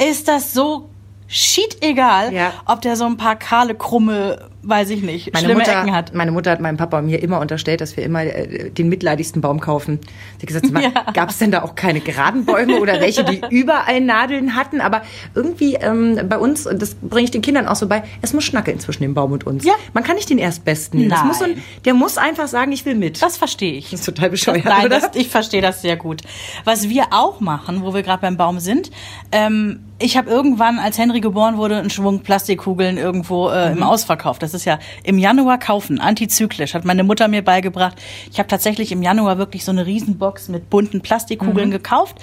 ist 0.01 0.29
das 0.29 0.53
so 0.53 0.89
shit 1.27 1.77
egal, 1.81 2.29
Mhm. 2.31 2.35
Ja. 2.37 2.53
ob 2.65 2.79
der 2.81 2.95
so 2.95 3.05
ein 3.05 3.17
paar 3.17 3.35
kahle, 3.35 3.75
krumme, 3.75 4.49
weiß 4.63 4.89
ich 4.91 5.01
nicht, 5.01 5.33
Meine 5.33 5.45
schlimme 5.45 5.59
Mutter, 5.61 5.79
Ecken 5.81 5.91
hat. 5.95 6.13
meine 6.13 6.31
Mutter 6.31 6.51
hat 6.51 6.59
meinem 6.61 6.77
Papa 6.77 6.99
und 6.99 7.05
mir 7.07 7.21
immer 7.21 7.39
unterstellt, 7.39 7.81
dass 7.81 7.97
wir 7.97 8.03
immer 8.03 8.23
äh, 8.23 8.69
den 8.69 8.89
mitleidigsten 8.89 9.41
Baum 9.41 9.59
kaufen. 9.59 9.99
Sie 10.37 10.47
hat 10.47 10.47
gesagt, 10.47 10.83
Ja. 10.83 11.11
gab 11.13 11.29
es 11.31 11.37
denn 11.39 11.51
da 11.51 11.63
auch 11.63 11.75
keine 11.75 11.99
geraden 11.99 12.45
Bäume 12.45 12.79
oder 12.79 12.99
welche, 13.01 13.23
die 13.23 13.41
überall 13.49 14.01
Nadeln 14.01 14.55
hatten? 14.55 14.79
Aber 14.81 15.01
irgendwie 15.35 15.75
ähm, 15.75 16.19
bei 16.29 16.37
uns, 16.37 16.67
und 16.67 16.81
das 16.81 16.95
bringe 16.95 17.23
ich 17.25 17.31
den 17.31 17.41
Kindern 17.41 17.67
auch 17.67 17.75
so 17.75 17.87
bei, 17.87 18.03
es 18.21 18.33
muss 18.33 18.43
schnackeln 18.43 18.79
zwischen 18.79 19.03
dem 19.03 19.13
Baum 19.13 19.31
und 19.31 19.47
uns. 19.47 19.63
Ja. 19.65 19.73
Man 19.93 20.03
kann 20.03 20.15
nicht 20.15 20.29
den 20.29 20.37
Erstbesten 20.37 20.99
nehmen. 20.99 21.09
Das 21.11 21.19
Nein. 21.19 21.27
muss 21.27 21.39
so 21.39 21.45
ein, 21.45 21.61
der 21.85 21.93
muss 21.93 22.17
einfach 22.17 22.47
sagen, 22.47 22.71
ich 22.71 22.85
will 22.85 22.95
mit. 22.95 23.21
Das 23.21 23.37
verstehe 23.37 23.73
ich. 23.73 23.91
ist 23.93 24.05
total 24.05 24.29
bescheuert, 24.29 24.65
Nein, 24.65 24.85
oder? 24.85 24.99
das, 24.99 25.09
ich 25.15 25.29
verstehe 25.29 25.61
das 25.61 25.81
sehr 25.81 25.97
gut. 25.97 26.21
Was 26.65 26.87
wir 26.89 27.05
auch 27.11 27.39
machen, 27.39 27.81
wo 27.83 27.93
wir 27.93 28.03
gerade 28.03 28.21
beim 28.21 28.37
Baum 28.37 28.59
sind, 28.59 28.91
ähm, 29.31 29.79
ich 30.03 30.17
habe 30.17 30.29
irgendwann, 30.31 30.79
als 30.79 30.97
Henry 30.97 31.21
geboren 31.21 31.57
wurde, 31.57 31.77
einen 31.77 31.91
Schwung 31.91 32.21
Plastikkugeln 32.21 32.97
irgendwo 32.97 33.49
äh, 33.49 33.69
Mhm. 33.71 33.77
im 33.77 33.83
Ausverkauf. 33.83 34.39
Das 34.39 34.50
ist 34.53 34.65
ja 34.65 34.79
im 35.03 35.17
Januar 35.17 35.57
kaufen, 35.59 35.99
antizyklisch, 35.99 36.73
hat 36.73 36.85
meine 36.85 37.03
Mutter 37.03 37.27
mir 37.27 37.43
beigebracht. 37.43 37.95
Ich 38.31 38.39
habe 38.39 38.47
tatsächlich 38.47 38.91
im 38.91 39.01
Januar 39.01 39.37
wirklich 39.37 39.63
so 39.65 39.71
eine 39.71 39.85
Riesenbox 39.85 40.49
mit 40.49 40.69
bunten 40.69 41.01
Plastikkugeln 41.01 41.69
Mhm. 41.69 41.73
gekauft. 41.73 42.17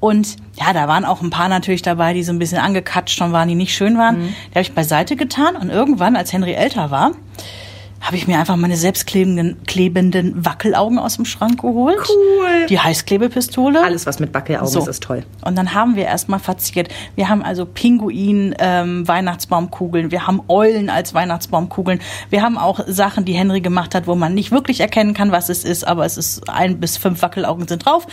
Und 0.00 0.36
ja, 0.58 0.72
da 0.72 0.88
waren 0.88 1.04
auch 1.04 1.22
ein 1.22 1.30
paar 1.30 1.48
natürlich 1.48 1.82
dabei, 1.82 2.14
die 2.14 2.22
so 2.22 2.32
ein 2.32 2.38
bisschen 2.38 2.58
angekatscht 2.58 3.16
schon 3.18 3.32
waren, 3.32 3.48
die 3.48 3.54
nicht 3.54 3.74
schön 3.74 3.98
waren. 3.98 4.18
Mhm. 4.22 4.28
Die 4.28 4.50
habe 4.52 4.60
ich 4.62 4.72
beiseite 4.74 5.16
getan 5.16 5.56
und 5.56 5.70
irgendwann, 5.70 6.16
als 6.16 6.32
Henry 6.32 6.52
älter 6.52 6.90
war, 6.90 7.12
habe 8.02 8.16
ich 8.16 8.26
mir 8.26 8.38
einfach 8.38 8.56
meine 8.56 8.76
selbstklebenden 8.76 9.62
klebenden 9.64 10.44
Wackelaugen 10.44 10.98
aus 10.98 11.16
dem 11.16 11.24
Schrank 11.24 11.60
geholt. 11.60 11.98
Cool. 12.08 12.66
Die 12.68 12.80
Heißklebepistole. 12.80 13.82
Alles, 13.82 14.06
was 14.06 14.18
mit 14.18 14.34
Wackelaugen 14.34 14.68
So. 14.68 14.80
ist, 14.80 14.88
ist 14.88 15.02
toll. 15.04 15.22
Und 15.44 15.56
dann 15.56 15.72
haben 15.72 15.94
wir 15.94 16.04
erstmal 16.04 16.40
verziert. 16.40 16.88
Wir 17.14 17.28
haben 17.28 17.42
also 17.42 17.64
Pinguin, 17.64 18.56
ähm, 18.58 19.06
Weihnachtsbaumkugeln, 19.06 20.10
wir 20.10 20.26
haben 20.26 20.42
Eulen 20.48 20.90
als 20.90 21.14
Weihnachtsbaumkugeln, 21.14 22.00
wir 22.28 22.42
haben 22.42 22.58
auch 22.58 22.80
Sachen, 22.88 23.24
die 23.24 23.34
Henry 23.34 23.60
gemacht 23.60 23.94
hat, 23.94 24.08
wo 24.08 24.16
man 24.16 24.34
nicht 24.34 24.50
wirklich 24.50 24.80
erkennen 24.80 25.14
kann, 25.14 25.30
was 25.30 25.48
es 25.48 25.62
ist, 25.64 25.86
aber 25.86 26.04
es 26.04 26.16
ist 26.18 26.48
ein 26.48 26.80
bis 26.80 26.96
fünf 26.96 27.22
Wackelaugen 27.22 27.68
sind 27.68 27.86
drauf. 27.86 28.06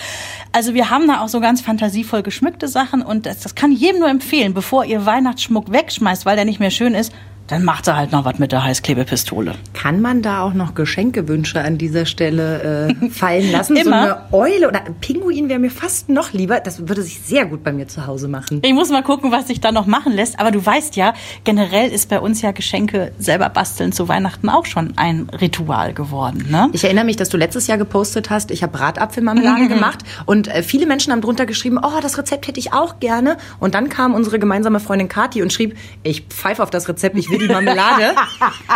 Also 0.52 0.76
wir 0.76 0.92
haben 0.92 1.08
da 1.08 1.22
auch 1.22 1.30
so 1.30 1.40
ganz 1.40 1.62
fantasievoll 1.62 2.22
geschmückte 2.22 2.68
Sachen 2.68 3.02
und 3.02 3.26
das, 3.26 3.40
das 3.40 3.56
kann 3.56 3.72
ich 3.72 3.80
jedem 3.80 4.00
nur 4.00 4.10
empfehlen, 4.10 4.54
bevor 4.54 4.86
ihr 4.86 5.06
Weihnachtsschmuck 5.06 5.72
wegschmeißt, 5.72 6.26
weil 6.28 6.36
der 6.36 6.46
nicht 6.46 6.60
mehr 6.60 6.72
schön 6.72 6.94
ist, 6.94 7.12
dann 7.50 7.64
macht 7.64 7.88
er 7.88 7.98
halt 7.98 8.12
noch 8.12 8.26
was 8.26 8.38
mit 8.38 8.52
der 8.52 8.64
Heißklebepistole. 8.64 9.56
Kann 9.74 10.02
man 10.02 10.22
da 10.22 10.44
auch 10.44 10.54
noch 10.54 10.76
Geschenkewünsche 10.76 11.62
an 11.62 11.78
dieser 11.80 12.06
Stelle 12.06 12.88
äh, 13.02 13.10
fallen 13.10 13.52
lassen? 13.52 13.76
So 13.76 13.82
Immer. 13.82 14.02
eine 14.02 14.34
Eule 14.34 14.68
oder 14.68 14.86
ein 14.86 14.96
Pinguin 14.96 15.50
wäre 15.50 15.60
mir 15.60 15.72
fast 15.72 16.10
noch 16.10 16.32
lieber. 16.32 16.60
Das 16.60 16.88
würde 16.88 17.02
sich 17.02 17.20
sehr 17.22 17.46
gut 17.46 17.64
bei 17.64 17.74
mir 17.74 17.88
zu 17.88 18.06
Hause 18.06 18.28
machen. 18.28 18.62
Ich 18.64 18.74
muss 18.74 18.90
mal 18.90 19.02
gucken, 19.02 19.32
was 19.32 19.48
sich 19.48 19.60
da 19.60 19.72
noch 19.72 19.88
machen 19.88 20.14
lässt. 20.14 20.40
Aber 20.40 20.52
du 20.52 20.64
weißt 20.64 20.96
ja, 20.96 21.16
generell 21.44 21.92
ist 21.92 22.10
bei 22.10 22.20
uns 22.20 22.42
ja 22.44 22.52
Geschenke 22.52 23.12
selber 23.18 23.50
basteln 23.50 23.92
zu 23.92 24.08
Weihnachten 24.08 24.48
auch 24.50 24.68
schon 24.68 24.94
ein 24.98 25.30
Ritual 25.42 25.94
geworden. 25.94 26.46
Ne? 26.52 26.70
Ich 26.74 26.84
erinnere 26.84 27.06
mich, 27.06 27.16
dass 27.16 27.30
du 27.30 27.38
letztes 27.38 27.66
Jahr 27.66 27.80
gepostet 27.80 28.30
hast, 28.30 28.52
ich 28.52 28.62
habe 28.62 28.78
Bratapfelmarmelade 28.78 29.68
gemacht 29.70 30.00
und 30.28 30.48
äh, 30.48 30.62
viele 30.62 30.86
Menschen 30.86 31.12
haben 31.12 31.22
drunter 31.22 31.48
geschrieben, 31.48 31.80
oh, 31.82 32.00
das 32.02 32.18
Rezept 32.18 32.48
hätte 32.48 32.60
ich 32.60 32.74
auch 32.74 33.00
gerne. 33.00 33.38
Und 33.60 33.74
dann 33.74 33.90
kam 33.90 34.14
unsere 34.14 34.38
gemeinsame 34.38 34.80
Freundin 34.80 35.10
Kathi 35.10 35.42
und 35.42 35.52
schrieb, 35.52 35.76
ich 36.04 36.28
pfeife 36.28 36.62
auf 36.62 36.70
das 36.70 36.88
Rezept, 36.88 37.18
ich 37.18 37.30
will 37.30 37.39
die 37.40 37.48
Marmelade. 37.48 38.16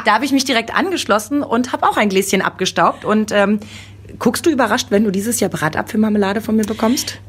da 0.05 0.13
habe 0.13 0.25
ich 0.25 0.31
mich 0.31 0.45
direkt 0.45 0.75
angeschlossen 0.75 1.43
und 1.43 1.71
habe 1.71 1.87
auch 1.87 1.97
ein 1.97 2.09
Gläschen 2.09 2.41
abgestaubt. 2.41 3.05
Und 3.05 3.31
ähm, 3.31 3.59
guckst 4.19 4.45
du 4.45 4.49
überrascht, 4.49 4.87
wenn 4.89 5.03
du 5.03 5.11
dieses 5.11 5.39
Jahr 5.39 5.49
Bratapfelmarmelade 5.49 6.41
von 6.41 6.55
mir 6.55 6.65
bekommst? 6.65 7.19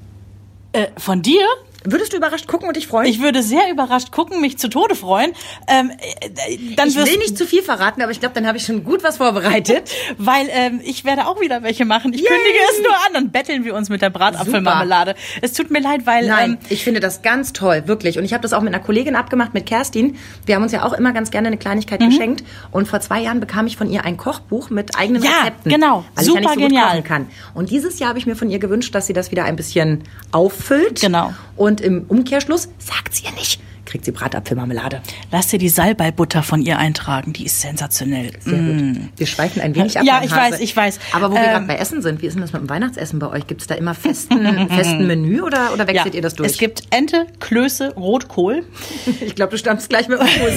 Äh, 0.72 0.86
von 0.96 1.22
dir? 1.22 1.44
Würdest 1.86 2.12
du 2.12 2.16
überrascht 2.16 2.46
gucken 2.48 2.66
und 2.68 2.76
dich 2.76 2.86
freuen? 2.86 3.06
Ich 3.06 3.20
würde 3.20 3.42
sehr 3.42 3.70
überrascht 3.70 4.10
gucken, 4.10 4.40
mich 4.40 4.58
zu 4.58 4.68
Tode 4.68 4.94
freuen. 4.94 5.32
Ähm, 5.68 5.90
äh, 5.90 6.74
dann 6.76 6.88
Ich 6.88 6.96
will 6.96 7.04
nicht 7.18 7.36
zu 7.36 7.46
viel 7.46 7.62
verraten, 7.62 8.00
aber 8.02 8.10
ich 8.10 8.20
glaube, 8.20 8.34
dann 8.34 8.46
habe 8.46 8.56
ich 8.56 8.64
schon 8.64 8.84
gut 8.84 9.02
was 9.04 9.18
vorbereitet. 9.18 9.90
Weil 10.18 10.46
ähm, 10.50 10.80
ich 10.82 11.04
werde 11.04 11.26
auch 11.26 11.40
wieder 11.40 11.62
welche 11.62 11.84
machen. 11.84 12.12
Ich 12.14 12.20
Yay! 12.20 12.28
kündige 12.28 12.58
es 12.72 12.80
nur 12.82 12.92
an, 12.92 13.12
dann 13.14 13.30
betteln 13.30 13.64
wir 13.64 13.74
uns 13.74 13.88
mit 13.90 14.00
der 14.02 14.10
Bratapfelmarmelade. 14.10 15.14
Es 15.42 15.52
tut 15.52 15.70
mir 15.70 15.80
leid, 15.80 16.06
weil 16.06 16.26
Nein, 16.26 16.52
ähm, 16.52 16.58
ich 16.70 16.84
finde 16.84 17.00
das 17.00 17.22
ganz 17.22 17.52
toll, 17.52 17.82
wirklich. 17.86 18.18
Und 18.18 18.24
ich 18.24 18.32
habe 18.32 18.42
das 18.42 18.52
auch 18.52 18.60
mit 18.62 18.74
einer 18.74 18.82
Kollegin 18.82 19.14
abgemacht, 19.16 19.52
mit 19.54 19.66
Kerstin. 19.66 20.16
Wir 20.46 20.54
haben 20.56 20.62
uns 20.62 20.72
ja 20.72 20.84
auch 20.84 20.92
immer 20.94 21.12
ganz 21.12 21.30
gerne 21.30 21.48
eine 21.48 21.58
Kleinigkeit 21.58 22.00
Mhm. 22.00 22.08
geschenkt. 22.10 22.44
Und 22.70 22.88
vor 22.88 23.00
zwei 23.00 23.20
Jahren 23.20 23.40
bekam 23.40 23.66
ich 23.66 23.76
von 23.76 23.90
ihr 23.90 24.04
ein 24.04 24.16
Kochbuch 24.16 24.70
mit 24.70 24.96
eigenen 24.96 25.22
Ja, 25.22 25.30
Rezepten. 25.40 25.70
genau. 25.70 26.04
Weil 26.14 26.24
ich 26.26 26.32
ja 26.32 26.40
nicht 26.40 26.48
Super 26.48 26.54
so 26.54 26.60
genial. 26.60 27.02
kann. 27.02 27.26
Und 27.54 27.70
dieses 27.70 27.98
Jahr 27.98 28.08
habe 28.08 28.18
ich 28.18 28.26
mir 28.26 28.36
von 28.36 28.48
ihr 28.50 28.58
gewünscht, 28.58 28.94
dass 28.94 29.06
sie 29.06 29.12
das 29.12 29.30
wieder 29.30 29.44
ein 29.44 29.56
bisschen 29.56 30.04
auffüllt. 30.32 31.00
Genau. 31.00 31.32
Und 31.56 31.80
im 31.80 32.04
Umkehrschluss, 32.08 32.68
sagt 32.78 33.14
sie 33.14 33.24
ja 33.24 33.30
nicht, 33.32 33.60
kriegt 33.86 34.04
sie 34.04 34.12
Bratapfelmarmelade. 34.12 35.00
lass 35.30 35.48
dir 35.48 35.58
die 35.58 35.68
Salbeibutter 35.68 36.42
von 36.42 36.62
ihr 36.62 36.78
eintragen. 36.78 37.32
Die 37.32 37.44
ist 37.44 37.60
sensationell. 37.60 38.32
Sehr 38.40 38.58
gut. 38.58 38.96
Wir 39.16 39.26
schweifen 39.26 39.60
ein 39.62 39.74
wenig 39.74 39.96
ab. 39.98 40.04
Mm. 40.04 40.06
Ja, 40.06 40.22
ich 40.24 40.32
weiß, 40.32 40.60
ich 40.60 40.74
weiß. 40.74 40.98
Aber 41.12 41.30
wo 41.30 41.34
wir 41.34 41.42
Ähm, 41.42 41.50
gerade 41.50 41.66
bei 41.66 41.76
Essen 41.76 42.00
sind, 42.02 42.22
wie 42.22 42.26
ist 42.26 42.32
denn 42.34 42.40
das 42.42 42.52
mit 42.52 42.62
dem 42.62 42.68
Weihnachtsessen 42.70 43.18
bei 43.18 43.28
euch? 43.28 43.46
Gibt 43.46 43.60
es 43.60 43.66
da 43.66 43.74
immer 43.74 43.94
festen, 43.94 44.68
festen 44.70 45.06
Menü 45.06 45.42
oder, 45.42 45.72
oder 45.74 45.86
wechselt 45.86 46.14
ihr 46.14 46.22
das 46.22 46.34
durch? 46.34 46.50
Es 46.50 46.58
gibt 46.58 46.82
Ente, 46.90 47.26
Klöße, 47.40 47.94
Rotkohl. 47.94 48.64
ich 49.20 49.34
glaube, 49.34 49.50
du 49.52 49.58
stammst 49.58 49.88
gleich 49.90 50.08
mit 50.08 50.18
Fuß. 50.22 50.54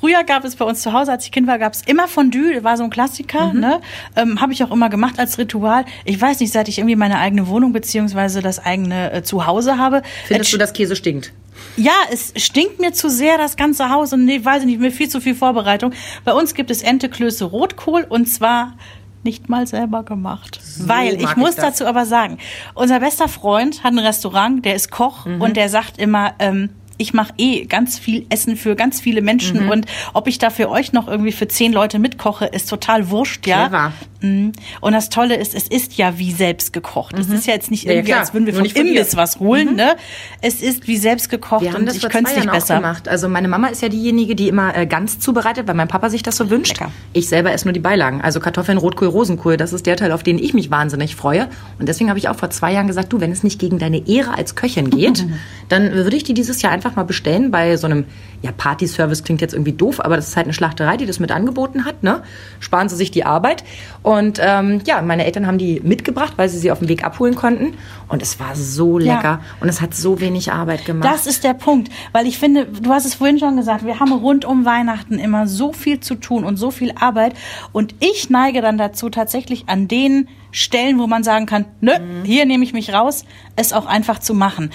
Früher 0.00 0.24
gab 0.24 0.44
es 0.44 0.56
bei 0.56 0.64
uns 0.64 0.82
zu 0.82 0.92
Hause, 0.92 1.12
als 1.12 1.24
ich 1.24 1.32
Kind 1.32 1.46
war, 1.46 1.58
gab 1.58 1.72
es 1.72 1.82
immer 1.82 2.06
Fondue, 2.06 2.62
war 2.64 2.76
so 2.76 2.84
ein 2.84 2.90
Klassiker. 2.90 3.52
Mhm. 3.54 3.60
Ne? 3.60 3.80
Ähm, 4.14 4.40
Habe 4.40 4.52
ich 4.52 4.62
auch 4.62 4.70
immer 4.70 4.90
gemacht 4.90 5.18
als 5.18 5.38
Ritual. 5.38 5.84
Ich 6.04 6.20
weiß 6.20 6.40
nicht, 6.40 6.52
seit 6.52 6.68
ich 6.68 6.78
irgendwie 6.78 6.96
meine 6.96 7.18
eigene 7.18 7.48
Wohnung 7.48 7.72
beziehungsweise 7.72 8.42
das 8.42 8.58
eigene 8.58 9.10
äh, 9.12 9.22
Zuhause 9.22 9.78
habe. 9.78 10.02
Findest 10.26 10.50
äh, 10.50 10.52
du, 10.52 10.58
dass 10.58 10.72
Käse 10.74 10.96
stinkt? 10.96 11.32
Ja, 11.76 11.92
es 12.12 12.32
stinkt 12.36 12.78
mir 12.80 12.92
zu 12.92 13.08
sehr, 13.08 13.38
das 13.38 13.56
ganze 13.56 13.88
Haus. 13.88 14.12
Und 14.12 14.24
nee, 14.26 14.44
weiß 14.44 14.60
ich 14.62 14.66
nicht, 14.66 14.80
mir 14.80 14.90
viel 14.92 15.08
zu 15.08 15.20
viel 15.20 15.34
Vorbereitung. 15.34 15.92
Bei 16.24 16.32
uns 16.34 16.54
gibt 16.54 16.70
es 16.70 16.82
Ente, 16.82 17.08
Klöße, 17.08 17.46
Rotkohl 17.46 18.04
und 18.06 18.26
zwar 18.26 18.74
nicht 19.22 19.48
mal 19.48 19.66
selber 19.66 20.02
gemacht. 20.02 20.60
Weil, 20.78 21.14
ich 21.14 21.22
ich 21.22 21.36
muss 21.36 21.56
das. 21.56 21.64
dazu 21.64 21.86
aber 21.86 22.04
sagen, 22.06 22.38
unser 22.74 23.00
bester 23.00 23.28
Freund 23.28 23.82
hat 23.82 23.92
ein 23.92 23.98
Restaurant, 23.98 24.64
der 24.64 24.74
ist 24.74 24.90
Koch 24.90 25.26
Mhm. 25.26 25.40
und 25.40 25.56
der 25.56 25.68
sagt 25.68 25.98
immer, 25.98 26.34
ähm, 26.38 26.70
ich 26.98 27.12
mache 27.14 27.32
eh 27.38 27.64
ganz 27.66 27.98
viel 27.98 28.26
Essen 28.30 28.56
für 28.56 28.74
ganz 28.76 29.00
viele 29.00 29.22
Menschen 29.22 29.64
Mhm. 29.64 29.70
und 29.70 29.86
ob 30.12 30.28
ich 30.28 30.38
da 30.38 30.50
für 30.50 30.70
euch 30.70 30.92
noch 30.92 31.08
irgendwie 31.08 31.32
für 31.32 31.48
zehn 31.48 31.72
Leute 31.72 31.98
mitkoche, 31.98 32.46
ist 32.46 32.68
total 32.70 33.10
wurscht, 33.10 33.46
ja. 33.46 33.68
Clever. 33.68 33.92
Mhm. 34.22 34.52
Und 34.80 34.92
das 34.94 35.10
Tolle 35.10 35.36
ist, 35.36 35.54
es 35.54 35.68
ist 35.68 35.94
ja 35.98 36.18
wie 36.18 36.32
selbst 36.32 36.72
gekocht. 36.72 37.18
Es 37.18 37.28
ist 37.28 37.46
ja 37.46 37.52
jetzt 37.54 37.70
nicht 37.70 37.84
Mhm. 37.84 37.88
Ja, 37.90 37.92
ja, 37.94 37.98
irgendwie, 37.98 38.10
klar. 38.12 38.20
als 38.20 38.32
würden 38.34 38.46
wir 38.46 38.54
vom 38.54 38.64
ihr. 38.64 38.76
Imbiss 38.76 39.16
was 39.16 39.38
holen, 39.38 39.74
ne? 39.76 39.96
Es 40.40 40.62
ist 40.62 40.86
wie 40.88 40.96
selbst 40.96 41.28
gekocht 41.28 41.62
Wir 41.62 41.72
haben 41.72 41.80
und 41.80 41.86
das 41.86 41.96
ich 41.96 42.08
könnte 42.08 42.30
es 42.30 42.36
nicht 42.36 42.50
besser. 42.50 42.76
gemacht. 42.76 43.08
Also 43.08 43.28
meine 43.28 43.46
Mama 43.48 43.68
ist 43.68 43.82
ja 43.82 43.88
diejenige, 43.88 44.34
die 44.34 44.48
immer 44.48 44.74
äh, 44.76 44.86
ganz 44.86 45.18
zubereitet, 45.18 45.68
weil 45.68 45.74
mein 45.74 45.88
Papa 45.88 46.08
sich 46.10 46.22
das 46.22 46.36
so 46.36 46.48
wünscht. 46.50 46.78
Lecker. 46.78 46.90
Ich 47.12 47.28
selber 47.28 47.52
esse 47.52 47.66
nur 47.66 47.72
die 47.74 47.80
Beilagen. 47.80 48.22
Also 48.22 48.40
Kartoffeln, 48.40 48.78
Rotkohl, 48.78 49.08
Rosenkohl. 49.08 49.56
Das 49.58 49.72
ist 49.74 49.84
der 49.86 49.96
Teil, 49.96 50.12
auf 50.12 50.22
den 50.22 50.38
ich 50.38 50.54
mich 50.54 50.70
wahnsinnig 50.70 51.14
freue. 51.14 51.48
Und 51.78 51.86
deswegen 51.88 52.08
habe 52.08 52.18
ich 52.18 52.28
auch 52.30 52.36
vor 52.36 52.50
zwei 52.50 52.72
Jahren 52.72 52.86
gesagt, 52.86 53.12
du, 53.12 53.20
wenn 53.20 53.30
es 53.32 53.42
nicht 53.44 53.58
gegen 53.58 53.78
deine 53.78 54.08
Ehre 54.08 54.34
als 54.34 54.54
Köchin 54.54 54.88
geht, 54.90 55.26
dann 55.68 55.92
würde 55.92 56.16
ich 56.16 56.24
die 56.24 56.34
dieses 56.34 56.62
Jahr 56.62 56.72
einfach 56.72 56.96
mal 56.96 57.04
bestellen 57.04 57.50
bei 57.50 57.76
so 57.76 57.86
einem, 57.86 58.04
ja, 58.42 58.52
Party-Service 58.52 59.24
klingt 59.24 59.40
jetzt 59.40 59.54
irgendwie 59.54 59.72
doof, 59.72 60.04
aber 60.04 60.16
das 60.16 60.28
ist 60.28 60.36
halt 60.36 60.46
eine 60.46 60.52
Schlachterei, 60.52 60.96
die 60.96 61.06
das 61.06 61.18
mit 61.20 61.32
angeboten 61.32 61.84
hat, 61.84 62.02
ne? 62.02 62.22
Sparen 62.60 62.88
sie 62.88 62.96
sich 62.96 63.10
die 63.10 63.24
Arbeit. 63.24 63.64
Und 64.02 64.38
ähm, 64.42 64.80
ja, 64.86 65.02
meine 65.02 65.24
Eltern 65.24 65.46
haben 65.46 65.58
die 65.58 65.80
mitgebracht, 65.82 66.34
weil 66.36 66.48
sie 66.48 66.58
sie 66.58 66.70
auf 66.70 66.78
dem 66.78 66.88
Weg 66.88 67.04
abholen 67.04 67.34
konnten. 67.34 67.74
Und 68.08 68.22
es 68.22 68.38
war 68.38 68.54
so 68.54 68.98
Ja. 68.98 69.16
lecker. 69.16 69.40
Und 69.60 69.68
es 69.68 69.80
hat 69.80 69.94
so 69.94 70.20
wenig 70.20 70.52
Arbeit 70.52 70.84
gemacht. 70.84 71.08
Das 71.10 71.26
ist 71.26 71.42
der 71.44 71.54
Punkt, 71.54 71.90
weil 72.12 72.26
ich 72.26 72.38
finde, 72.38 72.66
du 72.66 72.90
hast 72.90 73.04
es 73.06 73.14
vorhin 73.14 73.38
schon 73.38 73.56
gesagt, 73.56 73.84
wir 73.84 73.98
haben 73.98 74.12
rund 74.12 74.44
um 74.44 74.64
Weihnachten 74.64 75.18
immer 75.18 75.46
so 75.48 75.72
viel 75.72 76.00
zu 76.00 76.14
tun 76.14 76.44
und 76.44 76.56
so 76.56 76.70
viel 76.70 76.92
Arbeit 76.98 77.34
und 77.72 77.94
ich 78.00 78.30
neige 78.30 78.60
dann 78.60 78.78
dazu 78.78 79.10
tatsächlich 79.10 79.64
an 79.68 79.88
den 79.88 80.28
Stellen, 80.52 80.98
wo 80.98 81.06
man 81.06 81.22
sagen 81.22 81.44
kann, 81.46 81.66
nö, 81.80 81.92
hier 82.24 82.46
nehme 82.46 82.64
ich 82.64 82.72
mich 82.72 82.92
raus, 82.92 83.24
es 83.56 83.72
auch 83.72 83.84
einfach 83.86 84.20
zu 84.20 84.32
machen. 84.32 84.70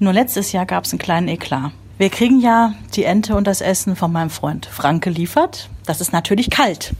Nur 0.00 0.12
letztes 0.12 0.52
Jahr 0.52 0.64
gab 0.66 0.84
es 0.84 0.92
einen 0.92 1.00
kleinen 1.00 1.28
Eklat. 1.28 1.72
Wir 1.98 2.10
kriegen 2.10 2.40
ja 2.40 2.74
die 2.94 3.02
Ente 3.02 3.34
und 3.34 3.48
das 3.48 3.60
Essen 3.60 3.96
von 3.96 4.12
meinem 4.12 4.30
Freund 4.30 4.66
Frank 4.66 5.02
geliefert. 5.02 5.68
Das 5.84 6.00
ist 6.00 6.12
natürlich 6.12 6.48
kalt. 6.50 6.92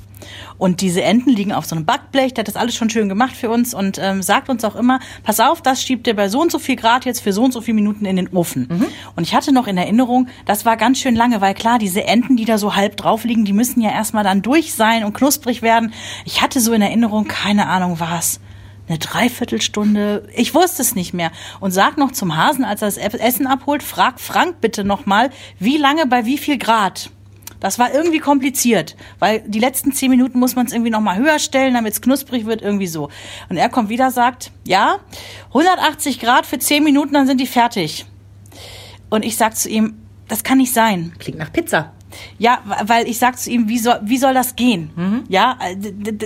Und 0.59 0.81
diese 0.81 1.03
Enten 1.03 1.31
liegen 1.31 1.53
auf 1.53 1.65
so 1.65 1.77
einem 1.77 1.85
Backblech, 1.85 2.35
der 2.35 2.43
hat 2.43 2.49
das 2.49 2.57
alles 2.57 2.75
schon 2.75 2.91
schön 2.91 3.09
gemacht 3.09 3.37
für 3.37 3.51
uns 3.51 3.73
und 3.73 3.99
ähm, 4.03 4.21
sagt 4.21 4.49
uns 4.49 4.65
auch 4.65 4.75
immer, 4.75 4.99
pass 5.23 5.39
auf, 5.39 5.63
das 5.63 5.81
schiebt 5.81 6.09
ihr 6.09 6.17
bei 6.17 6.29
so 6.29 6.41
und 6.41 6.51
so 6.51 6.59
viel 6.59 6.75
Grad 6.75 7.05
jetzt 7.05 7.21
für 7.21 7.33
so 7.33 7.45
und 7.45 7.53
so 7.53 7.61
viele 7.61 7.77
Minuten 7.77 8.05
in 8.05 8.17
den 8.17 8.29
Ofen. 8.31 8.67
Mhm. 8.69 8.87
Und 9.15 9.23
ich 9.23 9.37
hatte 9.37 9.53
noch 9.53 9.69
in 9.69 9.79
Erinnerung, 9.79 10.27
das 10.45 10.67
war 10.67 10.77
ganz 10.77 10.99
schön 10.99 11.15
lange, 11.15 11.41
weil 11.41 11.55
klar, 11.55 11.79
diese 11.79 12.03
Enten, 12.03 12.37
die 12.37 12.45
da 12.45 12.59
so 12.59 12.75
halb 12.75 12.97
drauf 12.97 13.23
liegen, 13.23 13.45
die 13.45 13.53
müssen 13.53 13.81
ja 13.81 13.91
erstmal 13.91 14.25
dann 14.25 14.43
durch 14.43 14.75
sein 14.75 15.05
und 15.05 15.13
knusprig 15.13 15.63
werden. 15.63 15.93
Ich 16.25 16.43
hatte 16.43 16.59
so 16.59 16.73
in 16.73 16.83
Erinnerung, 16.83 17.29
keine 17.29 17.69
Ahnung 17.69 18.01
was 18.01 18.41
eine 18.89 18.99
Dreiviertelstunde, 18.99 20.29
ich 20.35 20.55
wusste 20.55 20.83
es 20.83 20.95
nicht 20.95 21.15
mehr. 21.15 21.31
Und 21.61 21.73
sag 21.73 21.99
noch 21.99 22.13
zum 22.13 22.37
Hasen, 22.37 22.65
als 22.65 22.83
er 22.83 23.09
das 23.09 23.21
Essen 23.21 23.47
abholt, 23.47 23.83
frag 23.83 24.21
Frank 24.21 24.61
bitte 24.61 24.85
nochmal, 24.85 25.31
wie 25.59 25.77
lange 25.77 26.07
bei 26.07 26.25
wie 26.25 26.39
viel 26.39 26.59
Grad? 26.59 27.11
Das 27.61 27.79
war 27.79 27.93
irgendwie 27.93 28.21
kompliziert, 28.21 28.97
weil 29.19 29.41
die 29.47 29.59
letzten 29.59 29.93
zehn 29.93 30.11
Minuten 30.11 30.39
muss 30.39 30.55
man 30.55 30.67
es 30.67 30.73
irgendwie 30.73 30.91
nochmal 30.91 31.17
höher 31.17 31.41
stellen, 31.41 31.75
damit 31.75 31.93
es 31.93 32.01
knusprig 32.01 32.47
wird, 32.47 32.63
irgendwie 32.63 32.87
so. 32.87 33.09
Und 33.49 33.57
er 33.57 33.69
kommt 33.69 33.89
wieder, 33.89 34.11
sagt, 34.13 34.53
ja, 34.65 35.01
180 35.49 36.21
Grad 36.21 36.47
für 36.47 36.59
zehn 36.59 36.85
Minuten, 36.85 37.15
dann 37.15 37.27
sind 37.27 37.41
die 37.41 37.47
fertig. 37.47 38.07
Und 39.11 39.25
ich 39.25 39.37
sag 39.37 39.57
zu 39.57 39.69
ihm, 39.69 39.95
das 40.29 40.45
kann 40.45 40.59
nicht 40.59 40.73
sein. 40.73 41.15
Klingt 41.19 41.39
nach 41.39 41.53
Pizza. 41.53 41.93
Ja, 42.39 42.59
weil 42.85 43.09
ich 43.09 43.19
sag 43.19 43.39
zu 43.39 43.51
ihm, 43.51 43.69
wie 43.69 43.79
soll, 43.79 44.01
wie 44.03 44.19
soll 44.19 44.35
das 44.35 44.57
gehen? 44.57 44.91
Mhm. 44.97 45.25
Ja, 45.29 45.59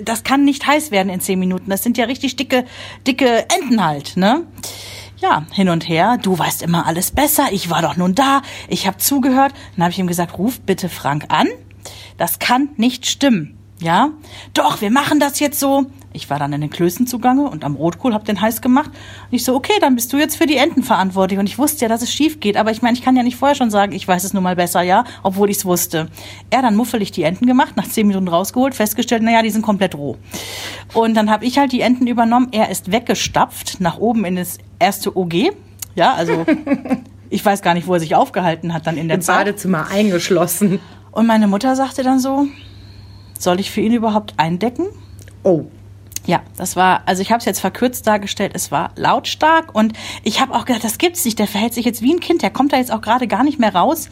das 0.05 0.25
kann 0.25 0.45
nicht 0.45 0.66
heiß 0.66 0.90
werden 0.90 1.09
in 1.09 1.21
zehn 1.21 1.38
Minuten. 1.38 1.71
Das 1.71 1.83
sind 1.83 1.99
ja 1.99 2.05
richtig 2.05 2.37
dicke, 2.37 2.64
dicke 3.07 3.47
Enten 3.51 3.85
halt, 3.85 4.16
ne? 4.16 4.45
Ja, 5.18 5.45
hin 5.53 5.68
und 5.68 5.88
her. 5.88 6.18
Du 6.21 6.37
weißt 6.37 6.62
immer 6.62 6.87
alles 6.87 7.12
besser. 7.12 7.53
Ich 7.53 7.71
war 7.71 7.81
doch 7.81 7.97
nun 7.97 8.14
da. 8.14 8.42
Ich 8.68 8.88
habe 8.88 8.99
zugehört. 8.99 9.53
Dann 9.77 9.85
habe 9.85 9.92
ich 9.92 9.99
ihm 9.99 10.09
gesagt, 10.09 10.37
ruf 10.37 10.61
bitte 10.61 10.88
Frank 10.88 11.27
an. 11.29 11.47
Das 12.16 12.40
kann 12.40 12.71
nicht 12.77 13.07
stimmen. 13.07 13.57
Ja? 13.81 14.11
Doch, 14.53 14.81
wir 14.81 14.90
machen 14.90 15.21
das 15.21 15.38
jetzt 15.38 15.61
so. 15.61 15.87
Ich 16.12 16.29
war 16.31 16.38
dann 16.38 16.53
in 16.53 16.61
den 16.61 16.70
Klößen 16.70 17.07
zugange 17.07 17.48
und 17.48 17.64
am 17.64 17.75
Rotkohl 17.75 18.14
hab 18.14 18.25
den 18.25 18.40
heiß 18.40 18.61
gemacht. 18.61 18.90
Und 18.90 19.35
ich 19.35 19.44
so, 19.44 19.55
okay, 19.55 19.72
dann 19.81 19.94
bist 19.94 20.12
du 20.12 20.18
jetzt 20.18 20.37
für 20.37 20.46
die 20.46 20.57
Enten 20.57 20.83
verantwortlich. 20.83 21.38
Und 21.38 21.48
ich 21.48 21.59
wusste 21.59 21.85
ja, 21.85 21.88
dass 21.88 22.03
es 22.03 22.12
schief 22.12 22.40
geht. 22.40 22.57
Aber 22.57 22.70
ich 22.70 22.83
meine, 22.83 22.96
ich 22.96 23.03
kann 23.03 23.16
ja 23.16 23.22
nicht 23.22 23.37
vorher 23.37 23.55
schon 23.55 23.70
sagen, 23.70 23.92
ich 23.92 24.07
weiß 24.07 24.25
es 24.25 24.33
nun 24.33 24.42
mal 24.42 24.57
besser, 24.57 24.83
ja, 24.83 25.05
obwohl 25.22 25.51
ich 25.51 25.59
es 25.59 25.64
wusste. 25.64 26.09
Er 26.51 26.62
dann 26.62 26.77
muffelig 26.77 27.12
die 27.12 27.22
Enten 27.22 27.46
gemacht, 27.46 27.77
nach 27.77 27.88
zehn 27.88 28.07
Minuten 28.07 28.29
rausgeholt, 28.29 28.75
festgestellt, 28.75 29.22
naja, 29.22 29.42
die 29.42 29.51
sind 29.51 29.62
komplett 29.62 29.94
roh. 29.94 30.16
Und 30.94 31.14
dann 31.14 31.31
habe 31.31 31.44
ich 31.44 31.59
halt 31.59 31.72
die 31.72 31.81
Enten 31.81 32.07
übernommen. 32.07 32.48
Er 32.53 32.70
ist 32.70 32.92
weggestapft 32.92 33.81
nach 33.81 33.98
oben 33.98 34.25
in 34.25 34.37
das 34.37 34.59
erste 34.79 35.16
OG. 35.16 35.53
Ja, 35.94 36.14
also 36.14 36.44
ich 37.31 37.44
weiß 37.44 37.62
gar 37.62 37.75
nicht, 37.75 37.87
wo 37.87 37.94
er 37.94 38.01
sich 38.01 38.14
aufgehalten 38.14 38.75
hat 38.75 38.87
dann 38.87 38.96
in 38.96 39.09
der 39.09 39.16
Im 39.16 39.22
Zeit. 39.22 39.46
Badezimmer 39.46 39.88
eingeschlossen. 39.88 40.81
Und 41.11 41.27
meine 41.27 41.46
Mutter 41.46 41.77
sagte 41.77 42.03
dann 42.03 42.18
so, 42.18 42.46
soll 43.38 43.61
ich 43.61 43.70
für 43.70 43.81
ihn 43.81 43.92
überhaupt 43.92 44.35
eindecken? 44.37 44.87
Oh. 45.42 45.64
Ja, 46.25 46.43
das 46.57 46.77
war, 46.77 47.03
also 47.07 47.21
ich 47.21 47.33
habe 47.33 47.41
es 47.41 47.45
jetzt 47.45 47.61
verkürzt 47.61 48.07
dargestellt, 48.07 48.53
es 48.55 48.71
war 48.71 48.93
lautstark 48.97 49.75
und 49.75 49.93
ich 50.23 50.41
habe 50.41 50.55
auch 50.55 50.65
gedacht, 50.65 50.85
das 50.85 50.99
gibt's 50.99 51.25
nicht, 51.25 51.39
der 51.39 51.49
verhält 51.49 51.75
sich 51.75 51.85
jetzt 51.85 52.01
wie 52.01 52.15
ein 52.15 52.21
Kind, 52.21 52.43
der 52.43 52.51
kommt 52.51 52.73
da 52.73 52.77
jetzt 52.77 52.93
auch 52.93 53.01
gerade 53.01 53.27
gar 53.27 53.43
nicht 53.43 53.59
mehr 53.59 53.75
raus. 53.75 54.09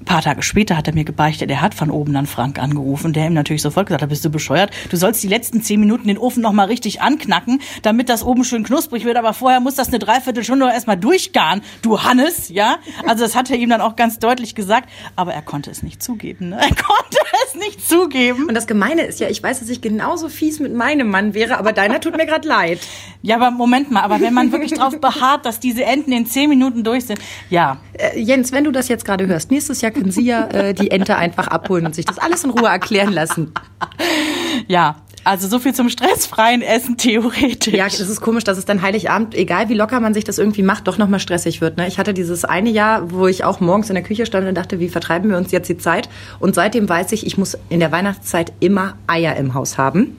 Ein 0.00 0.06
paar 0.06 0.22
Tage 0.22 0.42
später 0.42 0.78
hat 0.78 0.86
er 0.88 0.94
mir 0.94 1.04
gebeichtet, 1.04 1.50
er 1.50 1.60
hat 1.60 1.74
von 1.74 1.90
oben 1.90 2.14
dann 2.14 2.26
Frank 2.26 2.58
angerufen, 2.58 3.12
der 3.12 3.26
ihm 3.26 3.34
natürlich 3.34 3.60
sofort 3.60 3.86
gesagt 3.86 4.00
hat, 4.00 4.08
bist 4.08 4.24
du 4.24 4.30
bescheuert? 4.30 4.70
Du 4.88 4.96
sollst 4.96 5.22
die 5.22 5.28
letzten 5.28 5.62
zehn 5.62 5.78
Minuten 5.78 6.08
den 6.08 6.16
Ofen 6.16 6.42
noch 6.42 6.52
mal 6.52 6.64
richtig 6.64 7.02
anknacken, 7.02 7.60
damit 7.82 8.08
das 8.08 8.24
oben 8.24 8.42
schön 8.44 8.64
knusprig 8.64 9.04
wird, 9.04 9.18
aber 9.18 9.34
vorher 9.34 9.60
muss 9.60 9.74
das 9.74 9.88
eine 9.88 9.98
Dreiviertelstunde 9.98 10.66
erstmal 10.72 10.96
durchgaren, 10.96 11.60
du 11.82 12.02
Hannes, 12.02 12.48
ja? 12.48 12.78
Also 13.06 13.24
das 13.24 13.36
hat 13.36 13.50
er 13.50 13.58
ihm 13.58 13.68
dann 13.68 13.82
auch 13.82 13.94
ganz 13.94 14.18
deutlich 14.18 14.54
gesagt, 14.54 14.88
aber 15.16 15.34
er 15.34 15.42
konnte 15.42 15.70
es 15.70 15.82
nicht 15.82 16.02
zugeben, 16.02 16.48
ne? 16.48 16.56
Er 16.56 16.74
konnte 16.74 17.18
es 17.46 17.54
nicht 17.56 17.86
zugeben. 17.86 18.46
Und 18.48 18.54
das 18.54 18.66
Gemeine 18.66 19.02
ist 19.02 19.20
ja, 19.20 19.28
ich 19.28 19.42
weiß, 19.42 19.60
dass 19.60 19.68
ich 19.68 19.82
genauso 19.82 20.30
fies 20.30 20.60
mit 20.60 20.74
meinem 20.74 21.10
Mann 21.10 21.34
wäre, 21.34 21.58
aber 21.58 21.74
deiner 21.74 22.00
tut 22.00 22.16
mir 22.16 22.24
gerade 22.24 22.48
leid. 22.48 22.80
Ja, 23.20 23.36
aber 23.36 23.50
Moment 23.50 23.90
mal, 23.90 24.00
aber 24.00 24.22
wenn 24.22 24.32
man 24.32 24.50
wirklich 24.50 24.72
darauf 24.72 24.98
beharrt, 24.98 25.44
dass 25.44 25.60
diese 25.60 25.84
Enten 25.84 26.12
in 26.12 26.24
zehn 26.24 26.48
Minuten 26.48 26.84
durch 26.84 27.04
sind, 27.04 27.20
ja. 27.50 27.76
Äh, 27.92 28.18
Jens, 28.18 28.50
wenn 28.50 28.64
du 28.64 28.70
das 28.70 28.88
jetzt 28.88 29.04
gerade 29.04 29.26
hörst, 29.26 29.50
nächstes 29.50 29.82
Jahr 29.82 29.89
können 29.90 30.10
Sie 30.10 30.24
ja 30.24 30.46
äh, 30.48 30.74
die 30.74 30.90
Ente 30.90 31.16
einfach 31.16 31.48
abholen 31.48 31.86
und 31.86 31.94
sich 31.94 32.04
das 32.04 32.18
alles 32.18 32.44
in 32.44 32.50
Ruhe 32.50 32.68
erklären 32.68 33.12
lassen. 33.12 33.52
Ja, 34.68 34.96
also 35.22 35.48
so 35.48 35.58
viel 35.58 35.74
zum 35.74 35.90
stressfreien 35.90 36.62
Essen 36.62 36.96
theoretisch. 36.96 37.74
Ja, 37.74 37.84
das 37.84 38.00
ist 38.00 38.20
komisch, 38.20 38.44
dass 38.44 38.56
es 38.56 38.64
dann 38.64 38.80
Heiligabend, 38.80 39.34
egal 39.34 39.68
wie 39.68 39.74
locker 39.74 40.00
man 40.00 40.14
sich 40.14 40.24
das 40.24 40.38
irgendwie 40.38 40.62
macht, 40.62 40.88
doch 40.88 40.96
nochmal 40.96 41.20
stressig 41.20 41.60
wird. 41.60 41.76
Ne? 41.76 41.86
Ich 41.86 41.98
hatte 41.98 42.14
dieses 42.14 42.44
eine 42.44 42.70
Jahr, 42.70 43.10
wo 43.12 43.26
ich 43.26 43.44
auch 43.44 43.60
morgens 43.60 43.90
in 43.90 43.94
der 43.94 44.04
Küche 44.04 44.24
stand 44.24 44.48
und 44.48 44.54
dachte, 44.54 44.80
wie 44.80 44.88
vertreiben 44.88 45.30
wir 45.30 45.36
uns 45.36 45.52
jetzt 45.52 45.68
die 45.68 45.76
Zeit? 45.76 46.08
Und 46.38 46.54
seitdem 46.54 46.88
weiß 46.88 47.12
ich, 47.12 47.26
ich 47.26 47.36
muss 47.36 47.58
in 47.68 47.80
der 47.80 47.92
Weihnachtszeit 47.92 48.52
immer 48.60 48.94
Eier 49.06 49.36
im 49.36 49.52
Haus 49.52 49.76
haben. 49.76 50.16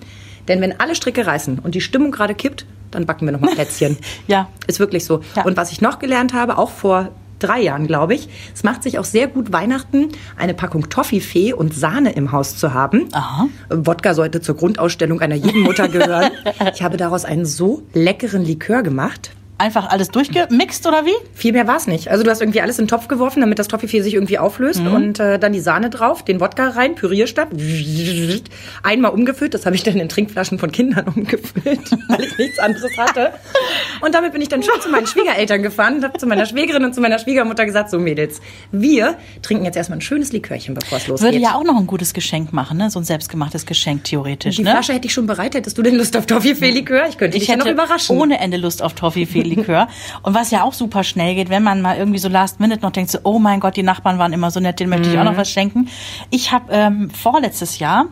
Denn 0.47 0.61
wenn 0.61 0.79
alle 0.79 0.95
Stricke 0.95 1.25
reißen 1.25 1.59
und 1.59 1.73
die 1.73 1.81
Stimmung 1.81 2.11
gerade 2.11 2.35
kippt, 2.35 2.65
dann 2.91 3.05
backen 3.05 3.25
wir 3.25 3.31
nochmal 3.31 3.55
Plätzchen. 3.55 3.97
ja. 4.27 4.49
Ist 4.67 4.79
wirklich 4.79 5.05
so. 5.05 5.21
Ja. 5.35 5.45
Und 5.45 5.57
was 5.57 5.71
ich 5.71 5.81
noch 5.81 5.97
gelernt 5.97 6.33
habe, 6.33 6.57
auch 6.57 6.69
vor 6.69 7.09
drei 7.43 7.61
Jahren, 7.61 7.87
glaube 7.87 8.13
ich. 8.13 8.29
Es 8.53 8.63
macht 8.63 8.83
sich 8.83 8.99
auch 8.99 9.05
sehr 9.05 9.27
gut 9.27 9.51
Weihnachten, 9.51 10.09
eine 10.37 10.53
Packung 10.53 10.89
Toffifee 10.89 11.53
und 11.53 11.73
Sahne 11.73 12.13
im 12.13 12.31
Haus 12.31 12.57
zu 12.57 12.73
haben. 12.73 13.07
Aha. 13.11 13.47
Wodka 13.69 14.13
sollte 14.13 14.41
zur 14.41 14.55
Grundausstellung 14.55 15.21
einer 15.21 15.35
jeden 15.35 15.61
Mutter 15.61 15.87
gehören. 15.87 16.31
ich 16.73 16.81
habe 16.83 16.97
daraus 16.97 17.25
einen 17.25 17.45
so 17.45 17.83
leckeren 17.93 18.43
Likör 18.43 18.83
gemacht 18.83 19.31
einfach 19.61 19.89
alles 19.89 20.09
durchgemixt 20.09 20.87
oder 20.87 21.05
wie? 21.05 21.13
Viel 21.33 21.53
mehr 21.53 21.67
war 21.67 21.77
es 21.77 21.87
nicht. 21.87 22.09
Also 22.09 22.23
du 22.23 22.31
hast 22.31 22.41
irgendwie 22.41 22.61
alles 22.61 22.79
in 22.79 22.85
den 22.85 22.89
Topf 22.89 23.07
geworfen, 23.07 23.41
damit 23.41 23.59
das 23.59 23.67
Toffifee 23.67 24.01
sich 24.01 24.15
irgendwie 24.15 24.39
auflöst 24.39 24.81
mhm. 24.81 24.93
und 24.93 25.19
äh, 25.19 25.37
dann 25.37 25.53
die 25.53 25.59
Sahne 25.59 25.89
drauf, 25.89 26.25
den 26.25 26.39
Wodka 26.41 26.69
rein, 26.69 26.95
Pürierstab, 26.95 27.49
einmal 28.83 29.11
umgefüllt. 29.11 29.53
Das 29.53 29.65
habe 29.65 29.75
ich 29.75 29.83
dann 29.83 29.97
in 29.97 30.09
Trinkflaschen 30.09 30.57
von 30.57 30.71
Kindern 30.71 31.07
umgefüllt, 31.15 31.91
weil 32.07 32.23
ich 32.23 32.37
nichts 32.37 32.59
anderes 32.59 32.97
hatte. 32.97 33.33
Und 34.01 34.15
damit 34.15 34.33
bin 34.33 34.41
ich 34.41 34.49
dann 34.49 34.63
schon 34.63 34.81
zu 34.81 34.89
meinen 34.89 35.05
Schwiegereltern 35.05 35.61
gefahren 35.61 35.97
und 35.97 36.03
habe 36.03 36.17
zu 36.17 36.25
meiner 36.25 36.47
Schwägerin 36.47 36.83
und 36.83 36.95
zu 36.95 37.01
meiner 37.01 37.19
Schwiegermutter 37.19 37.65
gesagt, 37.65 37.91
so 37.91 37.99
Mädels, 37.99 38.41
wir 38.71 39.15
trinken 39.43 39.65
jetzt 39.65 39.77
erstmal 39.77 39.99
ein 39.99 40.01
schönes 40.01 40.33
Likörchen, 40.33 40.73
bevor 40.73 40.97
es 40.97 41.07
losgeht. 41.07 41.27
Würde 41.27 41.37
ja 41.37 41.53
auch 41.53 41.63
noch 41.63 41.77
ein 41.77 41.85
gutes 41.85 42.13
Geschenk 42.13 42.51
machen, 42.51 42.79
ne? 42.79 42.89
so 42.89 42.99
ein 42.99 43.05
selbstgemachtes 43.05 43.67
Geschenk 43.67 44.05
theoretisch. 44.05 44.55
Die 44.55 44.63
ne? 44.63 44.71
Flasche 44.71 44.93
hätte 44.93 45.05
ich 45.05 45.13
schon 45.13 45.27
bereit. 45.27 45.53
Hättest 45.53 45.77
du 45.77 45.83
denn 45.83 45.95
Lust 45.95 46.17
auf 46.17 46.25
Toffifee-Likör? 46.25 47.07
Ich 47.09 47.17
könnte 47.19 47.37
ich 47.37 47.43
dich 47.43 47.49
hätte 47.49 47.59
ja 47.59 47.65
noch 47.65 47.71
überraschen. 47.71 48.17
ohne 48.17 48.39
Ende 48.39 48.57
Lust 48.57 48.81
auf 48.81 48.93
Toffifee 48.93 49.50
Likör. 49.55 49.87
Und 50.23 50.33
was 50.33 50.51
ja 50.51 50.63
auch 50.63 50.73
super 50.73 51.03
schnell 51.03 51.35
geht, 51.35 51.49
wenn 51.49 51.63
man 51.63 51.81
mal 51.81 51.97
irgendwie 51.97 52.19
so 52.19 52.27
last 52.29 52.59
minute 52.59 52.81
noch 52.81 52.91
denkt, 52.91 53.11
so, 53.11 53.19
oh 53.23 53.39
mein 53.39 53.59
Gott, 53.59 53.75
die 53.75 53.83
Nachbarn 53.83 54.17
waren 54.17 54.33
immer 54.33 54.51
so 54.51 54.59
nett, 54.59 54.79
denen 54.79 54.89
möchte 54.89 55.09
ich 55.09 55.17
auch 55.17 55.23
noch 55.23 55.33
mhm. 55.33 55.37
was 55.37 55.49
schenken. 55.49 55.89
Ich 56.29 56.51
habe 56.51 56.65
ähm, 56.71 57.09
vorletztes 57.09 57.79
Jahr 57.79 58.05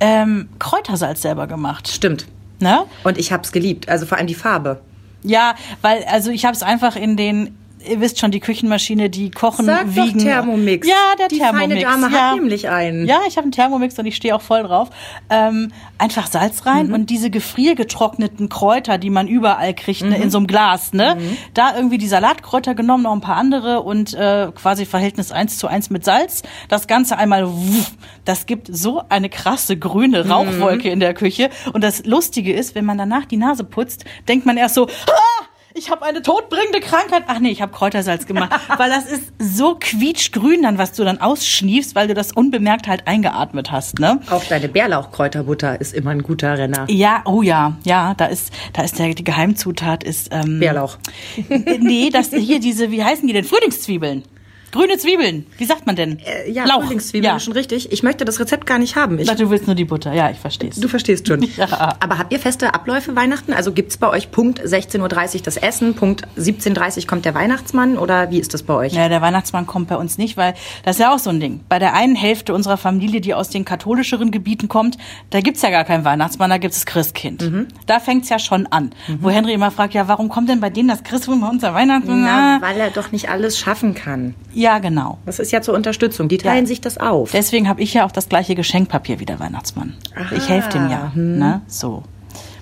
ähm, 0.00 0.48
Kräutersalz 0.58 1.22
selber 1.22 1.46
gemacht. 1.46 1.88
Stimmt. 1.88 2.26
Ne? 2.60 2.84
Und 3.04 3.18
ich 3.18 3.32
habe 3.32 3.42
es 3.42 3.52
geliebt, 3.52 3.88
also 3.88 4.06
vor 4.06 4.18
allem 4.18 4.26
die 4.26 4.34
Farbe. 4.34 4.80
Ja, 5.22 5.54
weil 5.82 6.04
also 6.04 6.30
ich 6.30 6.44
habe 6.44 6.54
es 6.54 6.62
einfach 6.62 6.96
in 6.96 7.16
den 7.16 7.56
ihr 7.88 8.00
wisst 8.00 8.18
schon, 8.18 8.30
die 8.30 8.40
Küchenmaschine, 8.40 9.10
die 9.10 9.30
kochen, 9.30 9.66
Sag 9.66 9.94
wiegen. 9.94 10.18
Doch 10.18 10.24
Thermomix. 10.24 10.86
Ja, 10.86 10.94
der 11.18 11.28
die 11.28 11.38
Thermomix. 11.38 11.74
Die 11.74 11.84
feine 11.84 12.00
Dame 12.00 12.14
ja. 12.14 12.30
hat 12.30 12.34
nämlich 12.36 12.68
einen. 12.68 13.06
Ja, 13.06 13.20
ich 13.26 13.36
habe 13.36 13.44
einen 13.44 13.52
Thermomix 13.52 13.98
und 13.98 14.06
ich 14.06 14.16
stehe 14.16 14.34
auch 14.34 14.42
voll 14.42 14.62
drauf. 14.62 14.90
Ähm, 15.28 15.72
einfach 15.98 16.26
Salz 16.26 16.66
rein 16.66 16.88
mhm. 16.88 16.94
und 16.94 17.10
diese 17.10 17.30
gefriergetrockneten 17.30 18.48
Kräuter, 18.48 18.98
die 18.98 19.10
man 19.10 19.28
überall 19.28 19.74
kriegt, 19.74 20.02
mhm. 20.02 20.10
ne, 20.10 20.16
in 20.16 20.24
mhm. 20.24 20.30
so 20.30 20.38
einem 20.38 20.46
Glas, 20.46 20.92
ne? 20.92 21.16
Mhm. 21.18 21.36
Da 21.54 21.76
irgendwie 21.76 21.98
die 21.98 22.08
Salatkräuter 22.08 22.74
genommen, 22.74 23.04
noch 23.04 23.12
ein 23.12 23.20
paar 23.20 23.36
andere 23.36 23.82
und 23.82 24.14
äh, 24.14 24.50
quasi 24.54 24.86
Verhältnis 24.86 25.32
eins 25.32 25.58
zu 25.58 25.66
eins 25.66 25.90
mit 25.90 26.04
Salz. 26.04 26.42
Das 26.68 26.86
Ganze 26.86 27.16
einmal, 27.16 27.46
wuff, 27.46 27.92
das 28.24 28.46
gibt 28.46 28.68
so 28.70 29.02
eine 29.08 29.28
krasse 29.28 29.76
grüne 29.76 30.24
mhm. 30.24 30.30
Rauchwolke 30.30 30.90
in 30.90 31.00
der 31.00 31.14
Küche. 31.14 31.50
Und 31.72 31.82
das 31.82 32.04
Lustige 32.04 32.52
ist, 32.52 32.74
wenn 32.74 32.84
man 32.84 32.98
danach 32.98 33.24
die 33.24 33.36
Nase 33.36 33.64
putzt, 33.64 34.04
denkt 34.28 34.46
man 34.46 34.56
erst 34.56 34.74
so, 34.74 34.86
ah! 34.86 35.49
Ich 35.74 35.90
habe 35.90 36.04
eine 36.04 36.22
todbringende 36.22 36.80
Krankheit. 36.80 37.24
Ach 37.26 37.38
nee, 37.38 37.50
ich 37.50 37.62
habe 37.62 37.72
Kräutersalz 37.72 38.26
gemacht. 38.26 38.50
weil 38.76 38.90
das 38.90 39.06
ist 39.06 39.32
so 39.38 39.76
quietschgrün 39.78 40.62
dann, 40.62 40.78
was 40.78 40.92
du 40.92 41.04
dann 41.04 41.20
ausschniefst, 41.20 41.94
weil 41.94 42.08
du 42.08 42.14
das 42.14 42.32
unbemerkt 42.32 42.88
halt 42.88 43.06
eingeatmet 43.06 43.70
hast. 43.70 43.98
Ne? 43.98 44.20
Auch 44.30 44.44
deine 44.44 44.68
Bärlauchkräuterbutter 44.68 45.80
ist 45.80 45.94
immer 45.94 46.10
ein 46.10 46.22
guter 46.22 46.58
Renner. 46.58 46.86
Ja, 46.88 47.22
oh 47.24 47.42
ja, 47.42 47.76
ja, 47.84 48.14
da 48.14 48.26
ist, 48.26 48.52
da 48.72 48.82
ist 48.82 48.98
der, 48.98 49.14
die 49.14 49.24
Geheimzutat 49.24 50.02
ist 50.02 50.28
ähm, 50.32 50.58
Bärlauch. 50.58 50.98
nee, 51.48 52.10
das 52.10 52.30
hier 52.30 52.60
diese, 52.60 52.90
wie 52.90 53.04
heißen 53.04 53.26
die 53.26 53.32
denn? 53.32 53.44
Frühlingszwiebeln. 53.44 54.24
Grüne 54.72 54.98
Zwiebeln. 54.98 55.46
Wie 55.58 55.64
sagt 55.64 55.86
man 55.86 55.96
denn? 55.96 56.18
Äh, 56.20 56.50
ja, 56.50 56.64
Lauch. 56.64 56.82
Frühlingszwiebeln, 56.82 57.34
ja. 57.34 57.40
schon 57.40 57.54
richtig. 57.54 57.90
Ich 57.92 58.02
möchte 58.02 58.24
das 58.24 58.38
Rezept 58.38 58.66
gar 58.66 58.78
nicht 58.78 58.94
haben. 58.96 59.18
Ich, 59.18 59.30
Ach, 59.30 59.34
du 59.34 59.50
willst 59.50 59.66
nur 59.66 59.74
die 59.74 59.84
Butter. 59.84 60.12
Ja, 60.12 60.30
ich 60.30 60.38
verstehe 60.38 60.70
Du 60.70 60.88
verstehst 60.88 61.26
schon. 61.26 61.42
ja. 61.56 61.96
Aber 62.00 62.18
habt 62.18 62.32
ihr 62.32 62.38
feste 62.38 62.72
Abläufe 62.72 63.16
Weihnachten? 63.16 63.52
Also 63.52 63.72
gibt's 63.72 63.96
bei 63.96 64.08
euch 64.08 64.30
Punkt 64.30 64.60
16.30 64.60 65.34
Uhr 65.36 65.42
das 65.42 65.56
Essen, 65.56 65.94
Punkt 65.94 66.26
17.30 66.38 67.00
Uhr 67.00 67.06
kommt 67.06 67.24
der 67.24 67.34
Weihnachtsmann 67.34 67.98
oder 67.98 68.30
wie 68.30 68.38
ist 68.38 68.54
das 68.54 68.62
bei 68.62 68.74
euch? 68.74 68.92
Ja, 68.92 69.08
der 69.08 69.20
Weihnachtsmann 69.20 69.66
kommt 69.66 69.88
bei 69.88 69.96
uns 69.96 70.18
nicht, 70.18 70.36
weil 70.36 70.54
das 70.84 70.96
ist 70.96 71.00
ja 71.00 71.12
auch 71.12 71.18
so 71.18 71.30
ein 71.30 71.40
Ding. 71.40 71.60
Bei 71.68 71.78
der 71.78 71.94
einen 71.94 72.14
Hälfte 72.14 72.54
unserer 72.54 72.76
Familie, 72.76 73.20
die 73.20 73.34
aus 73.34 73.48
den 73.48 73.64
katholischeren 73.64 74.30
Gebieten 74.30 74.68
kommt, 74.68 74.98
da 75.30 75.40
gibt's 75.40 75.62
ja 75.62 75.70
gar 75.70 75.84
keinen 75.84 76.04
Weihnachtsmann, 76.04 76.50
da 76.50 76.58
gibt's 76.58 76.78
das 76.78 76.86
Christkind. 76.86 77.42
Mhm. 77.42 77.66
Da 77.86 77.98
fängt's 77.98 78.28
ja 78.28 78.38
schon 78.38 78.66
an. 78.66 78.90
Mhm. 79.08 79.18
Wo 79.20 79.30
Henry 79.30 79.52
immer 79.52 79.70
fragt, 79.70 79.94
ja, 79.94 80.06
warum 80.06 80.28
kommt 80.28 80.48
denn 80.48 80.60
bei 80.60 80.70
denen 80.70 80.88
das 80.88 81.02
Christkind 81.02 81.40
bei 81.40 81.48
uns 81.48 81.62
der 81.62 81.74
Weihnachtsmann? 81.74 82.22
Na, 82.22 82.58
weil 82.60 82.78
er 82.78 82.90
doch 82.90 83.10
nicht 83.10 83.28
alles 83.28 83.58
schaffen 83.58 83.94
kann. 83.94 84.34
Ja, 84.60 84.78
genau. 84.78 85.16
Das 85.24 85.38
ist 85.38 85.52
ja 85.52 85.62
zur 85.62 85.74
Unterstützung. 85.74 86.28
Die 86.28 86.36
teilen 86.36 86.64
Ja. 86.64 86.66
sich 86.66 86.82
das 86.82 86.98
auf. 86.98 87.30
Deswegen 87.30 87.66
habe 87.66 87.80
ich 87.80 87.94
ja 87.94 88.04
auch 88.04 88.12
das 88.12 88.28
gleiche 88.28 88.54
Geschenkpapier 88.54 89.18
wie 89.18 89.24
der 89.24 89.40
Weihnachtsmann. 89.40 89.94
Aha. 90.14 90.34
Ich 90.36 90.50
helfe 90.50 90.68
dem 90.68 90.90
ja. 90.90 91.10
Ne? 91.14 91.62
So. 91.66 92.02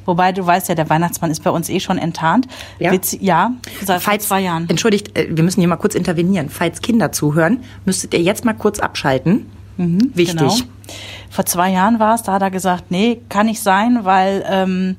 Wobei 0.05 0.31
du 0.31 0.47
weißt 0.47 0.69
ja, 0.69 0.77
der 0.77 0.89
Weihnachtsmann 0.89 1.33
ist 1.33 1.43
bei 1.43 1.51
uns 1.51 1.69
eh 1.69 1.81
schon 1.81 1.99
enttarnt. 1.99 2.47
Ja? 2.79 2.93
Witz, 2.93 3.17
ja 3.21 3.51
seit 3.85 4.01
vor 4.01 4.17
zwei 4.21 4.41
Jahren. 4.43 4.69
Entschuldigt, 4.71 5.19
äh, 5.19 5.27
wir 5.29 5.43
müssen 5.43 5.61
hier 5.61 5.69
mal 5.69 5.77
kurz 5.77 5.97
intervenieren. 5.97 6.49
Falls 6.51 6.83
Kinder 6.83 7.11
zuhören, 7.11 7.65
müsstet 7.85 8.15
ihr 8.15 8.23
jetzt 8.23 8.45
mal 8.45 8.55
kurz 8.55 8.79
abschalten. 8.79 9.47
Wichtig. 9.77 10.37
Genau. 10.39 10.55
Vor 11.31 11.47
zwei 11.47 11.71
Jahren 11.73 11.99
war 11.99 12.15
es, 12.15 12.23
da 12.23 12.33
hat 12.35 12.43
er 12.43 12.51
gesagt, 12.53 12.91
nee, 12.91 13.21
kann 13.29 13.47
nicht 13.47 13.61
sein, 13.63 14.01
weil 14.05 14.45
ähm, 14.49 14.97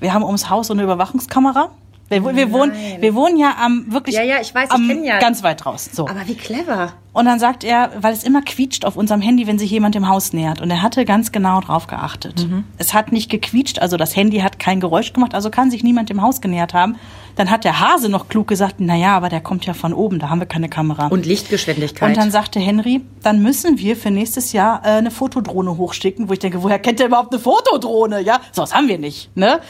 wir 0.00 0.12
haben 0.12 0.22
ums 0.22 0.50
Haus 0.50 0.66
so 0.66 0.74
eine 0.74 0.82
Überwachungskamera. 0.82 1.70
Wir, 2.12 2.36
wir, 2.36 2.52
wohnen, 2.52 2.72
wir 3.00 3.14
wohnen 3.14 3.36
ja 3.38 3.56
am 3.60 3.92
wirklich 3.92 4.14
Ja, 4.16 4.22
ja, 4.22 4.36
ich 4.40 4.54
weiß, 4.54 4.68
ich 4.68 4.74
am, 4.74 4.86
kenn 4.86 5.04
ja- 5.04 5.18
ganz 5.18 5.42
weit 5.42 5.64
draußen. 5.64 5.92
So. 5.94 6.06
Aber 6.06 6.26
wie 6.26 6.34
clever. 6.34 6.92
Und 7.14 7.26
dann 7.26 7.38
sagt 7.38 7.62
er, 7.62 7.90
weil 8.00 8.14
es 8.14 8.24
immer 8.24 8.40
quietscht 8.40 8.86
auf 8.86 8.96
unserem 8.96 9.20
Handy, 9.20 9.46
wenn 9.46 9.58
sich 9.58 9.70
jemand 9.70 9.94
im 9.96 10.08
Haus 10.08 10.32
nähert. 10.32 10.62
Und 10.62 10.70
er 10.70 10.80
hatte 10.80 11.04
ganz 11.04 11.30
genau 11.30 11.60
drauf 11.60 11.86
geachtet. 11.86 12.48
Mhm. 12.48 12.64
Es 12.78 12.94
hat 12.94 13.12
nicht 13.12 13.30
gequietscht, 13.30 13.80
also 13.80 13.98
das 13.98 14.16
Handy 14.16 14.38
hat 14.38 14.58
kein 14.58 14.80
Geräusch 14.80 15.12
gemacht, 15.12 15.34
also 15.34 15.50
kann 15.50 15.70
sich 15.70 15.82
niemand 15.84 16.10
im 16.10 16.22
Haus 16.22 16.40
genähert 16.40 16.72
haben. 16.72 16.96
Dann 17.36 17.50
hat 17.50 17.64
der 17.64 17.80
Hase 17.80 18.08
noch 18.08 18.28
klug 18.28 18.48
gesagt, 18.48 18.76
na 18.78 18.94
ja, 18.94 19.16
aber 19.16 19.28
der 19.28 19.40
kommt 19.40 19.64
ja 19.66 19.74
von 19.74 19.92
oben, 19.94 20.18
da 20.18 20.28
haben 20.30 20.40
wir 20.40 20.46
keine 20.46 20.68
Kamera. 20.68 21.08
Und 21.08 21.26
Lichtgeschwindigkeit. 21.26 22.08
Und 22.10 22.16
dann 22.16 22.30
sagte 22.30 22.60
Henry, 22.60 23.02
dann 23.22 23.42
müssen 23.42 23.78
wir 23.78 23.96
für 23.96 24.10
nächstes 24.10 24.52
Jahr 24.52 24.82
äh, 24.84 24.88
eine 24.88 25.10
Fotodrohne 25.10 25.76
hochschicken, 25.76 26.28
wo 26.28 26.32
ich 26.32 26.38
denke, 26.38 26.62
woher 26.62 26.78
kennt 26.78 26.98
der 26.98 27.06
überhaupt 27.08 27.32
eine 27.32 27.40
Fotodrohne? 27.42 28.20
Ja, 28.20 28.40
sowas 28.52 28.74
haben 28.74 28.88
wir 28.88 28.98
nicht, 28.98 29.34
ne? 29.36 29.60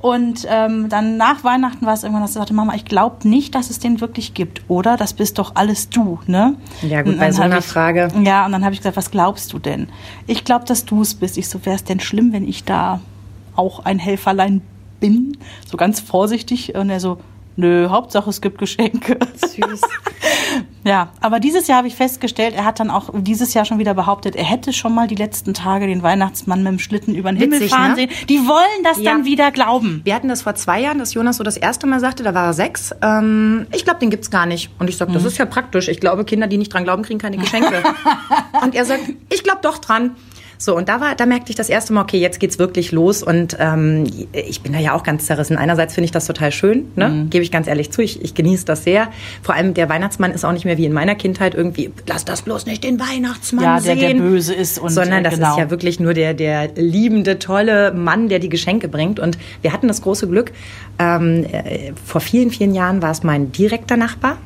Und 0.00 0.46
ähm, 0.48 0.88
dann 0.88 1.18
nach 1.18 1.44
Weihnachten 1.44 1.84
war 1.84 1.92
es 1.92 2.04
irgendwann, 2.04 2.22
dass 2.22 2.34
er 2.34 2.40
sagte, 2.40 2.54
Mama, 2.54 2.74
ich 2.74 2.86
glaube 2.86 3.28
nicht, 3.28 3.54
dass 3.54 3.68
es 3.68 3.78
den 3.78 4.00
wirklich 4.00 4.32
gibt, 4.32 4.62
oder? 4.68 4.96
Das 4.96 5.12
bist 5.12 5.38
doch 5.38 5.56
alles 5.56 5.90
du, 5.90 6.18
ne? 6.26 6.54
Ja, 6.80 7.02
gut, 7.02 7.18
bei 7.18 7.32
so 7.32 7.42
einer 7.42 7.58
ich, 7.58 7.66
Frage. 7.66 8.08
Ja, 8.22 8.46
und 8.46 8.52
dann 8.52 8.64
habe 8.64 8.72
ich 8.72 8.80
gesagt, 8.80 8.96
was 8.96 9.10
glaubst 9.10 9.52
du 9.52 9.58
denn? 9.58 9.88
Ich 10.26 10.44
glaube, 10.44 10.64
dass 10.64 10.86
du 10.86 11.02
es 11.02 11.14
bist. 11.14 11.36
Ich 11.36 11.48
so, 11.48 11.64
wäre 11.66 11.76
es 11.76 11.84
denn 11.84 12.00
schlimm, 12.00 12.32
wenn 12.32 12.48
ich 12.48 12.64
da 12.64 13.00
auch 13.56 13.84
ein 13.84 13.98
Helferlein 13.98 14.62
bin? 15.00 15.36
So 15.70 15.76
ganz 15.76 16.00
vorsichtig. 16.00 16.74
Und 16.74 16.88
er 16.88 17.00
so, 17.00 17.18
nö, 17.56 17.88
Hauptsache 17.90 18.30
es 18.30 18.40
gibt 18.40 18.58
Geschenke. 18.58 19.18
Süß. 19.36 19.80
Ja, 20.84 21.10
aber 21.20 21.40
dieses 21.40 21.66
Jahr 21.66 21.78
habe 21.78 21.88
ich 21.88 21.94
festgestellt, 21.94 22.54
er 22.54 22.64
hat 22.64 22.80
dann 22.80 22.90
auch 22.90 23.10
dieses 23.14 23.52
Jahr 23.52 23.64
schon 23.66 23.78
wieder 23.78 23.92
behauptet, 23.94 24.34
er 24.34 24.44
hätte 24.44 24.72
schon 24.72 24.94
mal 24.94 25.06
die 25.06 25.14
letzten 25.14 25.52
Tage 25.52 25.86
den 25.86 26.02
Weihnachtsmann 26.02 26.62
mit 26.62 26.72
dem 26.72 26.78
Schlitten 26.78 27.14
über 27.14 27.30
den 27.30 27.38
Himmel 27.38 27.60
Witzig, 27.60 27.70
fahren 27.74 27.90
ne? 27.90 27.96
sehen. 27.96 28.10
Die 28.28 28.38
wollen 28.48 28.82
das 28.84 28.98
Ja. 28.98 29.12
dann 29.12 29.24
wieder 29.26 29.50
glauben. 29.50 30.00
Wir 30.04 30.14
hatten 30.14 30.28
das 30.28 30.42
vor 30.42 30.54
zwei 30.54 30.80
Jahren, 30.80 30.98
dass 30.98 31.12
Jonas 31.12 31.36
so 31.36 31.44
das 31.44 31.56
erste 31.58 31.86
Mal 31.86 32.00
sagte, 32.00 32.22
da 32.22 32.32
war 32.34 32.46
er 32.46 32.52
sechs. 32.54 32.94
Ähm, 33.02 33.66
ich 33.72 33.84
glaube, 33.84 34.00
den 34.00 34.08
gibt's 34.10 34.30
gar 34.30 34.46
nicht. 34.46 34.70
Und 34.78 34.88
ich 34.88 34.96
sag, 34.96 35.08
Mhm. 35.10 35.14
das 35.14 35.24
ist 35.24 35.36
ja 35.38 35.44
praktisch. 35.44 35.88
Ich 35.88 36.00
glaube, 36.00 36.24
Kinder, 36.24 36.46
die 36.46 36.56
nicht 36.56 36.72
dran 36.72 36.84
glauben, 36.84 37.02
kriegen 37.02 37.18
keine 37.18 37.36
Geschenke. 37.36 37.82
und 38.62 38.74
er 38.74 38.84
sagt, 38.86 39.02
ich 39.28 39.42
glaube 39.44 39.58
doch 39.62 39.78
dran. 39.78 40.12
So, 40.62 40.76
und 40.76 40.90
da 40.90 41.00
war, 41.00 41.14
da 41.14 41.24
merkte 41.24 41.48
ich 41.48 41.56
das 41.56 41.70
erste 41.70 41.94
Mal, 41.94 42.02
okay, 42.02 42.18
jetzt 42.18 42.38
geht's 42.38 42.58
wirklich 42.58 42.92
los. 42.92 43.22
Und 43.22 43.56
ähm, 43.58 44.04
ich 44.32 44.60
bin 44.60 44.74
da 44.74 44.78
ja 44.78 44.92
auch 44.92 45.02
ganz 45.02 45.24
zerrissen. 45.24 45.56
Einerseits 45.56 45.94
finde 45.94 46.04
ich 46.04 46.10
das 46.10 46.26
total 46.26 46.52
schön, 46.52 46.92
ne? 46.96 47.08
Mhm. 47.08 47.30
gebe 47.30 47.42
ich 47.42 47.50
ganz 47.50 47.66
ehrlich 47.66 47.90
zu. 47.90 48.02
Ich, 48.02 48.22
ich 48.22 48.34
genieße 48.34 48.66
das 48.66 48.84
sehr. 48.84 49.08
Vor 49.42 49.54
allem 49.54 49.72
der 49.72 49.88
Weihnachtsmann 49.88 50.32
ist 50.32 50.44
auch 50.44 50.52
nicht 50.52 50.66
mehr 50.66 50.76
wie 50.76 50.84
in 50.84 50.92
meiner 50.92 51.14
Kindheit 51.14 51.54
irgendwie, 51.54 51.90
lass 52.06 52.26
das 52.26 52.42
bloß 52.42 52.66
nicht 52.66 52.84
den 52.84 53.00
Weihnachtsmann 53.00 53.64
Ja, 53.64 53.80
der, 53.80 53.96
sehen. 53.96 54.18
der 54.18 54.22
böse 54.22 54.52
ist 54.52 54.78
und 54.78 54.90
Sondern 54.90 55.24
das 55.24 55.36
genau. 55.36 55.52
ist 55.52 55.58
ja 55.58 55.70
wirklich 55.70 55.98
nur 55.98 56.12
der, 56.12 56.34
der 56.34 56.68
liebende, 56.74 57.38
tolle 57.38 57.94
Mann, 57.94 58.28
der 58.28 58.38
die 58.38 58.50
Geschenke 58.50 58.88
bringt. 58.88 59.18
Und 59.18 59.38
wir 59.62 59.72
hatten 59.72 59.88
das 59.88 60.02
große 60.02 60.28
Glück, 60.28 60.52
ähm, 60.98 61.46
äh, 61.50 61.92
vor 62.04 62.20
vielen, 62.20 62.50
vielen 62.50 62.74
Jahren 62.74 63.00
war 63.00 63.12
es 63.12 63.22
mein 63.22 63.50
direkter 63.50 63.96
Nachbar. 63.96 64.36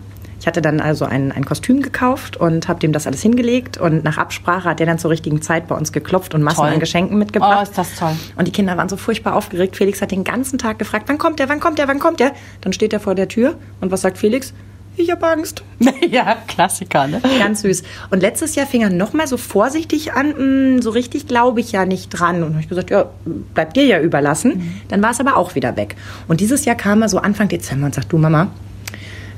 Ich 0.45 0.47
hatte 0.47 0.61
dann 0.61 0.79
also 0.81 1.07
ein, 1.07 1.33
ein 1.33 1.47
Kostüm 1.47 1.81
gekauft 1.81 2.37
und 2.37 2.69
habe 2.69 2.79
dem 2.79 2.93
das 2.93 3.07
alles 3.07 3.23
hingelegt. 3.23 3.79
Und 3.79 4.05
nach 4.05 4.19
Absprache 4.19 4.69
hat 4.69 4.79
der 4.79 4.85
dann 4.85 4.99
zur 4.99 5.11
richtigen 5.11 5.41
Zeit 5.41 5.69
bei 5.69 5.75
uns 5.75 5.91
geklopft 5.91 6.35
und 6.35 6.43
Massen 6.43 6.57
Toll. 6.59 6.69
an 6.69 6.81
Geschenken 6.81 7.17
mitgebracht. 7.17 7.57
Oh, 7.61 7.63
ist 7.63 7.79
das 7.79 7.95
toll. 7.97 8.13
Und 8.37 8.47
die 8.47 8.53
Kinder 8.53 8.77
waren 8.77 8.91
so 8.91 8.99
furchtbar 8.99 9.37
aufgeregt. 9.37 9.75
Felix 9.75 10.03
hat 10.03 10.11
den 10.11 10.23
ganzen 10.23 10.59
Tag 10.59 10.79
gefragt, 10.79 11.05
wann 11.09 11.17
kommt 11.17 11.39
der, 11.39 11.49
wann 11.49 11.61
kommt 11.61 11.79
der, 11.79 11.89
wann 11.89 11.99
kommt 11.99 12.21
der? 12.21 12.33
Dann 12.61 12.75
steht 12.75 12.93
er 12.93 13.01
vor 13.01 13.15
der 13.15 13.29
Tür 13.29 13.55
und 13.81 13.91
was 13.91 14.03
sagt 14.03 14.19
Felix? 14.19 14.53
Ich 14.99 15.11
hab 15.11 15.25
Angst. 15.25 15.65
ja, 16.11 16.37
Klassiker, 16.47 17.07
ne? 17.07 17.23
Ganz 17.39 17.63
süß. 17.63 17.83
Und 18.11 18.21
letztes 18.21 18.55
Jahr 18.55 18.67
fing 18.67 18.83
er 18.83 18.91
noch 18.91 19.15
mal 19.15 19.27
so 19.27 19.39
vorsichtig 19.39 20.13
an, 20.13 20.75
"Mm, 20.77 20.83
so 20.83 20.91
richtig 20.91 21.27
glaube 21.27 21.61
ich 21.61 21.73
ja 21.73 21.87
nicht 21.87 22.11
dran. 22.11 22.37
Und 22.37 22.43
dann 22.43 22.53
habe 22.53 22.61
ich 22.61 22.69
gesagt, 22.69 22.91
ja, 22.91 23.07
bleibt 23.55 23.79
dir 23.79 23.87
ja 23.87 23.99
überlassen. 23.99 24.83
Dann 24.89 25.03
war 25.03 25.13
es 25.13 25.21
aber 25.21 25.39
auch 25.39 25.55
wieder 25.55 25.79
weg. 25.79 25.97
Und 26.29 26.41
dieses 26.43 26.67
Jahr 26.67 26.77
kam 26.77 27.01
er 27.01 27.09
so 27.09 27.17
Anfang 27.17 27.49
Dezember 27.49 27.87
und 27.87 27.95
sagt, 27.95 28.13
du 28.13 28.19
Mama, 28.19 28.49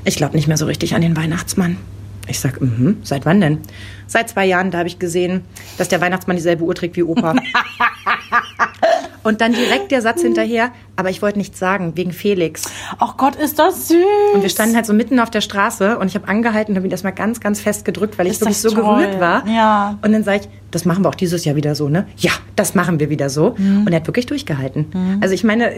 ich 0.07 0.15
glaube 0.15 0.35
nicht 0.35 0.47
mehr 0.47 0.57
so 0.57 0.65
richtig 0.65 0.95
an 0.95 1.01
den 1.01 1.17
Weihnachtsmann. 1.17 1.77
Ich 2.29 2.39
sag, 2.39 2.61
mhm, 2.61 2.97
seit 3.03 3.25
wann 3.25 3.41
denn? 3.41 3.59
Seit 4.07 4.29
zwei 4.29 4.45
Jahren, 4.45 4.71
da 4.71 4.79
habe 4.79 4.87
ich 4.87 4.99
gesehen, 4.99 5.41
dass 5.77 5.89
der 5.89 6.01
Weihnachtsmann 6.01 6.35
dieselbe 6.37 6.63
Uhr 6.63 6.75
trägt 6.75 6.95
wie 6.95 7.03
Opa. 7.03 7.35
und 9.23 9.41
dann 9.41 9.53
direkt 9.53 9.91
der 9.91 10.01
Satz 10.01 10.21
hinterher, 10.21 10.71
aber 10.95 11.09
ich 11.09 11.21
wollte 11.21 11.37
nichts 11.37 11.59
sagen, 11.59 11.93
wegen 11.95 12.11
Felix. 12.11 12.63
Ach 12.99 13.17
Gott, 13.17 13.35
ist 13.35 13.59
das 13.59 13.87
süß. 13.87 13.97
Und 14.33 14.41
wir 14.41 14.49
standen 14.49 14.75
halt 14.75 14.85
so 14.85 14.93
mitten 14.93 15.19
auf 15.19 15.29
der 15.29 15.41
Straße 15.41 15.97
und 15.99 16.07
ich 16.07 16.15
habe 16.15 16.27
angehalten 16.27 16.71
und 16.73 16.77
habe 16.77 16.87
ihn 16.87 16.91
erstmal 16.91 17.13
ganz, 17.13 17.39
ganz 17.39 17.59
fest 17.61 17.85
gedrückt, 17.85 18.17
weil 18.17 18.25
ich 18.27 18.33
Ist 18.33 18.41
wirklich 18.41 18.57
so 18.57 18.69
toll. 18.71 18.83
gerührt 18.83 19.19
war. 19.19 19.47
Ja. 19.47 19.97
Und 20.01 20.11
dann 20.11 20.23
sage 20.23 20.41
ich, 20.41 20.49
das 20.71 20.85
machen 20.85 21.03
wir 21.03 21.09
auch 21.09 21.15
dieses 21.15 21.45
Jahr 21.45 21.55
wieder 21.55 21.75
so, 21.75 21.87
ne? 21.87 22.07
Ja, 22.17 22.31
das 22.55 22.75
machen 22.75 22.99
wir 22.99 23.09
wieder 23.09 23.29
so. 23.29 23.55
Mhm. 23.57 23.85
Und 23.85 23.93
er 23.93 24.01
hat 24.01 24.07
wirklich 24.07 24.25
durchgehalten. 24.25 25.19
Also 25.21 25.33
ich 25.33 25.43
meine, 25.43 25.71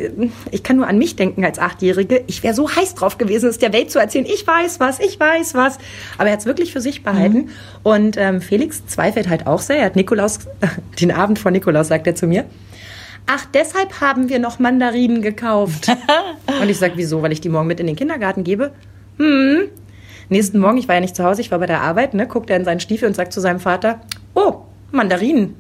ich 0.51 0.63
kann 0.63 0.77
nur 0.77 0.87
an 0.87 0.97
mich 0.97 1.15
denken 1.15 1.45
als 1.45 1.59
Achtjährige. 1.59 2.23
Ich 2.27 2.41
wäre 2.41 2.53
so 2.55 2.69
heiß 2.69 2.95
drauf 2.95 3.17
gewesen, 3.17 3.49
es 3.49 3.59
der 3.59 3.71
Welt 3.71 3.91
zu 3.91 3.99
erzählen, 3.99 4.25
ich 4.25 4.47
weiß 4.47 4.79
was, 4.79 4.99
ich 4.99 5.19
weiß 5.19 5.53
was. 5.53 5.77
Aber 6.17 6.27
er 6.29 6.33
hat 6.33 6.39
es 6.39 6.45
wirklich 6.45 6.73
für 6.73 6.81
sich 6.81 7.03
behalten. 7.03 7.37
Mhm. 7.37 7.49
Und 7.83 8.17
ähm, 8.17 8.41
Felix 8.41 8.85
zweifelt 8.87 9.29
halt 9.29 9.45
auch 9.47 9.59
sehr. 9.59 9.77
Er 9.77 9.85
hat 9.85 9.95
Nikolaus, 9.95 10.39
den 10.99 11.11
Abend 11.11 11.37
vor 11.39 11.51
Nikolaus 11.51 11.89
sagt 11.89 12.07
er 12.07 12.15
zu 12.15 12.25
mir, 12.25 12.45
Ach, 13.31 13.45
deshalb 13.53 14.01
haben 14.01 14.27
wir 14.29 14.39
noch 14.39 14.57
Mandarinen 14.59 15.21
gekauft. 15.21 15.87
Und 16.61 16.67
ich 16.69 16.79
sag, 16.79 16.93
wieso? 16.95 17.21
Weil 17.21 17.31
ich 17.31 17.41
die 17.41 17.49
morgen 17.49 17.67
mit 17.67 17.79
in 17.79 17.85
den 17.87 17.95
Kindergarten 17.95 18.43
gebe? 18.43 18.71
Hm. 19.17 19.67
Nächsten 20.29 20.59
Morgen, 20.59 20.77
ich 20.77 20.87
war 20.87 20.95
ja 20.95 21.01
nicht 21.01 21.15
zu 21.15 21.23
Hause, 21.23 21.41
ich 21.41 21.51
war 21.51 21.59
bei 21.59 21.65
der 21.65 21.81
Arbeit, 21.81 22.13
ne, 22.13 22.27
guckt 22.27 22.49
er 22.49 22.57
in 22.57 22.65
seinen 22.65 22.79
Stiefel 22.79 23.07
und 23.07 23.15
sagt 23.15 23.33
zu 23.33 23.39
seinem 23.41 23.59
Vater, 23.59 23.99
oh, 24.35 24.61
Mandarinen. 24.91 25.55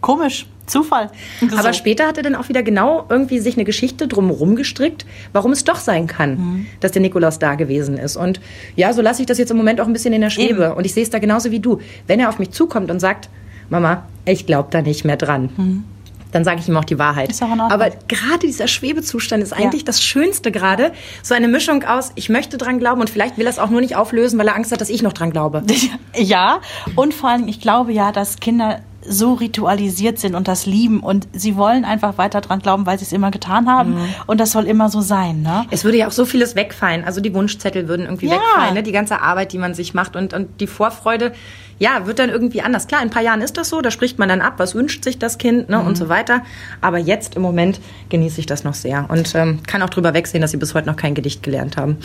Komisch. 0.00 0.46
Zufall. 0.66 1.10
Aber 1.56 1.72
So. 1.72 1.78
später 1.78 2.08
hat 2.08 2.16
er 2.16 2.24
dann 2.24 2.34
auch 2.34 2.48
wieder 2.48 2.64
genau 2.64 3.06
irgendwie 3.08 3.38
sich 3.38 3.54
eine 3.54 3.64
Geschichte 3.64 4.08
drumherum 4.08 4.56
gestrickt, 4.56 5.06
warum 5.32 5.52
es 5.52 5.62
doch 5.62 5.76
sein 5.76 6.08
kann, 6.08 6.30
Mhm. 6.34 6.66
dass 6.80 6.90
der 6.90 7.02
Nikolaus 7.02 7.38
da 7.38 7.54
gewesen 7.54 7.96
ist. 7.98 8.16
Und 8.16 8.40
ja, 8.74 8.92
so 8.92 9.00
lasse 9.02 9.22
ich 9.22 9.26
das 9.26 9.38
jetzt 9.38 9.52
im 9.52 9.56
Moment 9.56 9.80
auch 9.80 9.86
ein 9.86 9.92
bisschen 9.92 10.12
in 10.12 10.20
der 10.22 10.30
Schwebe. 10.30 10.74
Und 10.74 10.84
ich 10.84 10.92
sehe 10.94 11.04
es 11.04 11.10
da 11.10 11.20
genauso 11.20 11.52
wie 11.52 11.60
du. 11.60 11.78
Wenn 12.08 12.18
er 12.18 12.28
auf 12.28 12.40
mich 12.40 12.50
zukommt 12.50 12.90
und 12.90 12.98
sagt, 12.98 13.28
Mama, 13.70 14.06
ich 14.24 14.46
glaube 14.46 14.68
da 14.72 14.82
nicht 14.82 15.04
mehr 15.04 15.16
dran. 15.16 15.84
Dann 16.32 16.44
sage 16.44 16.60
ich 16.60 16.68
ihm 16.68 16.76
auch 16.76 16.84
die 16.84 16.98
Wahrheit. 16.98 17.30
Ist 17.30 17.42
auch 17.42 17.46
in 17.52 17.60
Ordnung. 17.60 17.70
Aber 17.70 17.90
gerade 18.08 18.40
dieser 18.46 18.68
Schwebezustand 18.68 19.42
ist 19.42 19.52
eigentlich 19.52 19.84
das 19.84 20.02
Schönste 20.02 20.50
gerade. 20.52 20.92
So 21.22 21.34
eine 21.34 21.48
Mischung 21.48 21.84
aus, 21.84 22.12
ich 22.14 22.28
möchte 22.28 22.58
dran 22.58 22.78
glauben 22.78 23.00
und 23.00 23.08
vielleicht 23.10 23.38
will 23.38 23.46
er 23.46 23.50
es 23.50 23.58
auch 23.58 23.70
nur 23.70 23.80
nicht 23.80 23.96
auflösen, 23.96 24.38
weil 24.38 24.48
er 24.48 24.56
Angst 24.56 24.72
hat, 24.72 24.80
dass 24.80 24.90
ich 24.90 25.02
noch 25.02 25.12
dran 25.12 25.30
glaube. 25.30 25.62
Ja, 26.18 26.60
und 26.94 27.12
vor 27.14 27.28
allem, 27.30 27.46
ich 27.46 27.60
glaube 27.60 27.92
ja, 27.92 28.10
dass 28.10 28.36
Kinder 28.40 28.80
so 29.08 29.34
ritualisiert 29.34 30.18
sind 30.18 30.34
und 30.34 30.48
das 30.48 30.66
lieben 30.66 30.98
und 31.00 31.28
sie 31.32 31.56
wollen 31.56 31.84
einfach 31.84 32.18
weiter 32.18 32.40
dran 32.40 32.58
glauben, 32.60 32.86
weil 32.86 32.98
sie 32.98 33.04
es 33.04 33.12
immer 33.12 33.30
getan 33.30 33.70
haben 33.70 33.92
Mhm. 33.94 34.08
und 34.26 34.40
das 34.40 34.50
soll 34.50 34.64
immer 34.66 34.88
so 34.88 35.00
sein, 35.00 35.42
ne? 35.42 35.64
Es 35.70 35.84
würde 35.84 35.98
ja 35.98 36.08
auch 36.08 36.12
so 36.12 36.24
vieles 36.24 36.56
wegfallen. 36.56 37.04
Also 37.04 37.20
die 37.20 37.32
Wunschzettel 37.32 37.86
würden 37.86 38.06
irgendwie 38.06 38.26
Ja. 38.26 38.32
wegfallen, 38.32 38.74
ne? 38.74 38.82
die 38.82 38.92
ganze 38.92 39.20
Arbeit, 39.20 39.52
die 39.52 39.58
man 39.58 39.74
sich 39.74 39.94
macht 39.94 40.16
und, 40.16 40.32
und 40.34 40.60
die 40.60 40.66
Vorfreude, 40.66 41.32
ja, 41.78 42.06
wird 42.06 42.18
dann 42.18 42.30
irgendwie 42.30 42.62
anders. 42.62 42.86
Klar, 42.86 43.02
in 43.02 43.08
ein 43.08 43.10
paar 43.10 43.22
Jahren 43.22 43.40
ist 43.42 43.56
das 43.56 43.68
so, 43.68 43.80
da 43.80 43.90
spricht 43.90 44.18
man 44.18 44.28
dann 44.28 44.40
ab, 44.40 44.54
was 44.56 44.74
wünscht 44.74 45.04
sich 45.04 45.18
das 45.18 45.38
Kind 45.38 45.68
ne? 45.68 45.80
und 45.80 45.96
so 45.96 46.08
weiter. 46.08 46.42
Aber 46.80 46.98
jetzt 46.98 47.36
im 47.36 47.42
Moment 47.42 47.80
genieße 48.08 48.40
ich 48.40 48.46
das 48.46 48.64
noch 48.64 48.74
sehr 48.74 49.06
und 49.08 49.34
ähm, 49.34 49.60
kann 49.66 49.82
auch 49.82 49.90
drüber 49.90 50.14
wegsehen, 50.14 50.40
dass 50.40 50.50
sie 50.52 50.56
bis 50.56 50.74
heute 50.74 50.86
noch 50.86 50.96
kein 50.96 51.14
Gedicht 51.14 51.42
gelernt 51.42 51.76
haben. 51.76 51.98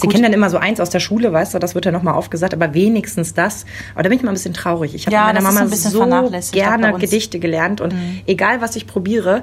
Sie 0.00 0.06
kennen 0.06 0.22
dann 0.22 0.32
immer 0.32 0.48
so 0.48 0.58
eins 0.58 0.78
aus 0.78 0.90
der 0.90 1.00
Schule, 1.00 1.32
weißt 1.32 1.54
du, 1.54 1.58
das 1.58 1.74
wird 1.74 1.84
ja 1.84 1.90
nochmal 1.90 2.14
aufgesagt, 2.14 2.54
aber 2.54 2.72
wenigstens 2.72 3.34
das. 3.34 3.66
Aber 3.94 4.04
da 4.04 4.08
bin 4.08 4.18
ich 4.18 4.24
mal 4.24 4.30
ein 4.30 4.34
bisschen 4.34 4.54
traurig. 4.54 4.94
Ich 4.94 5.06
habe 5.06 5.14
Ja, 5.14 5.24
meiner 5.24 5.40
Mama 5.40 5.66
so 5.66 6.06
gerne. 6.52 6.92
Gedichte 6.98 7.40
gelernt 7.40 7.80
und 7.80 7.94
egal 8.26 8.60
was 8.60 8.76
ich 8.76 8.86
probiere, 8.86 9.42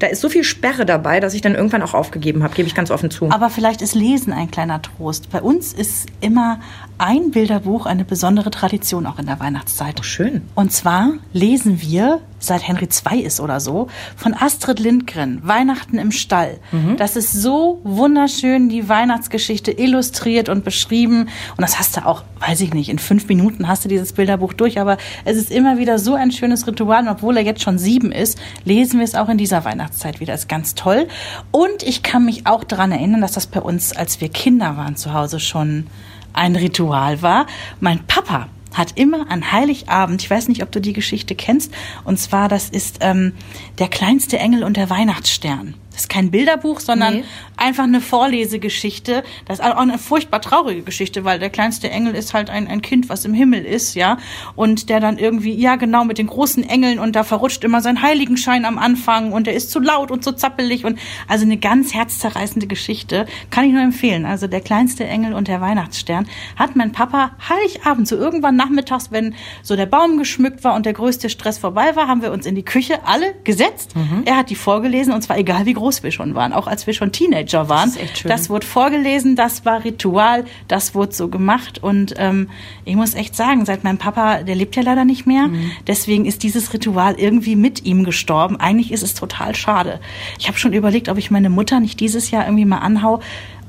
da 0.00 0.06
ist 0.06 0.20
so 0.20 0.28
viel 0.28 0.44
Sperre 0.44 0.86
dabei, 0.86 1.20
dass 1.20 1.34
ich 1.34 1.42
dann 1.42 1.54
irgendwann 1.54 1.82
auch 1.82 1.94
aufgegeben 1.94 2.42
habe, 2.42 2.54
gebe 2.54 2.66
ich 2.66 2.74
ganz 2.74 2.90
offen 2.90 3.10
zu. 3.10 3.30
Aber 3.30 3.50
vielleicht 3.50 3.82
ist 3.82 3.94
Lesen 3.94 4.32
ein 4.32 4.50
kleiner 4.50 4.82
Trost. 4.82 5.30
Bei 5.30 5.40
uns 5.40 5.72
ist 5.72 6.08
immer 6.20 6.58
ein 6.98 7.30
Bilderbuch 7.30 7.86
eine 7.86 8.04
besondere 8.04 8.50
Tradition 8.50 9.06
auch 9.06 9.18
in 9.18 9.26
der 9.26 9.38
Weihnachtszeit. 9.40 9.96
Oh, 10.00 10.02
schön. 10.02 10.42
Und 10.54 10.72
zwar 10.72 11.12
lesen 11.32 11.80
wir, 11.82 12.20
seit 12.40 12.66
Henry 12.66 12.88
II 12.88 13.20
ist 13.20 13.38
oder 13.38 13.60
so, 13.60 13.86
von 14.16 14.34
Astrid 14.34 14.80
Lindgren, 14.80 15.40
Weihnachten 15.46 15.98
im 15.98 16.10
Stall. 16.10 16.58
Mhm. 16.72 16.96
Das 16.96 17.14
ist 17.14 17.32
so 17.32 17.80
wunderschön, 17.84 18.68
die 18.68 18.88
Weihnachtsgeschichte 18.88 19.70
illustriert 19.70 20.48
und 20.48 20.64
beschrieben. 20.64 21.28
Und 21.56 21.60
das 21.60 21.78
hast 21.78 21.96
du 21.96 22.06
auch, 22.06 22.24
weiß 22.40 22.62
ich 22.62 22.74
nicht, 22.74 22.88
in 22.88 22.98
fünf 22.98 23.28
Minuten 23.28 23.68
hast 23.68 23.84
du 23.84 23.88
dieses 23.88 24.14
Bilderbuch 24.14 24.54
durch. 24.54 24.80
Aber 24.80 24.96
es 25.24 25.36
ist 25.36 25.50
immer 25.50 25.78
wieder 25.78 25.98
so 25.98 26.14
ein 26.14 26.32
schönes 26.32 26.66
Ritual. 26.66 27.02
Und 27.02 27.08
obwohl 27.08 27.36
er 27.36 27.44
jetzt 27.44 27.62
schon 27.62 27.78
sieben 27.78 28.10
ist, 28.10 28.38
lesen 28.64 28.98
wir 28.98 29.04
es 29.04 29.14
auch 29.14 29.28
in 29.28 29.38
dieser 29.38 29.64
Weihnachtszeit 29.64 30.20
wieder. 30.20 30.34
ist 30.34 30.48
ganz 30.48 30.74
toll. 30.74 31.06
Und 31.50 31.82
ich 31.82 32.02
kann 32.02 32.24
mich 32.24 32.46
auch 32.46 32.64
daran 32.64 32.90
erinnern, 32.90 33.20
dass 33.20 33.32
das 33.32 33.46
bei 33.46 33.60
uns, 33.60 33.94
als 33.94 34.20
wir 34.20 34.30
Kinder 34.30 34.76
waren 34.76 34.96
zu 34.96 35.12
Hause, 35.12 35.40
schon 35.40 35.86
ein 36.32 36.56
Ritual 36.56 37.22
war. 37.22 37.46
Mein 37.80 38.06
Papa 38.06 38.48
hat 38.74 38.98
immer 38.98 39.30
an 39.30 39.52
Heiligabend, 39.52 40.22
ich 40.22 40.30
weiß 40.30 40.48
nicht, 40.48 40.62
ob 40.62 40.72
du 40.72 40.80
die 40.80 40.92
Geschichte 40.92 41.34
kennst, 41.34 41.72
und 42.04 42.18
zwar 42.18 42.48
das 42.48 42.68
ist 42.68 42.98
ähm, 43.00 43.32
der 43.78 43.88
kleinste 43.88 44.38
Engel 44.38 44.64
und 44.64 44.76
der 44.76 44.90
Weihnachtsstern. 44.90 45.74
Das 45.90 46.02
ist 46.02 46.08
kein 46.08 46.30
Bilderbuch, 46.30 46.80
sondern 46.80 47.16
nee. 47.16 47.24
einfach 47.56 47.84
eine 47.84 48.00
Vorlesegeschichte. 48.00 49.24
Das 49.46 49.58
ist 49.58 49.64
auch 49.64 49.76
eine 49.76 49.98
furchtbar 49.98 50.40
traurige 50.40 50.82
Geschichte, 50.82 51.24
weil 51.24 51.38
der 51.38 51.50
kleinste 51.50 51.90
Engel 51.90 52.14
ist 52.14 52.32
halt 52.32 52.48
ein, 52.48 52.68
ein 52.68 52.80
Kind, 52.80 53.08
was 53.08 53.24
im 53.24 53.34
Himmel 53.34 53.64
ist, 53.64 53.94
ja. 53.94 54.18
Und 54.54 54.88
der 54.88 55.00
dann 55.00 55.18
irgendwie, 55.18 55.52
ja 55.52 55.76
genau, 55.76 56.04
mit 56.04 56.18
den 56.18 56.28
großen 56.28 56.62
Engeln 56.68 56.98
und 56.98 57.16
da 57.16 57.24
verrutscht 57.24 57.64
immer 57.64 57.80
sein 57.80 58.02
Heiligenschein 58.02 58.64
am 58.64 58.78
Anfang 58.78 59.32
und 59.32 59.46
der 59.46 59.54
ist 59.54 59.70
zu 59.70 59.80
laut 59.80 60.10
und 60.10 60.22
zu 60.22 60.32
zappelig 60.32 60.84
und 60.84 60.98
also 61.26 61.44
eine 61.44 61.56
ganz 61.56 61.92
herzzerreißende 61.92 62.66
Geschichte. 62.66 63.26
Kann 63.50 63.64
ich 63.64 63.72
nur 63.72 63.82
empfehlen. 63.82 64.26
Also 64.26 64.46
der 64.46 64.60
kleinste 64.60 65.04
Engel 65.06 65.34
und 65.34 65.48
der 65.48 65.60
Weihnachtsstern 65.60 66.28
hat 66.56 66.76
mein 66.76 66.92
Papa 66.92 67.32
Heiligabend, 67.48 68.06
so 68.06 68.16
irgendwann 68.16 68.56
nachmittags, 68.56 69.10
wenn 69.10 69.34
so 69.62 69.76
der 69.76 69.86
Baum 69.86 70.18
geschmückt 70.18 70.62
war 70.62 70.74
und 70.74 70.86
der 70.86 70.92
größte 70.92 71.30
Stress 71.30 71.58
vorbei 71.58 71.96
war, 71.96 72.06
haben 72.06 72.22
wir 72.22 72.32
uns 72.32 72.46
in 72.46 72.54
die 72.54 72.64
Küche 72.64 73.00
alle 73.04 73.34
gesetzt. 73.44 73.96
Mhm. 73.96 74.22
Er 74.24 74.36
hat 74.36 74.50
die 74.50 74.54
vorgelesen 74.54 75.12
und 75.12 75.22
zwar 75.22 75.38
egal 75.38 75.66
wie 75.66 75.72
groß 75.80 76.02
wir 76.02 76.10
schon 76.10 76.34
waren, 76.34 76.52
auch 76.52 76.66
als 76.66 76.86
wir 76.86 76.92
schon 76.92 77.10
Teenager 77.10 77.68
waren. 77.68 77.88
Das, 77.88 77.96
ist 77.96 78.02
echt 78.02 78.18
schön. 78.18 78.28
das 78.28 78.50
wurde 78.50 78.66
vorgelesen, 78.66 79.34
das 79.34 79.64
war 79.64 79.82
Ritual, 79.82 80.44
das 80.68 80.94
wurde 80.94 81.12
so 81.12 81.28
gemacht. 81.28 81.82
Und 81.82 82.14
ähm, 82.18 82.50
ich 82.84 82.96
muss 82.96 83.14
echt 83.14 83.34
sagen, 83.34 83.64
seit 83.64 83.82
meinem 83.82 83.98
Papa, 83.98 84.42
der 84.42 84.54
lebt 84.54 84.76
ja 84.76 84.82
leider 84.82 85.04
nicht 85.04 85.26
mehr, 85.26 85.48
mhm. 85.48 85.72
deswegen 85.86 86.26
ist 86.26 86.42
dieses 86.42 86.72
Ritual 86.74 87.14
irgendwie 87.18 87.56
mit 87.56 87.84
ihm 87.84 88.04
gestorben. 88.04 88.56
Eigentlich 88.60 88.92
ist 88.92 89.02
es 89.02 89.14
total 89.14 89.54
schade. 89.54 90.00
Ich 90.38 90.48
habe 90.48 90.58
schon 90.58 90.74
überlegt, 90.74 91.08
ob 91.08 91.16
ich 91.16 91.30
meine 91.30 91.48
Mutter 91.48 91.80
nicht 91.80 91.98
dieses 91.98 92.30
Jahr 92.30 92.44
irgendwie 92.44 92.66
mal 92.66 92.78
anhau, 92.78 93.20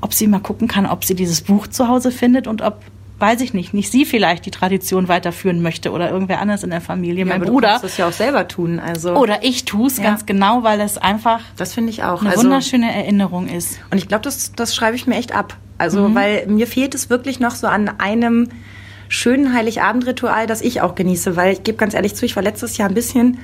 ob 0.02 0.12
sie 0.12 0.26
mal 0.26 0.40
gucken 0.40 0.68
kann, 0.68 0.84
ob 0.84 1.04
sie 1.04 1.14
dieses 1.14 1.40
Buch 1.40 1.66
zu 1.66 1.88
Hause 1.88 2.10
findet 2.10 2.46
und 2.46 2.60
ob 2.60 2.82
weiß 3.22 3.40
ich 3.40 3.54
nicht, 3.54 3.72
nicht 3.72 3.90
sie 3.90 4.04
vielleicht 4.04 4.44
die 4.44 4.50
Tradition 4.50 5.06
weiterführen 5.06 5.62
möchte 5.62 5.92
oder 5.92 6.10
irgendwer 6.10 6.40
anders 6.40 6.64
in 6.64 6.70
der 6.70 6.80
Familie, 6.80 7.24
ja, 7.24 7.38
mein 7.38 7.40
Bruder. 7.40 7.68
Du 7.68 7.72
kannst 7.72 7.84
das 7.84 7.96
ja 7.96 8.08
auch 8.08 8.12
selber 8.12 8.48
tun, 8.48 8.80
also. 8.80 9.14
Oder 9.14 9.44
ich 9.44 9.64
tue 9.64 9.86
es 9.86 9.98
ja. 9.98 10.02
ganz 10.02 10.26
genau, 10.26 10.64
weil 10.64 10.80
es 10.80 10.98
einfach. 10.98 11.40
Das 11.56 11.72
finde 11.72 11.90
ich 11.90 12.02
auch. 12.02 12.20
Eine 12.20 12.30
also, 12.30 12.42
wunderschöne 12.42 12.92
Erinnerung 12.92 13.48
ist. 13.48 13.78
Und 13.90 13.98
ich 13.98 14.08
glaube, 14.08 14.24
das, 14.24 14.52
das 14.52 14.74
schreibe 14.74 14.96
ich 14.96 15.06
mir 15.06 15.14
echt 15.14 15.32
ab. 15.34 15.56
Also, 15.78 16.08
mhm. 16.08 16.14
weil 16.16 16.46
mir 16.48 16.66
fehlt 16.66 16.94
es 16.96 17.08
wirklich 17.10 17.38
noch 17.38 17.54
so 17.54 17.68
an 17.68 17.88
einem 18.00 18.48
schönen 19.08 19.54
Heiligabendritual, 19.54 20.46
das 20.48 20.60
ich 20.60 20.80
auch 20.80 20.96
genieße, 20.96 21.36
weil 21.36 21.52
ich 21.52 21.62
gebe 21.62 21.78
ganz 21.78 21.94
ehrlich 21.94 22.16
zu, 22.16 22.26
ich 22.26 22.34
war 22.34 22.42
letztes 22.42 22.76
Jahr 22.76 22.88
ein 22.88 22.94
bisschen 22.94 23.38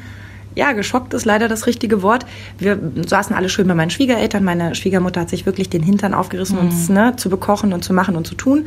ja, 0.59 0.73
geschockt 0.73 1.15
ist 1.15 1.25
leider 1.25 1.47
das 1.47 1.69
richtige 1.69 2.03
Wort. 2.03 2.27
Wir 2.59 2.81
saßen 3.07 3.35
alle 3.35 3.49
schön 3.49 3.69
bei 3.69 3.75
meinen 3.75 3.91
Schwiegereltern. 3.91 4.43
Meine 4.43 4.75
Schwiegermutter 4.75 5.21
hat 5.21 5.31
sich 5.31 5.47
wirklich 5.47 5.71
den 5.71 5.85
Hintern 5.85 6.15
aufgerissen, 6.15 6.59
mhm. 6.59 6.65
uns 6.65 6.89
ne, 6.89 7.15
zu 7.17 7.31
bekochen 7.31 7.73
und 7.73 7.85
zu 7.85 7.93
machen 7.93 8.17
und 8.17 8.27
zu 8.27 8.35
tun. 8.35 8.67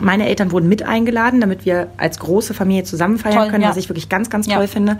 Meine 0.00 0.28
Eltern 0.28 0.50
wurden 0.50 0.68
mit 0.68 0.82
eingeladen, 0.82 1.40
damit 1.40 1.64
wir 1.64 1.90
als 1.96 2.18
große 2.18 2.54
Familie 2.54 2.82
zusammen 2.82 3.18
feiern 3.18 3.36
toll, 3.36 3.50
können, 3.50 3.62
ja. 3.62 3.70
was 3.70 3.76
ich 3.76 3.88
wirklich 3.88 4.08
ganz, 4.08 4.30
ganz 4.30 4.48
ja. 4.48 4.56
toll 4.56 4.66
finde. 4.66 4.98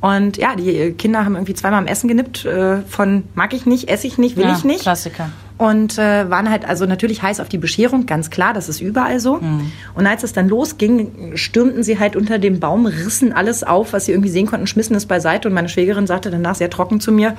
Und 0.00 0.36
ja, 0.36 0.54
die 0.54 0.92
Kinder 0.92 1.24
haben 1.24 1.34
irgendwie 1.34 1.54
zweimal 1.54 1.80
am 1.80 1.88
Essen 1.88 2.06
genippt 2.06 2.44
äh, 2.44 2.82
von 2.82 3.24
mag 3.34 3.52
ich 3.52 3.66
nicht, 3.66 3.88
esse 3.88 4.06
ich 4.06 4.18
nicht, 4.18 4.36
will 4.36 4.44
ja, 4.44 4.54
ich 4.56 4.62
nicht. 4.62 4.82
Klassiker. 4.82 5.30
Und 5.58 5.96
äh, 5.96 6.28
waren 6.28 6.50
halt 6.50 6.66
also 6.66 6.84
natürlich 6.84 7.22
heiß 7.22 7.40
auf 7.40 7.48
die 7.48 7.56
Bescherung, 7.56 8.04
ganz 8.04 8.28
klar, 8.28 8.52
das 8.52 8.68
ist 8.68 8.80
überall 8.80 9.20
so. 9.20 9.36
Mhm. 9.36 9.72
Und 9.94 10.06
als 10.06 10.22
es 10.22 10.34
dann 10.34 10.48
losging, 10.48 11.32
stürmten 11.34 11.82
sie 11.82 11.98
halt 11.98 12.14
unter 12.14 12.38
dem 12.38 12.60
Baum, 12.60 12.84
rissen 12.84 13.32
alles 13.32 13.64
auf, 13.64 13.94
was 13.94 14.04
sie 14.04 14.12
irgendwie 14.12 14.28
sehen 14.28 14.46
konnten, 14.46 14.66
schmissen 14.66 14.94
es 14.96 15.06
beiseite. 15.06 15.48
Und 15.48 15.54
meine 15.54 15.70
Schwägerin 15.70 16.06
sagte 16.06 16.30
danach 16.30 16.56
sehr 16.56 16.68
trocken 16.68 17.00
zu 17.00 17.10
mir, 17.10 17.36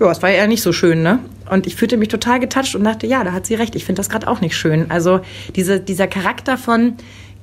ja, 0.00 0.10
es 0.10 0.22
war 0.22 0.30
ja 0.30 0.46
nicht 0.46 0.62
so 0.62 0.72
schön, 0.72 1.02
ne? 1.02 1.18
Und 1.50 1.66
ich 1.66 1.76
fühlte 1.76 1.96
mich 1.96 2.08
total 2.08 2.40
getatscht 2.40 2.74
und 2.76 2.84
dachte, 2.84 3.06
ja, 3.06 3.24
da 3.24 3.32
hat 3.32 3.46
sie 3.46 3.54
recht. 3.54 3.74
Ich 3.74 3.84
finde 3.84 3.98
das 4.00 4.08
gerade 4.08 4.28
auch 4.28 4.40
nicht 4.40 4.56
schön. 4.56 4.90
Also 4.90 5.20
diese, 5.56 5.80
dieser 5.80 6.06
Charakter 6.06 6.56
von 6.58 6.94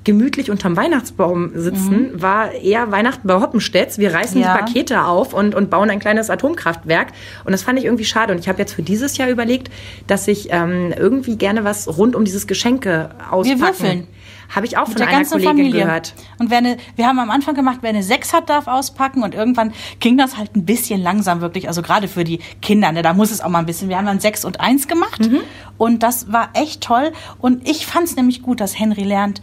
gemütlich 0.05 0.49
unterm 0.49 0.77
Weihnachtsbaum 0.77 1.51
sitzen, 1.55 2.13
mhm. 2.13 2.21
war 2.21 2.53
eher 2.53 2.91
Weihnachten 2.91 3.27
bei 3.27 3.33
Hoppenstedts. 3.41 3.97
Wir 3.97 4.13
reißen 4.13 4.39
ja. 4.39 4.53
die 4.53 4.59
Pakete 4.59 5.03
auf 5.03 5.33
und, 5.33 5.53
und 5.55 5.69
bauen 5.69 5.89
ein 5.89 5.99
kleines 5.99 6.29
Atomkraftwerk. 6.29 7.07
Und 7.43 7.51
das 7.51 7.63
fand 7.63 7.79
ich 7.79 7.85
irgendwie 7.85 8.05
schade. 8.05 8.31
Und 8.31 8.39
ich 8.39 8.47
habe 8.47 8.59
jetzt 8.59 8.73
für 8.73 8.83
dieses 8.83 9.17
Jahr 9.17 9.29
überlegt, 9.29 9.69
dass 10.07 10.27
ich 10.27 10.49
ähm, 10.51 10.93
irgendwie 10.97 11.35
gerne 11.37 11.63
was 11.63 11.97
rund 11.97 12.15
um 12.15 12.23
dieses 12.23 12.47
Geschenke 12.47 13.09
auspacken. 13.29 13.59
Wir 13.59 13.67
würfeln. 13.67 14.07
Habe 14.53 14.67
ich 14.67 14.77
auch 14.77 14.87
Mit 14.87 14.99
von 14.99 15.07
einer 15.07 15.25
Kollegin 15.25 15.49
Familie. 15.49 15.83
gehört. 15.83 16.13
Und 16.37 16.51
wer 16.51 16.59
eine, 16.59 16.77
wir 16.95 17.07
haben 17.07 17.17
am 17.19 17.31
Anfang 17.31 17.55
gemacht, 17.55 17.79
wer 17.81 17.89
eine 17.89 18.03
sechs 18.03 18.31
hat, 18.31 18.49
darf 18.49 18.67
auspacken. 18.67 19.23
Und 19.23 19.33
irgendwann 19.33 19.73
ging 19.99 20.17
das 20.17 20.37
halt 20.37 20.55
ein 20.55 20.65
bisschen 20.65 21.01
langsam 21.01 21.41
wirklich. 21.41 21.67
Also 21.67 21.81
gerade 21.81 22.07
für 22.07 22.23
die 22.23 22.39
Kinder, 22.61 22.91
ne, 22.91 23.01
da 23.01 23.13
muss 23.13 23.31
es 23.31 23.41
auch 23.41 23.49
mal 23.49 23.59
ein 23.59 23.65
bisschen. 23.65 23.89
Wir 23.89 23.97
haben 23.97 24.05
dann 24.05 24.19
sechs 24.19 24.45
und 24.45 24.59
eins 24.59 24.87
gemacht. 24.87 25.21
Mhm. 25.21 25.39
Und 25.77 26.03
das 26.03 26.31
war 26.31 26.49
echt 26.53 26.81
toll. 26.81 27.11
Und 27.39 27.67
ich 27.67 27.85
fand 27.85 28.07
es 28.07 28.15
nämlich 28.15 28.41
gut, 28.41 28.61
dass 28.61 28.77
Henry 28.79 29.03
lernt, 29.03 29.41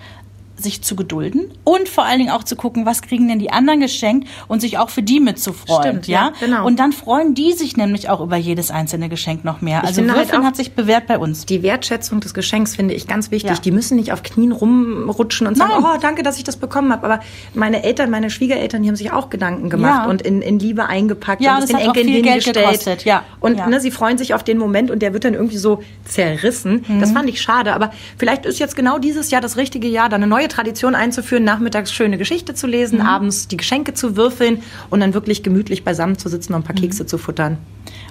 sich 0.63 0.83
zu 0.83 0.97
gedulden 0.97 1.51
und 1.65 1.89
vor 1.89 2.05
allen 2.05 2.19
Dingen 2.19 2.31
auch 2.31 2.45
zu 2.45 2.57
gucken, 2.57 2.87
was 2.87 3.03
kriegen 3.03 3.29
denn 3.29 3.39
die 3.39 3.51
anderen 3.51 3.81
geschenkt 3.81 4.29
und 4.49 4.61
sich 4.61 4.79
auch 4.79 4.91
für 4.91 5.03
die 5.03 5.21
mitzufreuen. 5.21 5.83
Stimmt, 5.83 6.07
ja, 6.07 6.27
ja 6.27 6.33
genau. 6.41 6.67
Und 6.67 6.79
dann 6.79 6.93
freuen 6.93 7.35
die 7.35 7.53
sich 7.53 7.77
nämlich 7.77 8.09
auch 8.09 8.21
über 8.21 8.37
jedes 8.37 8.71
einzelne 8.71 9.09
Geschenk 9.09 9.45
noch 9.45 9.61
mehr. 9.61 9.81
Ich 9.83 9.89
also 9.89 10.03
halt 10.03 10.11
Würfeln 10.11 10.39
halt 10.39 10.45
hat 10.45 10.57
sich 10.57 10.73
bewährt 10.73 11.07
bei 11.07 11.19
uns. 11.19 11.47
Die 11.47 11.63
Wertschätzung 11.63 12.21
des 12.21 12.35
Geschenks 12.35 12.77
finde 12.77 12.95
ich 12.95 13.07
ganz 13.07 13.31
wichtig. 13.31 13.51
Ja. 13.51 13.63
Die 13.63 13.71
müssen 13.71 13.97
nicht 13.97 14.13
auf 14.13 14.23
Knien 14.23 14.53
rumrutschen 14.53 15.47
und 15.47 15.57
sagen, 15.57 15.73
Nein. 15.75 15.93
oh, 15.97 15.99
danke, 16.01 16.23
dass 16.23 16.39
ich 16.39 16.45
das 16.45 16.57
bekommen 16.57 16.93
habe. 16.93 17.05
Aber 17.05 17.21
meine 17.55 17.83
Eltern, 17.83 18.11
meine 18.11 18.31
Schwiegereltern, 18.31 18.83
die 18.83 18.89
haben 18.89 18.97
sich 18.97 19.13
auch 19.13 19.31
Gedanken 19.31 19.71
gemacht 19.71 20.05
ja. 20.05 20.11
und 20.11 20.23
in, 20.23 20.43
in 20.43 20.59
Liebe 20.59 20.87
eingepackt 20.87 21.43
ja, 21.43 21.57
und 21.57 21.65
es 21.65 21.71
den 21.71 21.79
Enkeln 21.79 22.09
hingestellt. 22.09 23.05
Ja. 23.05 23.25
Und 23.41 23.63
Ne, 23.73 23.81
sie 23.81 23.91
freuen 23.91 24.19
sich 24.19 24.35
auf 24.35 24.43
den 24.45 24.59
Moment 24.59 24.91
und 24.91 25.01
der 25.01 25.13
wird 25.13 25.25
dann 25.25 25.35
irgendwie 25.35 25.57
so 25.57 25.83
zerrissen. 26.05 26.85
Mhm. 26.87 27.01
Das 27.01 27.13
fand 27.13 27.29
ich 27.29 27.41
schade. 27.41 27.73
Aber 27.75 27.93
vielleicht 28.19 28.45
ist 28.45 28.59
jetzt 28.59 28.77
genau 28.77 28.99
dieses 28.99 29.31
Jahr 29.31 29.41
das 29.41 29.57
richtige 29.57 29.89
Jahr, 29.89 30.09
da 30.09 30.17
eine 30.17 30.27
neue 30.27 30.49
Tradition 30.53 30.95
einzuführen 30.95 31.33
führen, 31.33 31.45
nachmittags 31.45 31.93
schöne 31.93 32.19
Geschichte 32.19 32.55
zu 32.55 32.67
lesen, 32.67 32.99
mhm. 32.99 33.07
abends 33.07 33.49
die 33.49 33.57
Geschenke 33.57 33.95
zu 33.95 34.17
würfeln 34.17 34.63
und 34.91 35.01
dann 35.01 35.15
wirklich 35.15 35.43
gemütlich 35.43 35.85
beisammen 35.85 36.19
zu 36.19 36.29
sitzen 36.29 36.53
und 36.53 36.61
ein 36.61 36.65
paar 36.65 36.77
mhm. 36.77 36.81
Kekse 36.81 37.07
zu 37.07 37.19
futtern. 37.19 37.59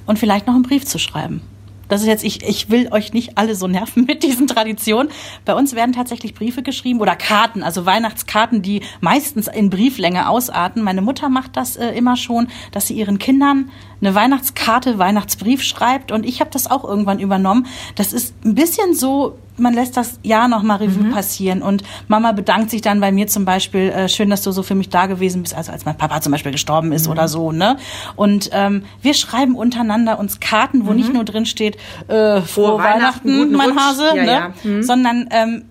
Und 0.06 0.18
vielleicht 0.18 0.48
noch 0.48 0.56
einen 0.56 0.64
Brief 0.64 0.86
zu 0.86 0.98
schreiben. 0.98 1.42
Das 1.88 2.00
ist 2.00 2.08
jetzt, 2.08 2.24
ich, 2.24 2.42
ich 2.48 2.70
will 2.70 2.88
euch 2.92 3.12
nicht 3.12 3.38
alle 3.38 3.54
so 3.54 3.68
nerven 3.68 4.06
mit 4.08 4.24
diesen 4.24 4.48
Traditionen. 4.48 5.12
Bei 5.44 5.54
uns 5.54 5.76
werden 5.76 5.92
tatsächlich 5.92 6.34
Briefe 6.34 6.64
geschrieben 6.64 7.02
oder 7.02 7.18
Karten, 7.18 7.64
also 7.64 7.86
Weihnachtskarten, 7.86 8.62
die 8.62 8.82
meistens 9.02 9.48
in 9.48 9.70
Brieflänge 9.70 10.30
ausarten. 10.30 10.84
Meine 10.84 11.02
Mutter 11.02 11.28
macht 11.28 11.58
das 11.58 11.76
äh, 11.76 11.90
immer 11.90 12.16
schon, 12.16 12.48
dass 12.72 12.88
sie 12.88 12.94
ihren 12.94 13.20
Kindern 13.20 13.70
eine 14.00 14.16
Weihnachtskarte, 14.16 15.00
Weihnachtsbrief 15.00 15.62
schreibt 15.64 16.14
und 16.14 16.26
ich 16.26 16.40
habe 16.40 16.50
das 16.50 16.72
auch 16.72 16.86
irgendwann 16.86 17.20
übernommen. 17.20 17.68
Das 17.96 18.14
ist 18.14 18.34
ein 18.46 18.56
bisschen 18.56 18.96
so, 18.96 19.38
man 19.62 19.74
lässt 19.74 19.95
das 19.95 20.19
Jahr 20.24 20.47
noch 20.47 20.63
mal 20.63 20.76
Revue 20.76 21.06
mhm. 21.06 21.12
passieren 21.12 21.62
und 21.62 21.84
Mama 22.08 22.32
bedankt 22.32 22.69
sich 22.69 22.82
dann 22.82 23.00
bei 23.00 23.12
mir 23.12 23.28
zum 23.28 23.45
Beispiel, 23.45 23.89
äh, 23.89 24.10
schön, 24.10 24.30
dass 24.30 24.41
du 24.41 24.52
so 24.52 24.63
für 24.63 24.76
mich 24.76 24.89
da 24.89 25.06
gewesen 25.06 25.41
bist, 25.43 25.56
also 25.56 25.71
als 25.71 25.86
mein 25.86 25.97
Papa 25.97 26.21
zum 26.21 26.32
Beispiel 26.32 26.52
gestorben 26.52 26.91
ist 26.91 27.06
mhm. 27.06 27.12
oder 27.12 27.28
so, 27.28 27.52
ne? 27.52 27.78
Und 28.15 28.50
ähm, 28.54 28.84
wir 29.02 29.13
schreiben 29.13 29.56
untereinander 29.56 30.19
uns 30.19 30.39
Karten, 30.39 30.86
wo 30.86 30.91
mhm. 30.91 30.97
nicht 30.97 31.13
nur 31.13 31.24
drin 31.24 31.45
steht, 31.45 31.78
äh, 32.08 32.41
frohe 32.41 32.78
Weihnachten, 32.78 33.30
Weihnachten 33.30 33.52
mein 33.52 33.69
Rutsch. 33.69 33.80
Hase, 33.80 34.08
ja, 34.15 34.24
ne? 34.24 34.32
Ja. 34.32 34.54
Mhm. 34.63 34.84
sondern 34.84 35.30
ähm, 35.32 35.63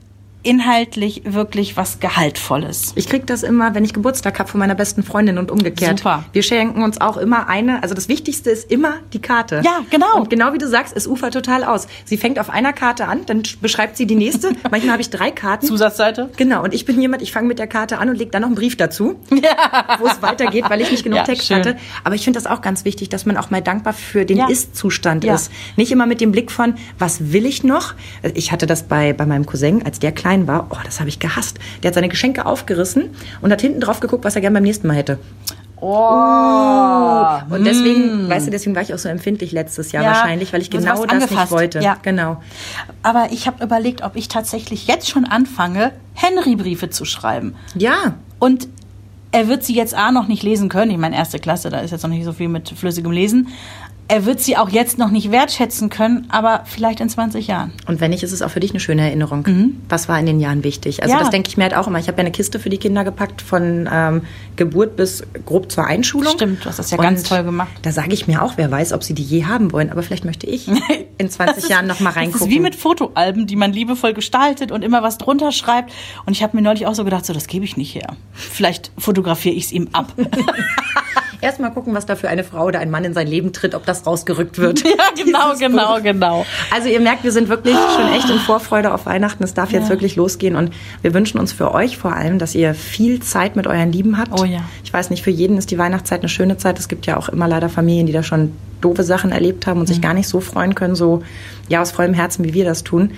inhaltlich 0.42 1.22
wirklich 1.24 1.76
was 1.76 2.00
Gehaltvolles. 2.00 2.92
Ich 2.96 3.08
krieg 3.08 3.26
das 3.26 3.42
immer, 3.42 3.74
wenn 3.74 3.84
ich 3.84 3.92
Geburtstag 3.92 4.38
habe 4.38 4.48
von 4.48 4.58
meiner 4.58 4.74
besten 4.74 5.02
Freundin 5.02 5.38
und 5.38 5.50
umgekehrt. 5.50 5.98
Super. 5.98 6.24
Wir 6.32 6.42
schenken 6.42 6.82
uns 6.82 7.00
auch 7.00 7.16
immer 7.16 7.48
eine, 7.48 7.82
also 7.82 7.94
das 7.94 8.08
Wichtigste 8.08 8.50
ist 8.50 8.70
immer 8.70 8.94
die 9.12 9.20
Karte. 9.20 9.60
Ja, 9.64 9.80
genau. 9.90 10.16
Und 10.16 10.30
genau 10.30 10.52
wie 10.52 10.58
du 10.58 10.66
sagst, 10.66 10.96
es 10.96 11.06
ufert 11.06 11.34
total 11.34 11.64
aus. 11.64 11.88
Sie 12.04 12.16
fängt 12.16 12.38
auf 12.38 12.48
einer 12.48 12.72
Karte 12.72 13.06
an, 13.06 13.26
dann 13.26 13.42
beschreibt 13.60 13.96
sie 13.96 14.06
die 14.06 14.14
nächste. 14.14 14.52
Manchmal 14.70 14.92
habe 14.92 15.02
ich 15.02 15.10
drei 15.10 15.30
Karten. 15.30 15.66
Zusatzseite. 15.66 16.30
Genau. 16.36 16.64
Und 16.64 16.72
ich 16.72 16.86
bin 16.86 17.00
jemand, 17.00 17.22
ich 17.22 17.32
fange 17.32 17.48
mit 17.48 17.58
der 17.58 17.66
Karte 17.66 17.98
an 17.98 18.08
und 18.08 18.16
leg 18.16 18.32
dann 18.32 18.42
noch 18.42 18.48
einen 18.48 18.56
Brief 18.56 18.76
dazu, 18.76 19.16
ja. 19.30 19.98
wo 19.98 20.06
es 20.06 20.22
weitergeht, 20.22 20.64
weil 20.68 20.80
ich 20.80 20.90
nicht 20.90 21.04
genug 21.04 21.18
ja, 21.18 21.24
Text 21.24 21.48
schön. 21.48 21.58
hatte. 21.58 21.76
Aber 22.04 22.14
ich 22.14 22.24
finde 22.24 22.38
das 22.38 22.46
auch 22.46 22.62
ganz 22.62 22.84
wichtig, 22.84 23.10
dass 23.10 23.26
man 23.26 23.36
auch 23.36 23.50
mal 23.50 23.60
dankbar 23.60 23.92
für 23.92 24.24
den 24.24 24.38
ja. 24.38 24.48
Ist-Zustand 24.48 25.24
ja. 25.24 25.34
ist. 25.34 25.50
Nicht 25.76 25.92
immer 25.92 26.06
mit 26.06 26.20
dem 26.20 26.32
Blick 26.32 26.50
von, 26.50 26.74
was 26.98 27.32
will 27.32 27.44
ich 27.44 27.62
noch? 27.62 27.94
Ich 28.34 28.52
hatte 28.52 28.66
das 28.66 28.84
bei, 28.84 29.12
bei 29.12 29.26
meinem 29.26 29.44
Cousin, 29.44 29.82
als 29.84 29.98
der 29.98 30.12
klein 30.12 30.29
war. 30.46 30.68
Oh, 30.70 30.76
das 30.84 31.00
habe 31.00 31.08
ich 31.08 31.18
gehasst. 31.18 31.58
Der 31.82 31.88
hat 31.88 31.94
seine 31.94 32.08
Geschenke 32.08 32.46
aufgerissen 32.46 33.10
und 33.40 33.52
hat 33.52 33.60
hinten 33.60 33.80
drauf 33.80 34.00
geguckt, 34.00 34.24
was 34.24 34.34
er 34.34 34.40
gerne 34.40 34.54
beim 34.54 34.62
nächsten 34.62 34.86
Mal 34.86 34.96
hätte. 34.96 35.18
Oh. 35.80 35.86
Uh, 35.86 37.54
und 37.54 37.64
deswegen, 37.64 38.26
mm. 38.26 38.28
weißt 38.28 38.46
du, 38.46 38.50
deswegen 38.50 38.76
war 38.76 38.82
ich 38.82 38.92
auch 38.92 38.98
so 38.98 39.08
empfindlich 39.08 39.52
letztes 39.52 39.92
Jahr 39.92 40.02
ja, 40.02 40.10
wahrscheinlich, 40.10 40.52
weil 40.52 40.60
ich 40.60 40.70
genau 40.70 41.04
das 41.04 41.10
angefasst. 41.10 41.32
nicht 41.32 41.50
wollte. 41.50 41.80
Ja. 41.80 41.96
Genau. 42.02 42.42
Aber 43.02 43.28
ich 43.30 43.46
habe 43.46 43.64
überlegt, 43.64 44.02
ob 44.02 44.14
ich 44.14 44.28
tatsächlich 44.28 44.86
jetzt 44.86 45.08
schon 45.08 45.24
anfange, 45.24 45.92
Henry-Briefe 46.14 46.90
zu 46.90 47.06
schreiben. 47.06 47.54
Ja. 47.74 48.14
Und 48.38 48.68
er 49.32 49.48
wird 49.48 49.64
sie 49.64 49.74
jetzt 49.74 49.94
A 49.94 50.12
noch 50.12 50.28
nicht 50.28 50.42
lesen 50.42 50.68
können. 50.68 50.90
Ich 50.90 50.98
meine, 50.98 51.16
erste 51.16 51.38
Klasse, 51.38 51.70
da 51.70 51.78
ist 51.78 51.92
jetzt 51.92 52.02
noch 52.02 52.10
nicht 52.10 52.24
so 52.24 52.32
viel 52.32 52.48
mit 52.48 52.68
flüssigem 52.68 53.12
Lesen 53.12 53.48
er 54.10 54.26
wird 54.26 54.40
sie 54.40 54.56
auch 54.56 54.68
jetzt 54.68 54.98
noch 54.98 55.10
nicht 55.10 55.30
wertschätzen 55.30 55.88
können, 55.88 56.26
aber 56.30 56.62
vielleicht 56.66 57.00
in 57.00 57.08
20 57.08 57.46
Jahren. 57.46 57.72
Und 57.86 58.00
wenn 58.00 58.10
nicht, 58.10 58.22
ist 58.22 58.32
es 58.32 58.42
auch 58.42 58.50
für 58.50 58.60
dich 58.60 58.70
eine 58.72 58.80
schöne 58.80 59.02
Erinnerung. 59.02 59.74
Was 59.88 60.08
war 60.08 60.18
in 60.18 60.26
den 60.26 60.40
Jahren 60.40 60.64
wichtig? 60.64 61.02
Also 61.02 61.14
Ja. 61.14 61.20
das 61.20 61.30
denke 61.30 61.48
ich 61.48 61.56
mir 61.56 61.62
halt 61.64 61.74
auch 61.74 61.86
immer. 61.86 61.98
Ich 61.98 62.08
habe 62.08 62.16
ja 62.18 62.22
eine 62.22 62.32
Kiste 62.32 62.58
für 62.58 62.70
die 62.70 62.78
Kinder 62.78 63.04
gepackt 63.04 63.40
von 63.40 63.88
ähm, 63.90 64.22
Geburt 64.56 64.96
bis 64.96 65.22
grob 65.46 65.70
zur 65.70 65.84
Einschulung. 65.86 66.32
Stimmt, 66.32 66.64
du 66.64 66.68
hast 66.68 66.78
das 66.78 66.90
ja 66.90 66.96
ganz 66.96 67.22
toll 67.22 67.44
gemacht. 67.44 67.70
Da 67.82 67.92
sage 67.92 68.12
ich 68.12 68.26
mir 68.26 68.42
auch, 68.42 68.54
wer 68.56 68.70
weiß, 68.70 68.92
ob 68.92 69.04
sie 69.04 69.14
die 69.14 69.22
je 69.22 69.44
haben 69.46 69.72
wollen. 69.72 69.90
Aber 69.90 70.02
vielleicht 70.02 70.24
möchte 70.24 70.46
ich 70.46 70.68
in 71.18 71.30
20 71.30 71.68
Jahren 71.68 71.86
noch 71.86 72.00
mal 72.00 72.10
Das 72.10 72.16
reingucken. 72.16 72.48
ist 72.48 72.52
wie 72.52 72.60
mit 72.60 72.74
Fotoalben, 72.74 73.46
die 73.46 73.56
man 73.56 73.72
liebevoll 73.72 74.12
gestaltet 74.12 74.72
und 74.72 74.82
immer 74.82 75.02
was 75.02 75.18
drunter 75.18 75.52
schreibt. 75.52 75.92
Und 76.26 76.32
ich 76.32 76.42
habe 76.42 76.56
mir 76.56 76.62
neulich 76.62 76.86
auch 76.86 76.94
so 76.94 77.04
gedacht, 77.04 77.24
so 77.24 77.32
das 77.32 77.46
gebe 77.46 77.64
ich 77.64 77.76
nicht 77.76 77.94
her. 77.94 78.16
Vielleicht 78.32 78.90
fotografiere 78.98 79.54
ich 79.54 79.64
es 79.66 79.72
ihm 79.72 79.88
ab. 79.92 80.12
Erstmal 81.42 81.72
gucken, 81.72 81.94
was 81.94 82.06
da 82.06 82.16
für 82.16 82.28
eine 82.28 82.44
Frau 82.44 82.66
oder 82.66 82.78
ein 82.80 82.90
Mann 82.90 83.04
in 83.04 83.14
sein 83.14 83.26
Leben 83.26 83.52
tritt, 83.52 83.74
ob 83.74 83.86
das 83.86 84.06
rausgerückt 84.06 84.58
wird. 84.58 84.80
ja, 84.84 84.90
genau, 85.16 85.54
genau, 85.58 85.94
Buch. 85.96 86.02
genau. 86.02 86.46
Also 86.74 86.88
ihr 86.88 87.00
merkt, 87.00 87.24
wir 87.24 87.32
sind 87.32 87.48
wirklich 87.48 87.74
schon 87.96 88.08
echt 88.12 88.28
in 88.30 88.38
Vorfreude 88.46 88.92
auf 88.92 89.06
Weihnachten. 89.06 89.42
Es 89.44 89.54
darf 89.54 89.72
jetzt 89.72 89.88
wirklich 89.88 90.16
losgehen 90.16 90.56
und 90.56 90.72
wir 91.02 91.14
wünschen 91.14 91.38
uns 91.40 91.52
für 91.52 91.72
euch 91.72 91.96
vor 91.98 92.12
allem, 92.14 92.38
dass 92.38 92.54
ihr 92.54 92.74
viel 92.74 93.20
Zeit 93.20 93.56
mit 93.56 93.66
euren 93.66 93.92
Lieben 93.92 94.18
habt. 94.18 94.38
Oh 94.38 94.44
ja. 94.44 94.60
Ich 94.84 94.92
weiß 94.92 95.10
nicht, 95.10 95.22
für 95.22 95.30
jeden 95.30 95.56
ist 95.56 95.70
die 95.70 95.78
Weihnachtszeit 95.78 96.20
eine 96.20 96.28
schöne 96.28 96.56
Zeit. 96.58 96.78
Es 96.78 96.88
gibt 96.88 97.06
ja 97.06 97.16
auch 97.16 97.28
immer 97.28 97.48
leider 97.48 97.68
Familien, 97.68 98.06
die 98.06 98.12
da 98.12 98.22
schon 98.22 98.52
doofe 98.80 99.02
Sachen 99.02 99.32
erlebt 99.32 99.66
haben 99.66 99.78
und 99.80 99.84
Mhm. 99.88 99.92
sich 99.94 100.00
gar 100.00 100.14
nicht 100.14 100.28
so 100.28 100.40
freuen 100.40 100.74
können, 100.74 100.94
so 100.94 101.22
ja 101.68 101.80
aus 101.82 101.90
vollem 101.92 102.14
Herzen, 102.14 102.44
wie 102.44 102.54
wir 102.54 102.64
das 102.64 102.84
tun. 102.84 103.12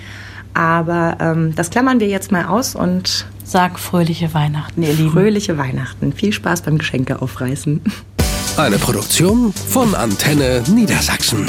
Aber 0.53 1.17
ähm, 1.19 1.53
das 1.55 1.69
klammern 1.71 1.99
wir 1.99 2.07
jetzt 2.07 2.31
mal 2.31 2.45
aus 2.45 2.75
und 2.75 3.25
Sag 3.45 3.79
fröhliche 3.79 4.33
Weihnachten, 4.33 4.83
ihr 4.83 4.93
Lieben. 4.93 5.11
fröhliche 5.11 5.57
Weihnachten. 5.57 6.13
Viel 6.13 6.33
Spaß 6.33 6.61
beim 6.63 6.77
Geschenke 6.77 7.21
aufreißen. 7.21 7.81
Eine 8.57 8.77
Produktion 8.77 9.53
von 9.53 9.95
Antenne 9.95 10.63
Niedersachsen. 10.73 11.45